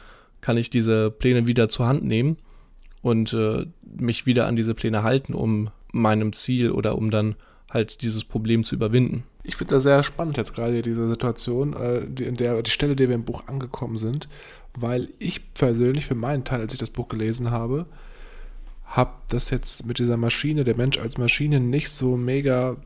kann 0.41 0.57
ich 0.57 0.71
diese 0.71 1.11
Pläne 1.11 1.47
wieder 1.47 1.69
zur 1.69 1.87
Hand 1.87 2.05
nehmen 2.05 2.37
und 3.01 3.33
äh, 3.33 3.67
mich 3.83 4.27
wieder 4.27 4.47
an 4.47 4.57
diese 4.57 4.75
Pläne 4.75 5.03
halten, 5.03 5.35
um 5.35 5.71
meinem 5.93 6.33
Ziel 6.33 6.71
oder 6.73 6.97
um 6.97 7.11
dann 7.11 7.37
halt 7.71 8.03
dieses 8.03 8.25
Problem 8.25 8.65
zu 8.65 8.75
überwinden. 8.75 9.25
Ich 9.45 9.57
finde 9.57 9.75
das 9.75 9.83
sehr 9.83 10.03
spannend 10.03 10.37
jetzt 10.37 10.55
gerade 10.55 10.83
diese 10.83 11.09
Situation, 11.09 11.75
äh, 11.75 12.03
die, 12.07 12.25
in 12.25 12.37
der 12.37 12.63
die 12.63 12.71
Stelle, 12.71 12.95
die 12.95 13.09
wir 13.09 13.15
im 13.15 13.25
Buch 13.25 13.45
angekommen 13.47 13.97
sind, 13.97 14.29
weil 14.79 15.09
ich 15.19 15.53
persönlich 15.55 16.07
für 16.07 16.15
meinen 16.15 16.45
Teil, 16.45 16.61
als 16.61 16.73
ich 16.73 16.79
das 16.79 16.91
Buch 16.91 17.09
gelesen 17.09 17.51
habe, 17.51 17.87
habe 18.87 19.13
das 19.29 19.51
jetzt 19.51 19.87
mit 19.87 19.99
dieser 19.99 20.17
Maschine, 20.17 20.65
der 20.65 20.77
Mensch 20.77 20.99
als 20.99 21.17
Maschine, 21.19 21.61
nicht 21.61 21.91
so 21.91 22.17
mega 22.17 22.77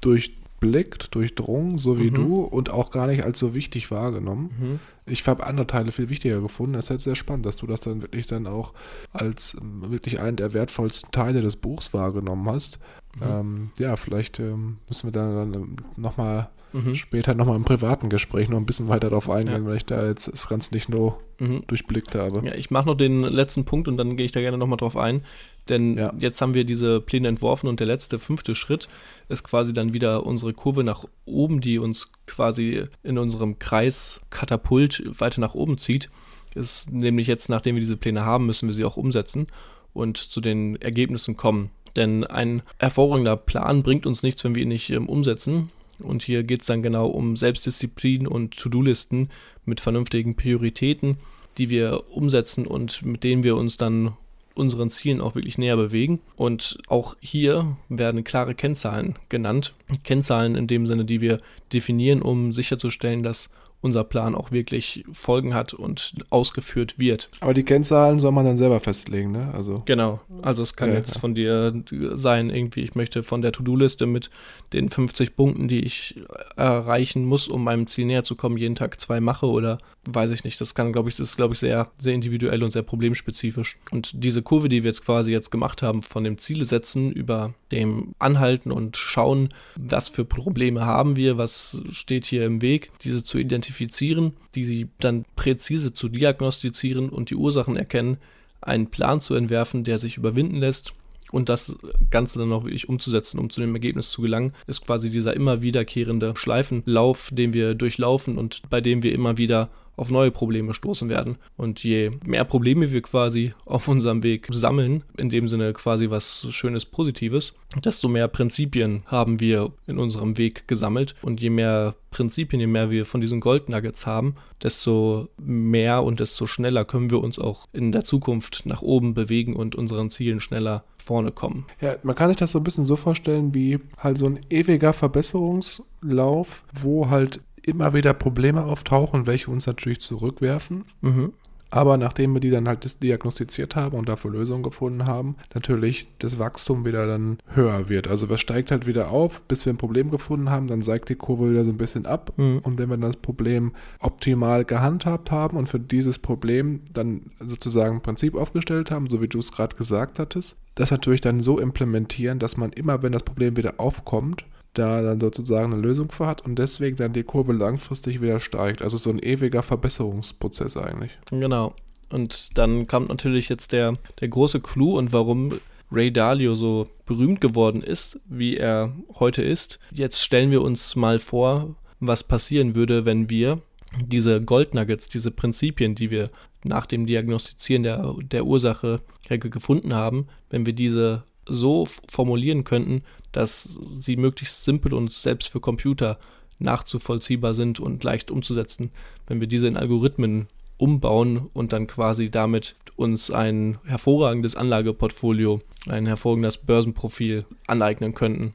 durchblickt, 0.00 1.14
durchdrungen, 1.14 1.78
so 1.78 1.98
wie 1.98 2.10
Mhm. 2.10 2.14
du, 2.14 2.40
und 2.42 2.70
auch 2.70 2.90
gar 2.90 3.06
nicht 3.06 3.24
als 3.24 3.38
so 3.38 3.54
wichtig 3.54 3.90
wahrgenommen. 3.90 4.50
Mhm. 4.58 4.80
Ich 5.06 5.26
habe 5.26 5.46
andere 5.46 5.66
Teile 5.66 5.92
viel 5.92 6.08
wichtiger 6.08 6.40
gefunden. 6.40 6.74
Das 6.74 6.86
ist 6.86 6.90
halt 6.90 7.00
sehr 7.00 7.14
spannend, 7.16 7.46
dass 7.46 7.56
du 7.56 7.66
das 7.66 7.80
dann 7.80 8.02
wirklich 8.02 8.26
dann 8.26 8.46
auch 8.46 8.74
als 9.12 9.56
ähm, 9.60 9.90
wirklich 9.90 10.20
einen 10.20 10.36
der 10.36 10.52
wertvollsten 10.52 11.10
Teile 11.12 11.42
des 11.42 11.56
Buchs 11.56 11.92
wahrgenommen 11.92 12.48
hast. 12.48 12.78
Mhm. 13.16 13.22
Ähm, 13.28 13.70
ja, 13.78 13.96
vielleicht 13.96 14.40
ähm, 14.40 14.78
müssen 14.88 15.08
wir 15.08 15.12
dann, 15.12 15.52
dann 15.52 15.76
nochmal 15.96 16.48
Mhm. 16.84 16.94
später 16.94 17.34
nochmal 17.34 17.56
im 17.56 17.64
privaten 17.64 18.08
Gespräch 18.08 18.48
noch 18.48 18.58
ein 18.58 18.66
bisschen 18.66 18.88
weiter 18.88 19.08
darauf 19.08 19.30
eingehen, 19.30 19.64
Ja. 19.64 19.68
weil 19.70 19.76
ich 19.78 19.84
da 19.86 20.06
jetzt 20.06 20.28
das 20.32 20.48
Ganze 20.48 20.74
nicht 20.74 20.88
nur 20.88 21.18
Mhm. 21.38 21.62
durchblickt 21.66 22.14
habe. 22.14 22.42
Ja, 22.46 22.54
ich 22.54 22.70
mache 22.70 22.86
noch 22.86 22.94
den 22.96 23.22
letzten 23.22 23.64
Punkt 23.64 23.88
und 23.88 23.96
dann 23.96 24.16
gehe 24.16 24.26
ich 24.26 24.32
da 24.32 24.40
gerne 24.40 24.58
nochmal 24.58 24.76
drauf 24.76 24.96
ein. 24.96 25.22
Denn 25.68 25.96
Ja. 25.96 26.12
jetzt 26.18 26.40
haben 26.40 26.54
wir 26.54 26.64
diese 26.64 27.00
Pläne 27.00 27.28
entworfen 27.28 27.66
und 27.68 27.80
der 27.80 27.86
letzte, 27.86 28.18
fünfte 28.18 28.54
Schritt 28.54 28.88
ist 29.28 29.42
quasi 29.42 29.72
dann 29.72 29.94
wieder 29.94 30.24
unsere 30.26 30.52
Kurve 30.52 30.84
nach 30.84 31.04
oben, 31.24 31.60
die 31.60 31.78
uns 31.78 32.10
quasi 32.26 32.84
in 33.02 33.18
unserem 33.18 33.58
Kreis 33.58 34.20
Katapult 34.30 35.02
weiter 35.20 35.40
nach 35.40 35.54
oben 35.54 35.78
zieht. 35.78 36.10
Ist 36.54 36.90
nämlich 36.92 37.26
jetzt, 37.26 37.48
nachdem 37.48 37.74
wir 37.76 37.80
diese 37.80 37.96
Pläne 37.96 38.24
haben, 38.24 38.46
müssen 38.46 38.68
wir 38.68 38.74
sie 38.74 38.84
auch 38.84 38.96
umsetzen 38.96 39.46
und 39.92 40.16
zu 40.18 40.40
den 40.40 40.76
Ergebnissen 40.80 41.36
kommen. 41.36 41.70
Denn 41.96 42.24
ein 42.24 42.62
hervorragender 42.78 43.36
Plan 43.36 43.82
bringt 43.82 44.06
uns 44.06 44.22
nichts, 44.22 44.44
wenn 44.44 44.54
wir 44.54 44.62
ihn 44.62 44.68
nicht 44.68 44.90
ähm, 44.90 45.08
umsetzen. 45.08 45.70
Und 46.00 46.22
hier 46.22 46.42
geht 46.42 46.60
es 46.62 46.66
dann 46.66 46.82
genau 46.82 47.06
um 47.06 47.36
Selbstdisziplin 47.36 48.26
und 48.26 48.56
To-Do-Listen 48.56 49.30
mit 49.64 49.80
vernünftigen 49.80 50.36
Prioritäten, 50.36 51.16
die 51.58 51.70
wir 51.70 52.04
umsetzen 52.10 52.66
und 52.66 53.04
mit 53.04 53.24
denen 53.24 53.42
wir 53.42 53.56
uns 53.56 53.76
dann 53.76 54.12
unseren 54.54 54.90
Zielen 54.90 55.20
auch 55.20 55.34
wirklich 55.34 55.58
näher 55.58 55.76
bewegen. 55.76 56.20
Und 56.34 56.78
auch 56.88 57.16
hier 57.20 57.76
werden 57.88 58.24
klare 58.24 58.54
Kennzahlen 58.54 59.16
genannt. 59.28 59.74
Kennzahlen 60.02 60.56
in 60.56 60.66
dem 60.66 60.86
Sinne, 60.86 61.04
die 61.04 61.20
wir 61.20 61.40
definieren, 61.72 62.22
um 62.22 62.52
sicherzustellen, 62.52 63.22
dass 63.22 63.50
unser 63.86 64.04
Plan 64.04 64.34
auch 64.34 64.50
wirklich 64.52 65.04
Folgen 65.12 65.54
hat 65.54 65.72
und 65.72 66.14
ausgeführt 66.28 66.98
wird. 66.98 67.30
Aber 67.40 67.54
die 67.54 67.62
Kennzahlen 67.64 68.18
soll 68.18 68.32
man 68.32 68.44
dann 68.44 68.56
selber 68.58 68.80
festlegen, 68.80 69.32
ne? 69.32 69.52
Also, 69.54 69.82
Genau, 69.86 70.20
also 70.42 70.62
es 70.62 70.76
kann 70.76 70.90
Ja, 70.90 70.96
jetzt 70.96 71.14
ja. 71.14 71.20
von 71.20 71.34
dir 71.34 71.82
sein, 72.12 72.50
irgendwie, 72.50 72.80
ich 72.80 72.94
möchte 72.94 73.22
von 73.22 73.40
der 73.40 73.52
To-Do-Liste 73.52 74.06
mit 74.06 74.30
den 74.72 74.90
50 74.90 75.36
Punkten, 75.36 75.68
die 75.68 75.80
ich 75.80 76.20
erreichen 76.56 77.24
muss, 77.24 77.48
um 77.48 77.64
meinem 77.64 77.86
Ziel 77.86 78.06
näher 78.06 78.24
zu 78.24 78.36
kommen, 78.36 78.58
jeden 78.58 78.74
Tag 78.74 79.00
zwei 79.00 79.20
mache 79.20 79.46
oder 79.46 79.78
weiß 80.06 80.30
ich 80.30 80.44
nicht. 80.44 80.60
Das 80.60 80.74
kann, 80.74 80.92
glaube 80.92 81.08
ich, 81.08 81.16
das 81.16 81.28
ist, 81.28 81.36
glaube 81.36 81.54
ich, 81.54 81.60
sehr, 81.60 81.90
sehr 81.98 82.14
individuell 82.14 82.62
und 82.62 82.70
sehr 82.70 82.82
problemspezifisch. 82.82 83.78
Und 83.90 84.24
diese 84.24 84.42
Kurve, 84.42 84.68
die 84.68 84.82
wir 84.82 84.90
jetzt 84.90 85.04
quasi 85.04 85.32
jetzt 85.32 85.50
gemacht 85.50 85.82
haben, 85.82 86.02
von 86.02 86.24
dem 86.24 86.38
Ziele 86.38 86.64
setzen 86.64 87.12
über 87.12 87.54
dem 87.72 88.14
Anhalten 88.18 88.72
und 88.72 88.96
schauen, 88.96 89.52
was 89.76 90.08
für 90.08 90.24
Probleme 90.24 90.86
haben 90.86 91.16
wir, 91.16 91.38
was 91.38 91.82
steht 91.90 92.26
hier 92.26 92.44
im 92.44 92.62
Weg, 92.62 92.90
diese 93.02 93.24
zu 93.24 93.38
identifizieren, 93.38 94.32
die 94.54 94.64
sie 94.64 94.88
dann 94.98 95.24
präzise 95.36 95.92
zu 95.92 96.08
diagnostizieren 96.08 97.08
und 97.08 97.30
die 97.30 97.36
Ursachen 97.36 97.76
erkennen, 97.76 98.18
einen 98.60 98.88
Plan 98.88 99.20
zu 99.20 99.34
entwerfen, 99.34 99.84
der 99.84 99.98
sich 99.98 100.16
überwinden 100.16 100.56
lässt 100.56 100.94
und 101.30 101.48
das 101.48 101.76
Ganze 102.10 102.38
dann 102.38 102.52
auch 102.52 102.64
wirklich 102.64 102.88
umzusetzen, 102.88 103.38
um 103.38 103.50
zu 103.50 103.60
dem 103.60 103.74
Ergebnis 103.74 104.10
zu 104.10 104.22
gelangen, 104.22 104.52
ist 104.66 104.86
quasi 104.86 105.10
dieser 105.10 105.34
immer 105.34 105.62
wiederkehrende 105.62 106.34
Schleifenlauf, 106.36 107.30
den 107.32 107.52
wir 107.52 107.74
durchlaufen 107.74 108.38
und 108.38 108.62
bei 108.70 108.80
dem 108.80 109.02
wir 109.02 109.12
immer 109.12 109.38
wieder 109.38 109.70
auf 109.96 110.10
neue 110.10 110.30
Probleme 110.30 110.74
stoßen 110.74 111.08
werden. 111.08 111.38
Und 111.56 111.82
je 111.82 112.12
mehr 112.24 112.44
Probleme 112.44 112.92
wir 112.92 113.02
quasi 113.02 113.54
auf 113.64 113.88
unserem 113.88 114.22
Weg 114.22 114.48
sammeln, 114.50 115.02
in 115.16 115.30
dem 115.30 115.48
Sinne 115.48 115.72
quasi 115.72 116.10
was 116.10 116.46
Schönes, 116.50 116.84
Positives, 116.84 117.54
desto 117.84 118.08
mehr 118.08 118.28
Prinzipien 118.28 119.02
haben 119.06 119.40
wir 119.40 119.72
in 119.86 119.98
unserem 119.98 120.38
Weg 120.38 120.68
gesammelt. 120.68 121.14
Und 121.22 121.40
je 121.40 121.50
mehr 121.50 121.94
Prinzipien, 122.10 122.60
je 122.60 122.66
mehr 122.66 122.90
wir 122.90 123.04
von 123.04 123.20
diesen 123.20 123.40
Goldnuggets 123.40 124.06
haben, 124.06 124.36
desto 124.62 125.28
mehr 125.38 126.02
und 126.02 126.20
desto 126.20 126.46
schneller 126.46 126.84
können 126.84 127.10
wir 127.10 127.20
uns 127.20 127.38
auch 127.38 127.66
in 127.72 127.92
der 127.92 128.04
Zukunft 128.04 128.64
nach 128.64 128.82
oben 128.82 129.14
bewegen 129.14 129.54
und 129.54 129.74
unseren 129.74 130.10
Zielen 130.10 130.40
schneller 130.40 130.84
vorne 131.04 131.30
kommen. 131.30 131.66
ja, 131.80 131.96
man 132.02 132.16
kann 132.16 132.28
sich 132.28 132.36
das 132.36 132.50
so 132.50 132.58
ein 132.58 132.64
bisschen 132.64 132.84
so 132.84 132.96
vorstellen, 132.96 133.54
wie 133.54 133.78
halt 133.96 134.18
so 134.18 134.26
ein 134.26 134.40
ewiger 134.50 134.92
Verbesserungslauf, 134.92 136.64
wo 136.72 137.08
halt 137.08 137.40
immer 137.66 137.92
wieder 137.92 138.14
Probleme 138.14 138.64
auftauchen, 138.64 139.26
welche 139.26 139.50
uns 139.50 139.66
natürlich 139.66 140.00
zurückwerfen. 140.00 140.84
Mhm. 141.02 141.32
Aber 141.68 141.96
nachdem 141.96 142.32
wir 142.32 142.40
die 142.40 142.50
dann 142.50 142.68
halt 142.68 143.02
diagnostiziert 143.02 143.74
haben 143.74 143.98
und 143.98 144.08
dafür 144.08 144.30
Lösungen 144.30 144.62
gefunden 144.62 145.06
haben, 145.06 145.36
natürlich 145.52 146.08
das 146.20 146.38
Wachstum 146.38 146.84
wieder 146.84 147.06
dann 147.06 147.38
höher 147.48 147.88
wird. 147.88 148.08
Also 148.08 148.32
es 148.32 148.40
steigt 148.40 148.70
halt 148.70 148.86
wieder 148.86 149.10
auf, 149.10 149.42
bis 149.42 149.66
wir 149.66 149.72
ein 149.72 149.78
Problem 149.78 150.10
gefunden 150.10 150.48
haben, 150.48 150.68
dann 150.68 150.82
steigt 150.82 151.08
die 151.08 151.16
Kurve 151.16 151.50
wieder 151.50 151.64
so 151.64 151.70
ein 151.70 151.76
bisschen 151.76 152.06
ab. 152.06 152.32
Mhm. 152.36 152.60
Und 152.60 152.78
wenn 152.78 152.88
wir 152.88 152.96
das 152.96 153.16
Problem 153.16 153.72
optimal 153.98 154.64
gehandhabt 154.64 155.32
haben 155.32 155.56
und 155.56 155.68
für 155.68 155.80
dieses 155.80 156.18
Problem 156.18 156.82
dann 156.94 157.32
sozusagen 157.40 157.96
ein 157.96 158.02
Prinzip 158.02 158.36
aufgestellt 158.36 158.92
haben, 158.92 159.10
so 159.10 159.20
wie 159.20 159.28
du 159.28 159.40
es 159.40 159.50
gerade 159.50 159.76
gesagt 159.76 160.20
hattest, 160.20 160.56
das 160.76 160.92
natürlich 160.92 161.20
dann 161.20 161.40
so 161.40 161.58
implementieren, 161.58 162.38
dass 162.38 162.56
man 162.56 162.70
immer, 162.72 163.02
wenn 163.02 163.12
das 163.12 163.24
Problem 163.24 163.56
wieder 163.56 163.74
aufkommt, 163.78 164.44
da 164.78 165.02
dann 165.02 165.20
sozusagen 165.20 165.72
eine 165.72 165.82
Lösung 165.82 166.10
für 166.10 166.26
hat 166.26 166.44
und 166.44 166.58
deswegen 166.58 166.96
dann 166.96 167.12
die 167.12 167.22
Kurve 167.22 167.52
langfristig 167.52 168.20
wieder 168.20 168.40
steigt. 168.40 168.82
Also 168.82 168.96
so 168.96 169.10
ein 169.10 169.18
ewiger 169.18 169.62
Verbesserungsprozess 169.62 170.76
eigentlich. 170.76 171.12
Genau. 171.30 171.74
Und 172.10 172.56
dann 172.56 172.86
kam 172.86 173.06
natürlich 173.06 173.48
jetzt 173.48 173.72
der, 173.72 173.94
der 174.20 174.28
große 174.28 174.60
Clou 174.60 174.96
und 174.96 175.12
warum 175.12 175.58
Ray 175.90 176.12
Dalio 176.12 176.54
so 176.54 176.88
berühmt 177.04 177.40
geworden 177.40 177.82
ist, 177.82 178.20
wie 178.28 178.56
er 178.56 178.92
heute 179.18 179.42
ist. 179.42 179.78
Jetzt 179.92 180.22
stellen 180.22 180.50
wir 180.50 180.62
uns 180.62 180.96
mal 180.96 181.18
vor, 181.18 181.76
was 182.00 182.24
passieren 182.24 182.74
würde, 182.74 183.04
wenn 183.04 183.30
wir 183.30 183.60
diese 184.04 184.42
Goldnuggets, 184.42 185.08
diese 185.08 185.30
Prinzipien, 185.30 185.94
die 185.94 186.10
wir 186.10 186.30
nach 186.64 186.86
dem 186.86 187.06
Diagnostizieren 187.06 187.82
der, 187.82 188.14
der 188.20 188.44
Ursache 188.44 189.00
gefunden 189.28 189.94
haben, 189.94 190.26
wenn 190.50 190.66
wir 190.66 190.72
diese 190.72 191.24
so 191.48 191.86
formulieren 192.08 192.64
könnten, 192.64 193.02
dass 193.36 193.78
sie 193.92 194.16
möglichst 194.16 194.64
simpel 194.64 194.94
und 194.94 195.12
selbst 195.12 195.50
für 195.50 195.60
Computer 195.60 196.18
nachzuvollziehbar 196.58 197.52
sind 197.52 197.78
und 197.80 198.02
leicht 198.02 198.30
umzusetzen, 198.30 198.90
wenn 199.26 199.40
wir 199.40 199.46
diese 199.46 199.68
in 199.68 199.76
Algorithmen 199.76 200.46
umbauen 200.78 201.50
und 201.52 201.74
dann 201.74 201.86
quasi 201.86 202.30
damit 202.30 202.76
uns 202.96 203.30
ein 203.30 203.76
hervorragendes 203.84 204.56
Anlageportfolio, 204.56 205.60
ein 205.86 206.06
hervorragendes 206.06 206.56
Börsenprofil 206.56 207.44
aneignen 207.66 208.14
könnten. 208.14 208.54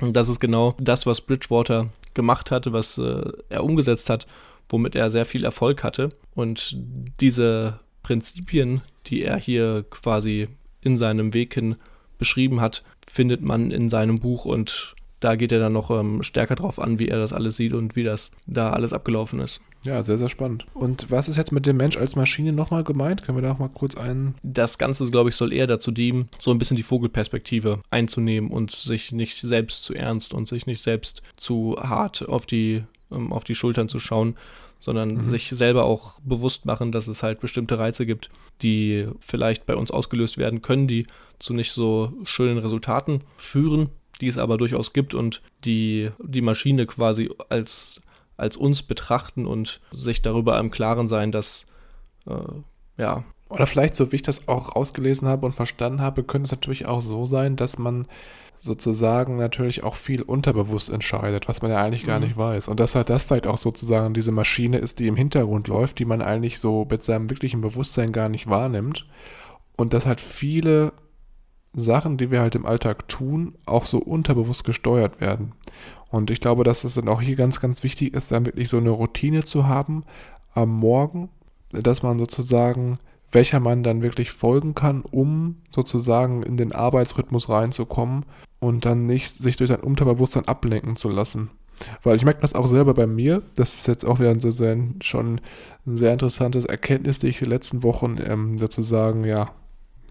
Und 0.00 0.14
das 0.14 0.30
ist 0.30 0.40
genau 0.40 0.74
das, 0.80 1.04
was 1.04 1.20
Bridgewater 1.20 1.90
gemacht 2.14 2.50
hatte, 2.50 2.72
was 2.72 2.96
äh, 2.96 3.32
er 3.50 3.64
umgesetzt 3.64 4.08
hat, 4.08 4.26
womit 4.70 4.96
er 4.96 5.10
sehr 5.10 5.26
viel 5.26 5.44
Erfolg 5.44 5.84
hatte. 5.84 6.08
Und 6.34 6.78
diese 7.20 7.80
Prinzipien, 8.02 8.80
die 9.06 9.22
er 9.24 9.36
hier 9.36 9.84
quasi 9.90 10.48
in 10.80 10.96
seinem 10.96 11.34
Weg 11.34 11.52
hin 11.52 11.76
beschrieben 12.18 12.62
hat, 12.62 12.82
findet 13.12 13.42
man 13.42 13.70
in 13.70 13.90
seinem 13.90 14.20
Buch 14.20 14.46
und 14.46 14.96
da 15.20 15.36
geht 15.36 15.52
er 15.52 15.60
dann 15.60 15.74
noch 15.74 15.90
ähm, 15.90 16.22
stärker 16.22 16.54
drauf 16.54 16.78
an, 16.80 16.98
wie 16.98 17.08
er 17.08 17.18
das 17.18 17.34
alles 17.34 17.56
sieht 17.56 17.74
und 17.74 17.94
wie 17.94 18.04
das 18.04 18.32
da 18.46 18.72
alles 18.72 18.94
abgelaufen 18.94 19.38
ist. 19.38 19.60
Ja, 19.84 20.02
sehr, 20.02 20.16
sehr 20.16 20.30
spannend. 20.30 20.64
Und 20.72 21.10
was 21.10 21.28
ist 21.28 21.36
jetzt 21.36 21.52
mit 21.52 21.66
dem 21.66 21.76
Mensch 21.76 21.98
als 21.98 22.16
Maschine 22.16 22.52
nochmal 22.52 22.84
gemeint? 22.84 23.22
Können 23.22 23.36
wir 23.36 23.42
da 23.42 23.52
auch 23.52 23.58
mal 23.58 23.68
kurz 23.68 23.96
einen. 23.96 24.34
Das 24.42 24.78
Ganze, 24.78 25.08
glaube 25.10 25.28
ich, 25.28 25.36
soll 25.36 25.52
eher 25.52 25.66
dazu 25.66 25.90
dienen, 25.90 26.30
so 26.38 26.50
ein 26.52 26.58
bisschen 26.58 26.78
die 26.78 26.82
Vogelperspektive 26.82 27.80
einzunehmen 27.90 28.50
und 28.50 28.70
sich 28.70 29.12
nicht 29.12 29.40
selbst 29.40 29.84
zu 29.84 29.94
ernst 29.94 30.32
und 30.32 30.48
sich 30.48 30.66
nicht 30.66 30.80
selbst 30.80 31.22
zu 31.36 31.76
hart 31.78 32.26
auf 32.26 32.46
die, 32.46 32.82
ähm, 33.12 33.30
auf 33.32 33.44
die 33.44 33.54
Schultern 33.54 33.88
zu 33.88 34.00
schauen, 34.00 34.36
sondern 34.82 35.14
Mhm. 35.14 35.28
sich 35.28 35.48
selber 35.50 35.84
auch 35.84 36.18
bewusst 36.24 36.66
machen, 36.66 36.90
dass 36.90 37.06
es 37.06 37.22
halt 37.22 37.40
bestimmte 37.40 37.78
Reize 37.78 38.04
gibt, 38.04 38.30
die 38.62 39.06
vielleicht 39.20 39.64
bei 39.64 39.76
uns 39.76 39.92
ausgelöst 39.92 40.38
werden 40.38 40.60
können, 40.60 40.88
die 40.88 41.06
zu 41.38 41.54
nicht 41.54 41.70
so 41.72 42.12
schönen 42.24 42.58
Resultaten 42.58 43.20
führen, 43.36 43.90
die 44.20 44.26
es 44.26 44.38
aber 44.38 44.58
durchaus 44.58 44.92
gibt 44.92 45.14
und 45.14 45.40
die 45.64 46.10
die 46.18 46.40
Maschine 46.40 46.86
quasi 46.86 47.30
als, 47.48 48.02
als 48.36 48.56
uns 48.56 48.82
betrachten 48.82 49.46
und 49.46 49.80
sich 49.92 50.20
darüber 50.20 50.58
im 50.58 50.72
Klaren 50.72 51.06
sein, 51.06 51.30
dass 51.30 51.66
äh, 52.26 52.34
ja, 52.98 53.24
Oder 53.52 53.66
vielleicht, 53.66 53.94
so 53.94 54.12
wie 54.12 54.16
ich 54.16 54.22
das 54.22 54.48
auch 54.48 54.74
rausgelesen 54.76 55.28
habe 55.28 55.46
und 55.46 55.54
verstanden 55.54 56.00
habe, 56.00 56.22
könnte 56.24 56.46
es 56.46 56.52
natürlich 56.52 56.86
auch 56.86 57.00
so 57.00 57.26
sein, 57.26 57.56
dass 57.56 57.78
man 57.78 58.06
sozusagen 58.58 59.36
natürlich 59.38 59.82
auch 59.82 59.96
viel 59.96 60.22
unterbewusst 60.22 60.88
entscheidet, 60.88 61.48
was 61.48 61.62
man 61.62 61.72
ja 61.72 61.82
eigentlich 61.82 62.06
gar 62.06 62.20
Mhm. 62.20 62.26
nicht 62.26 62.36
weiß. 62.36 62.68
Und 62.68 62.78
dass 62.78 62.94
halt 62.94 63.10
das 63.10 63.24
vielleicht 63.24 63.46
auch 63.48 63.58
sozusagen 63.58 64.14
diese 64.14 64.30
Maschine 64.30 64.78
ist, 64.78 65.00
die 65.00 65.08
im 65.08 65.16
Hintergrund 65.16 65.66
läuft, 65.66 65.98
die 65.98 66.04
man 66.04 66.22
eigentlich 66.22 66.60
so 66.60 66.86
mit 66.88 67.02
seinem 67.02 67.28
wirklichen 67.28 67.60
Bewusstsein 67.60 68.12
gar 68.12 68.28
nicht 68.28 68.46
wahrnimmt. 68.46 69.06
Und 69.76 69.92
dass 69.94 70.06
halt 70.06 70.20
viele 70.20 70.92
Sachen, 71.74 72.18
die 72.18 72.30
wir 72.30 72.40
halt 72.40 72.54
im 72.54 72.66
Alltag 72.66 73.08
tun, 73.08 73.54
auch 73.66 73.84
so 73.84 73.98
unterbewusst 73.98 74.64
gesteuert 74.64 75.20
werden. 75.20 75.52
Und 76.10 76.30
ich 76.30 76.40
glaube, 76.40 76.62
dass 76.62 76.84
es 76.84 76.94
dann 76.94 77.08
auch 77.08 77.20
hier 77.22 77.36
ganz, 77.36 77.60
ganz 77.60 77.82
wichtig 77.82 78.14
ist, 78.14 78.30
dann 78.30 78.46
wirklich 78.46 78.68
so 78.68 78.76
eine 78.76 78.90
Routine 78.90 79.42
zu 79.44 79.66
haben 79.66 80.04
am 80.54 80.70
Morgen, 80.70 81.30
dass 81.70 82.02
man 82.02 82.18
sozusagen, 82.18 82.98
welcher 83.32 83.60
man 83.60 83.82
dann 83.82 84.02
wirklich 84.02 84.30
folgen 84.30 84.74
kann, 84.74 85.02
um 85.10 85.56
sozusagen 85.70 86.42
in 86.42 86.56
den 86.56 86.72
Arbeitsrhythmus 86.72 87.48
reinzukommen 87.48 88.24
und 88.60 88.84
dann 88.84 89.06
nicht 89.06 89.34
sich 89.34 89.56
durch 89.56 89.68
sein 89.68 89.80
Unterbewusstsein 89.80 90.46
ablenken 90.46 90.96
zu 90.96 91.08
lassen. 91.08 91.50
Weil 92.02 92.16
ich 92.16 92.24
merke 92.24 92.42
das 92.42 92.54
auch 92.54 92.68
selber 92.68 92.94
bei 92.94 93.06
mir. 93.06 93.42
Das 93.56 93.74
ist 93.74 93.88
jetzt 93.88 94.04
auch 94.04 94.20
wieder 94.20 94.38
so 94.38 94.50
sein, 94.50 94.96
schon 95.02 95.40
ein 95.86 95.96
sehr 95.96 96.12
interessantes 96.12 96.64
Erkenntnis, 96.64 97.18
die 97.18 97.28
ich 97.28 97.40
in 97.40 97.46
den 97.46 97.52
letzten 97.52 97.82
Wochen 97.82 98.18
ähm, 98.24 98.58
sozusagen, 98.58 99.24
ja, 99.24 99.50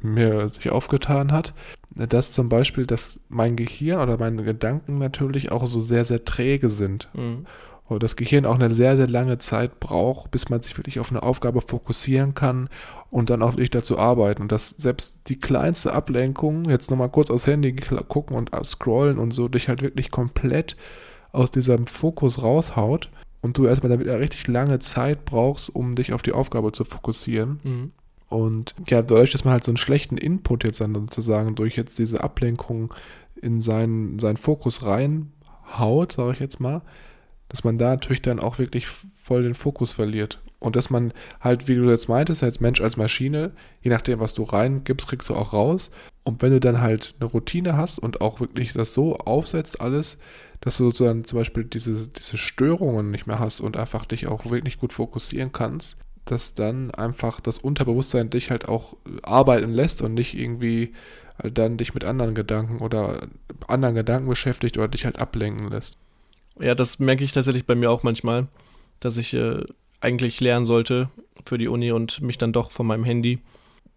mir 0.03 0.49
sich 0.49 0.71
aufgetan 0.71 1.31
hat, 1.31 1.53
dass 1.95 2.31
zum 2.31 2.49
Beispiel 2.49 2.87
dass 2.87 3.19
mein 3.29 3.55
Gehirn 3.55 4.01
oder 4.01 4.17
meine 4.17 4.43
Gedanken 4.43 4.97
natürlich 4.97 5.51
auch 5.51 5.67
so 5.67 5.79
sehr, 5.79 6.05
sehr 6.05 6.25
träge 6.25 6.69
sind. 6.69 7.09
Mhm. 7.13 7.45
Und 7.91 8.03
das 8.03 8.15
Gehirn 8.15 8.45
auch 8.45 8.55
eine 8.55 8.73
sehr, 8.73 8.95
sehr 8.95 9.09
lange 9.09 9.37
Zeit 9.37 9.81
braucht, 9.81 10.31
bis 10.31 10.49
man 10.49 10.61
sich 10.61 10.77
wirklich 10.77 11.01
auf 11.01 11.11
eine 11.11 11.23
Aufgabe 11.23 11.59
fokussieren 11.59 12.33
kann 12.33 12.69
und 13.09 13.29
dann 13.29 13.41
auch 13.41 13.51
wirklich 13.51 13.69
dazu 13.69 13.99
arbeiten. 13.99 14.43
Und 14.43 14.51
dass 14.53 14.69
selbst 14.69 15.17
die 15.27 15.37
kleinste 15.37 15.91
Ablenkung, 15.91 16.69
jetzt 16.69 16.89
nochmal 16.89 17.09
kurz 17.09 17.29
aufs 17.29 17.47
Handy 17.47 17.75
gucken 18.07 18.37
und 18.37 18.49
scrollen 18.63 19.17
und 19.17 19.31
so, 19.31 19.49
dich 19.49 19.67
halt 19.67 19.81
wirklich 19.81 20.09
komplett 20.09 20.77
aus 21.33 21.51
diesem 21.51 21.85
Fokus 21.85 22.41
raushaut 22.41 23.09
und 23.41 23.57
du 23.57 23.65
erstmal 23.65 23.89
damit 23.89 24.07
richtig 24.07 24.47
lange 24.47 24.79
Zeit 24.79 25.25
brauchst, 25.25 25.75
um 25.75 25.95
dich 25.95 26.13
auf 26.13 26.21
die 26.21 26.31
Aufgabe 26.31 26.71
zu 26.71 26.85
fokussieren. 26.85 27.59
Mhm. 27.63 27.91
Und 28.29 28.73
ja, 28.87 29.01
dadurch, 29.01 29.33
dass 29.33 29.43
man 29.43 29.51
halt 29.51 29.65
so 29.65 29.71
einen 29.71 29.77
schlechten 29.77 30.15
Input 30.15 30.63
jetzt 30.63 30.79
dann 30.79 30.95
sozusagen 30.95 31.55
durch 31.55 31.75
jetzt 31.75 31.99
diese 31.99 32.23
Ablenkung 32.23 32.93
in 33.41 33.61
seinen, 33.61 34.17
seinen 34.19 34.37
Fokus 34.37 34.85
reinhaut, 34.85 36.13
sage 36.13 36.31
ich 36.31 36.39
jetzt 36.39 36.61
mal, 36.61 36.81
dass 37.51 37.63
man 37.65 37.77
da 37.77 37.89
natürlich 37.89 38.21
dann 38.21 38.39
auch 38.39 38.59
wirklich 38.59 38.87
voll 38.87 39.43
den 39.43 39.53
Fokus 39.53 39.91
verliert. 39.91 40.39
Und 40.59 40.75
dass 40.75 40.89
man 40.89 41.11
halt, 41.39 41.67
wie 41.67 41.75
du 41.75 41.89
jetzt 41.89 42.07
meintest, 42.07 42.43
als 42.43 42.59
Mensch, 42.59 42.81
als 42.81 42.95
Maschine, 42.95 43.51
je 43.81 43.89
nachdem, 43.89 44.19
was 44.19 44.35
du 44.35 44.43
reingibst, 44.43 45.07
kriegst 45.07 45.29
du 45.29 45.35
auch 45.35 45.53
raus. 45.53 45.89
Und 46.23 46.41
wenn 46.41 46.51
du 46.51 46.59
dann 46.59 46.81
halt 46.81 47.15
eine 47.19 47.29
Routine 47.29 47.75
hast 47.75 47.99
und 47.99 48.21
auch 48.21 48.39
wirklich 48.39 48.71
das 48.73 48.93
so 48.93 49.17
aufsetzt, 49.17 49.81
alles, 49.81 50.17
dass 50.61 50.77
du 50.77 50.85
sozusagen 50.85 51.25
zum 51.25 51.39
Beispiel 51.39 51.63
diese, 51.63 52.07
diese 52.07 52.37
Störungen 52.37 53.09
nicht 53.11 53.25
mehr 53.25 53.39
hast 53.39 53.59
und 53.59 53.75
einfach 53.75 54.05
dich 54.05 54.27
auch 54.27 54.49
wirklich 54.49 54.77
gut 54.77 54.93
fokussieren 54.93 55.51
kannst, 55.51 55.97
dass 56.25 56.53
dann 56.53 56.91
einfach 56.91 57.41
das 57.41 57.57
Unterbewusstsein 57.57 58.29
dich 58.29 58.51
halt 58.51 58.69
auch 58.69 58.95
arbeiten 59.23 59.71
lässt 59.71 60.01
und 60.01 60.13
nicht 60.13 60.37
irgendwie 60.37 60.93
halt 61.41 61.57
dann 61.57 61.77
dich 61.77 61.95
mit 61.95 62.05
anderen 62.05 62.35
Gedanken 62.35 62.77
oder 62.77 63.27
anderen 63.67 63.95
Gedanken 63.95 64.29
beschäftigt 64.29 64.77
oder 64.77 64.87
dich 64.87 65.05
halt 65.05 65.19
ablenken 65.19 65.69
lässt. 65.69 65.97
Ja, 66.61 66.75
das 66.75 66.99
merke 66.99 67.23
ich 67.23 67.31
tatsächlich 67.31 67.65
bei 67.65 67.75
mir 67.75 67.89
auch 67.89 68.03
manchmal, 68.03 68.47
dass 68.99 69.17
ich 69.17 69.33
äh, 69.33 69.63
eigentlich 69.99 70.39
lernen 70.41 70.65
sollte 70.65 71.09
für 71.45 71.57
die 71.57 71.67
Uni 71.67 71.91
und 71.91 72.21
mich 72.21 72.37
dann 72.37 72.53
doch 72.53 72.71
von 72.71 72.85
meinem 72.85 73.03
Handy 73.03 73.39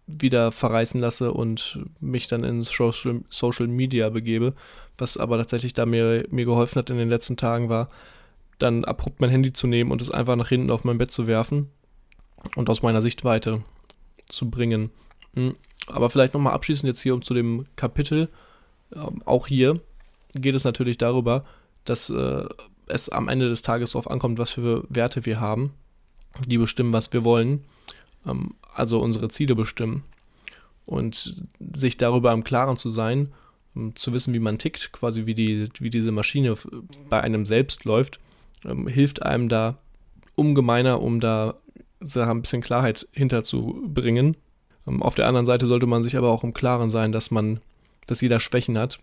wieder 0.07 0.51
verreißen 0.51 0.99
lasse 0.99 1.31
und 1.31 1.79
mich 1.99 2.27
dann 2.27 2.43
ins 2.43 2.69
Social, 2.69 3.21
Social 3.29 3.67
Media 3.67 4.09
begebe. 4.09 4.53
Was 4.97 5.17
aber 5.17 5.37
tatsächlich 5.37 5.73
da 5.73 5.85
mir, 5.85 6.25
mir 6.29 6.45
geholfen 6.45 6.79
hat 6.79 6.89
in 6.89 6.97
den 6.97 7.09
letzten 7.09 7.37
Tagen 7.37 7.69
war, 7.69 7.89
dann 8.59 8.85
abrupt 8.85 9.19
mein 9.19 9.29
Handy 9.29 9.53
zu 9.53 9.67
nehmen 9.67 9.91
und 9.91 10.01
es 10.01 10.11
einfach 10.11 10.35
nach 10.35 10.49
hinten 10.49 10.71
auf 10.71 10.83
mein 10.83 10.97
Bett 10.97 11.11
zu 11.11 11.27
werfen 11.27 11.69
und 12.55 12.69
aus 12.69 12.81
meiner 12.81 13.01
Sichtweite 13.01 13.63
zu 14.27 14.49
bringen. 14.49 14.91
Hm. 15.35 15.55
Aber 15.87 16.09
vielleicht 16.09 16.33
nochmal 16.33 16.53
abschließend 16.53 16.87
jetzt 16.87 17.01
hier 17.01 17.13
um 17.13 17.21
zu 17.21 17.33
dem 17.33 17.65
Kapitel. 17.75 18.29
Ähm, 18.95 19.21
auch 19.25 19.47
hier 19.47 19.79
geht 20.33 20.55
es 20.55 20.63
natürlich 20.63 20.97
darüber, 20.97 21.43
dass 21.85 22.09
äh, 22.09 22.45
es 22.87 23.09
am 23.09 23.29
Ende 23.29 23.49
des 23.49 23.61
Tages 23.61 23.91
darauf 23.91 24.09
ankommt, 24.09 24.37
was 24.37 24.51
für 24.51 24.85
Werte 24.89 25.25
wir 25.25 25.39
haben, 25.39 25.71
die 26.47 26.57
bestimmen, 26.57 26.93
was 26.93 27.13
wir 27.13 27.23
wollen 27.23 27.63
ähm, 28.25 28.55
also 28.73 28.99
unsere 28.99 29.29
Ziele 29.29 29.55
bestimmen. 29.55 30.03
Und 30.85 31.47
sich 31.75 31.97
darüber 31.97 32.31
im 32.31 32.43
Klaren 32.43 32.77
zu 32.77 32.89
sein, 32.89 33.29
um 33.73 33.95
zu 33.95 34.13
wissen, 34.13 34.33
wie 34.33 34.39
man 34.39 34.59
tickt, 34.59 34.91
quasi 34.91 35.25
wie, 35.25 35.33
die, 35.33 35.69
wie 35.79 35.89
diese 35.89 36.11
Maschine 36.11 36.55
bei 37.09 37.21
einem 37.21 37.45
selbst 37.45 37.85
läuft, 37.85 38.19
ähm, 38.63 38.87
hilft 38.87 39.23
einem 39.23 39.49
da 39.49 39.79
ungemeiner, 40.35 41.01
um 41.01 41.19
da 41.19 41.55
ein 42.15 42.41
bisschen 42.41 42.61
Klarheit 42.61 43.07
hinterzubringen. 43.11 44.37
Ähm, 44.87 45.01
auf 45.01 45.15
der 45.15 45.27
anderen 45.27 45.47
Seite 45.47 45.65
sollte 45.65 45.87
man 45.87 46.03
sich 46.03 46.17
aber 46.17 46.29
auch 46.29 46.43
im 46.43 46.53
Klaren 46.53 46.89
sein, 46.89 47.11
dass 47.11 47.31
man, 47.31 47.59
dass 48.05 48.21
jeder 48.21 48.39
Schwächen 48.39 48.77
hat 48.77 48.99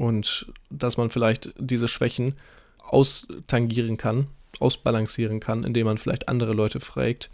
und 0.00 0.52
dass 0.70 0.96
man 0.96 1.10
vielleicht 1.10 1.52
diese 1.58 1.88
Schwächen 1.88 2.34
austangieren 2.82 3.96
kann, 3.96 4.26
ausbalancieren 4.58 5.40
kann, 5.40 5.64
indem 5.64 5.86
man 5.86 5.98
vielleicht 5.98 6.28
andere 6.28 6.52
Leute 6.52 6.80
fragt 6.80 7.30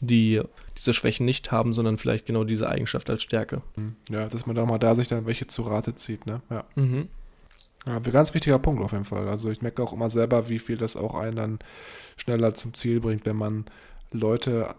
die 0.00 0.42
diese 0.76 0.92
Schwächen 0.92 1.24
nicht 1.24 1.52
haben, 1.52 1.72
sondern 1.72 1.96
vielleicht 1.96 2.26
genau 2.26 2.44
diese 2.44 2.68
Eigenschaft 2.68 3.08
als 3.08 3.22
Stärke. 3.22 3.62
Mhm. 3.76 3.96
Ja, 4.10 4.28
dass 4.28 4.46
man 4.46 4.56
da 4.56 4.66
mal 4.66 4.78
da 4.78 4.94
sich 4.94 5.08
dann 5.08 5.26
welche 5.26 5.46
zu 5.46 5.62
Rate 5.62 5.94
zieht, 5.94 6.26
ne? 6.26 6.42
Ja. 6.50 6.64
Mhm. 6.74 7.08
Ja, 7.86 7.96
ein 7.96 8.02
ganz 8.02 8.34
wichtiger 8.34 8.58
Punkt 8.58 8.82
auf 8.82 8.92
jeden 8.92 9.04
Fall. 9.04 9.28
Also 9.28 9.50
ich 9.50 9.62
merke 9.62 9.82
auch 9.82 9.92
immer 9.92 10.10
selber, 10.10 10.48
wie 10.48 10.58
viel 10.58 10.76
das 10.76 10.96
auch 10.96 11.14
einen 11.14 11.36
dann 11.36 11.58
schneller 12.16 12.54
zum 12.54 12.74
Ziel 12.74 13.00
bringt, 13.00 13.24
wenn 13.26 13.36
man 13.36 13.64
Leute 14.12 14.74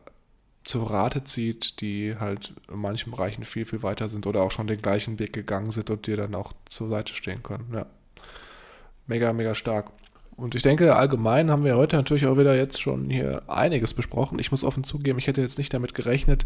zu 0.68 0.84
Rate 0.84 1.24
zieht, 1.24 1.82
die 1.82 2.16
halt 2.20 2.54
in 2.72 2.80
manchen 2.80 3.12
Bereichen 3.12 3.44
viel, 3.46 3.66
viel 3.66 3.84
weiter 3.84 4.10
sind 4.10 4.28
oder 4.28 4.42
auch 4.42 4.52
schon 4.52 4.68
den 4.68 4.82
gleichen 4.82 5.18
Weg 5.20 5.34
gegangen 5.34 5.72
sind 5.72 5.90
und 5.90 6.08
dir 6.08 6.18
dann 6.18 6.36
auch 6.36 6.54
zur 6.68 6.90
Seite 6.90 7.14
stehen 7.14 7.42
können. 7.42 7.70
Ja. 7.74 7.86
Mega, 9.08 9.32
mega 9.32 9.56
stark. 9.56 9.92
Und 10.36 10.54
ich 10.54 10.62
denke, 10.62 10.96
allgemein 10.96 11.50
haben 11.50 11.64
wir 11.64 11.78
heute 11.78 11.96
natürlich 11.96 12.28
auch 12.28 12.38
wieder 12.38 12.56
jetzt 12.56 12.80
schon 12.80 13.10
hier 13.10 13.42
einiges 13.48 13.96
besprochen. 13.96 14.38
Ich 14.38 14.52
muss 14.52 14.64
offen 14.64 14.84
zugeben, 14.84 15.18
ich 15.18 15.26
hätte 15.26 15.42
jetzt 15.42 15.58
nicht 15.58 15.74
damit 15.74 15.96
gerechnet, 15.96 16.46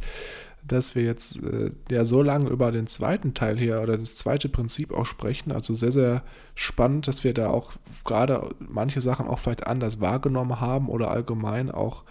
dass 0.65 0.95
wir 0.95 1.03
jetzt 1.03 1.43
äh, 1.43 1.71
ja 1.89 2.05
so 2.05 2.21
lange 2.21 2.49
über 2.49 2.71
den 2.71 2.87
zweiten 2.87 3.33
Teil 3.33 3.57
hier 3.57 3.81
oder 3.81 3.97
das 3.97 4.15
zweite 4.15 4.47
Prinzip 4.47 4.93
auch 4.93 5.05
sprechen. 5.05 5.51
Also 5.51 5.73
sehr, 5.73 5.91
sehr 5.91 6.23
spannend, 6.55 7.09
dass 7.09 7.25
wir 7.25 7.33
da 7.33 7.49
auch 7.49 7.73
gerade 8.05 8.51
manche 8.59 9.01
Sachen 9.01 9.27
auch 9.27 9.39
vielleicht 9.39 9.67
anders 9.67 9.99
wahrgenommen 9.99 10.61
haben 10.61 10.87
oder 10.87 11.11
allgemein 11.11 11.69
auch 11.69 12.05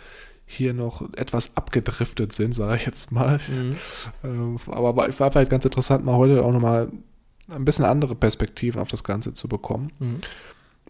hier 0.51 0.75
noch 0.75 1.13
etwas 1.15 1.57
abgedriftet 1.57 2.33
sind, 2.33 2.55
sage 2.55 2.77
ich 2.77 2.87
jetzt 2.87 3.13
mal. 3.13 3.39
Mhm. 3.49 3.77
Ähm, 4.25 4.57
aber 4.67 5.09
ich 5.09 5.19
war 5.19 5.31
vielleicht 5.31 5.51
ganz 5.51 5.65
interessant, 5.65 6.05
mal 6.05 6.17
heute 6.17 6.45
auch 6.45 6.53
nochmal 6.53 6.89
ein 7.49 7.65
bisschen 7.65 7.85
andere 7.85 8.15
Perspektiven 8.15 8.81
auf 8.81 8.89
das 8.89 9.05
Ganze 9.05 9.33
zu 9.33 9.49
bekommen. 9.49 9.93
Mhm 9.99 10.21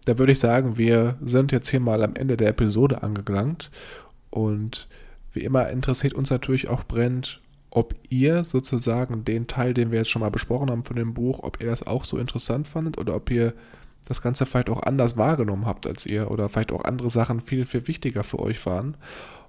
da 0.05 0.19
würde 0.19 0.33
ich 0.33 0.39
sagen, 0.39 0.79
wir 0.79 1.17
sind 1.25 1.53
jetzt 1.53 1.69
hier 1.69 1.81
mal 1.81 2.03
am 2.03 2.15
Ende 2.15 2.37
der 2.37 2.49
Episode 2.49 3.03
angelangt. 3.03 3.71
Und 4.31 4.89
wie 5.33 5.41
immer 5.41 5.69
interessiert 5.69 6.15
uns 6.15 6.31
natürlich 6.31 6.69
auch 6.69 6.85
brennt, 6.85 7.41
ob 7.71 7.95
ihr 8.09 8.45
sozusagen 8.45 9.25
den 9.25 9.47
Teil, 9.47 9.75
den 9.75 9.91
wir 9.91 9.99
jetzt 9.99 10.11
schon 10.11 10.21
mal 10.21 10.31
besprochen 10.31 10.71
haben 10.71 10.85
von 10.85 10.97
dem 10.97 11.15
Buch, 11.15 11.41
ob 11.43 11.61
ihr 11.61 11.69
das 11.69 11.87
auch 11.87 12.05
so 12.05 12.19
interessant 12.19 12.67
fandet 12.67 12.99
oder 12.99 13.15
ob 13.15 13.31
ihr 13.31 13.55
das 14.09 14.23
Ganze 14.23 14.47
vielleicht 14.47 14.71
auch 14.71 14.83
anders 14.83 15.17
wahrgenommen 15.17 15.67
habt 15.67 15.87
als 15.87 16.07
ihr 16.07 16.31
oder 16.31 16.49
vielleicht 16.49 16.73
auch 16.73 16.85
andere 16.85 17.11
Sachen 17.11 17.41
viel, 17.41 17.65
viel 17.67 17.87
wichtiger 17.87 18.25
für 18.25 18.41
euch 18.41 18.65
waren. 18.67 18.97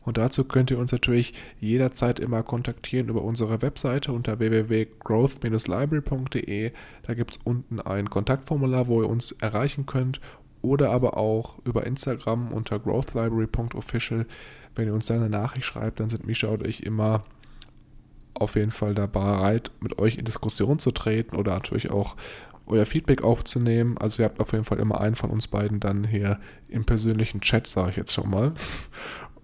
Und 0.04 0.18
dazu 0.18 0.46
könnt 0.46 0.72
ihr 0.72 0.80
uns 0.80 0.92
natürlich 0.92 1.36
jederzeit 1.60 2.20
immer 2.20 2.42
kontaktieren 2.44 3.10
über 3.10 3.24
unsere 3.24 3.62
Webseite 3.62 4.12
unter 4.12 4.40
www.growth-library.de. 4.40 6.72
Da 7.04 7.14
gibt 7.14 7.36
es 7.36 7.40
unten 7.44 7.80
ein 7.80 8.10
Kontaktformular, 8.10 8.88
wo 8.88 9.04
ihr 9.04 9.10
uns 9.10 9.34
erreichen 9.34 9.86
könnt 9.86 10.20
oder 10.62 10.92
aber 10.92 11.18
auch 11.18 11.60
über 11.66 11.86
Instagram 11.86 12.52
unter 12.52 12.80
growthlibrary.official. 12.80 14.26
Wenn 14.76 14.88
ihr 14.88 14.94
uns 14.94 15.08
da 15.08 15.16
eine 15.16 15.30
Nachricht 15.30 15.66
schreibt, 15.66 16.00
dann 16.00 16.10
sind 16.10 16.26
Misha 16.26 16.48
und 16.48 16.66
ich 16.66 16.86
immer 16.86 17.24
auf 18.34 18.56
jeden 18.56 18.72
Fall 18.72 18.96
da 18.96 19.08
bereit, 19.08 19.72
mit 19.82 20.00
euch 20.00 20.18
in 20.18 20.26
Diskussion 20.26 20.80
zu 20.80 20.92
treten 20.92 21.36
oder 21.36 21.54
natürlich 21.54 21.92
auch 21.92 22.16
euer 22.66 22.86
Feedback 22.86 23.24
aufzunehmen. 23.24 23.98
Also 23.98 24.24
ihr 24.24 24.26
habt 24.26 24.40
auf 24.40 24.54
jeden 24.54 24.64
Fall 24.64 24.80
immer 24.80 25.02
einen 25.02 25.16
von 25.16 25.30
uns 25.30 25.48
beiden 25.48 25.80
dann 25.80 26.06
hier 26.06 26.40
im 26.70 26.86
persönlichen 26.86 27.42
Chat, 27.42 27.68
sage 27.68 27.92
ich 27.92 27.98
jetzt 27.98 28.14
schon 28.14 28.30
mal. 28.30 28.54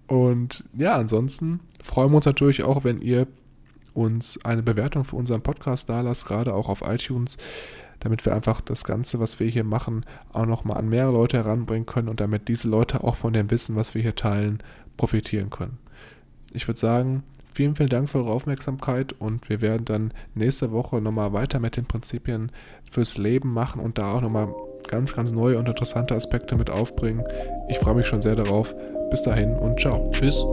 Und 0.08 0.64
ja, 0.76 0.96
ansonsten 0.96 1.60
freuen 1.80 2.10
wir 2.10 2.16
uns 2.16 2.26
natürlich 2.26 2.64
auch, 2.64 2.82
wenn 2.82 3.00
ihr 3.00 3.28
uns 3.94 4.44
eine 4.44 4.62
Bewertung 4.62 5.04
für 5.04 5.16
unseren 5.16 5.42
Podcast 5.42 5.88
da 5.88 6.00
lasst, 6.00 6.26
gerade 6.26 6.54
auch 6.54 6.68
auf 6.68 6.82
iTunes, 6.82 7.36
damit 8.00 8.24
wir 8.24 8.34
einfach 8.34 8.60
das 8.60 8.84
Ganze, 8.84 9.20
was 9.20 9.38
wir 9.38 9.48
hier 9.48 9.64
machen, 9.64 10.04
auch 10.32 10.46
nochmal 10.46 10.78
an 10.78 10.88
mehrere 10.88 11.12
Leute 11.12 11.36
heranbringen 11.36 11.86
können 11.86 12.08
und 12.08 12.20
damit 12.20 12.48
diese 12.48 12.68
Leute 12.68 13.04
auch 13.04 13.16
von 13.16 13.32
dem 13.32 13.50
Wissen, 13.50 13.76
was 13.76 13.94
wir 13.94 14.02
hier 14.02 14.14
teilen, 14.14 14.62
profitieren 14.96 15.50
können. 15.50 15.78
Ich 16.52 16.66
würde 16.66 16.80
sagen, 16.80 17.22
vielen, 17.52 17.76
vielen 17.76 17.88
Dank 17.90 18.08
für 18.08 18.18
eure 18.18 18.30
Aufmerksamkeit 18.30 19.12
und 19.12 19.48
wir 19.50 19.60
werden 19.60 19.84
dann 19.84 20.12
nächste 20.34 20.72
Woche 20.72 21.02
nochmal 21.02 21.32
weiter 21.32 21.60
mit 21.60 21.76
den 21.76 21.84
Prinzipien 21.84 22.50
fürs 22.88 23.18
Leben 23.18 23.52
machen 23.52 23.80
und 23.82 23.98
da 23.98 24.12
auch 24.12 24.22
nochmal 24.22 24.48
ganz, 24.86 25.14
ganz 25.14 25.32
neue 25.32 25.58
und 25.58 25.68
interessante 25.68 26.14
Aspekte 26.14 26.56
mit 26.56 26.70
aufbringen. 26.70 27.24
Ich 27.68 27.78
freue 27.78 27.94
mich 27.94 28.06
schon 28.06 28.22
sehr 28.22 28.36
darauf. 28.36 28.74
Bis 29.10 29.22
dahin 29.22 29.56
und 29.56 29.80
ciao. 29.80 30.10
Tschüss. 30.12 30.44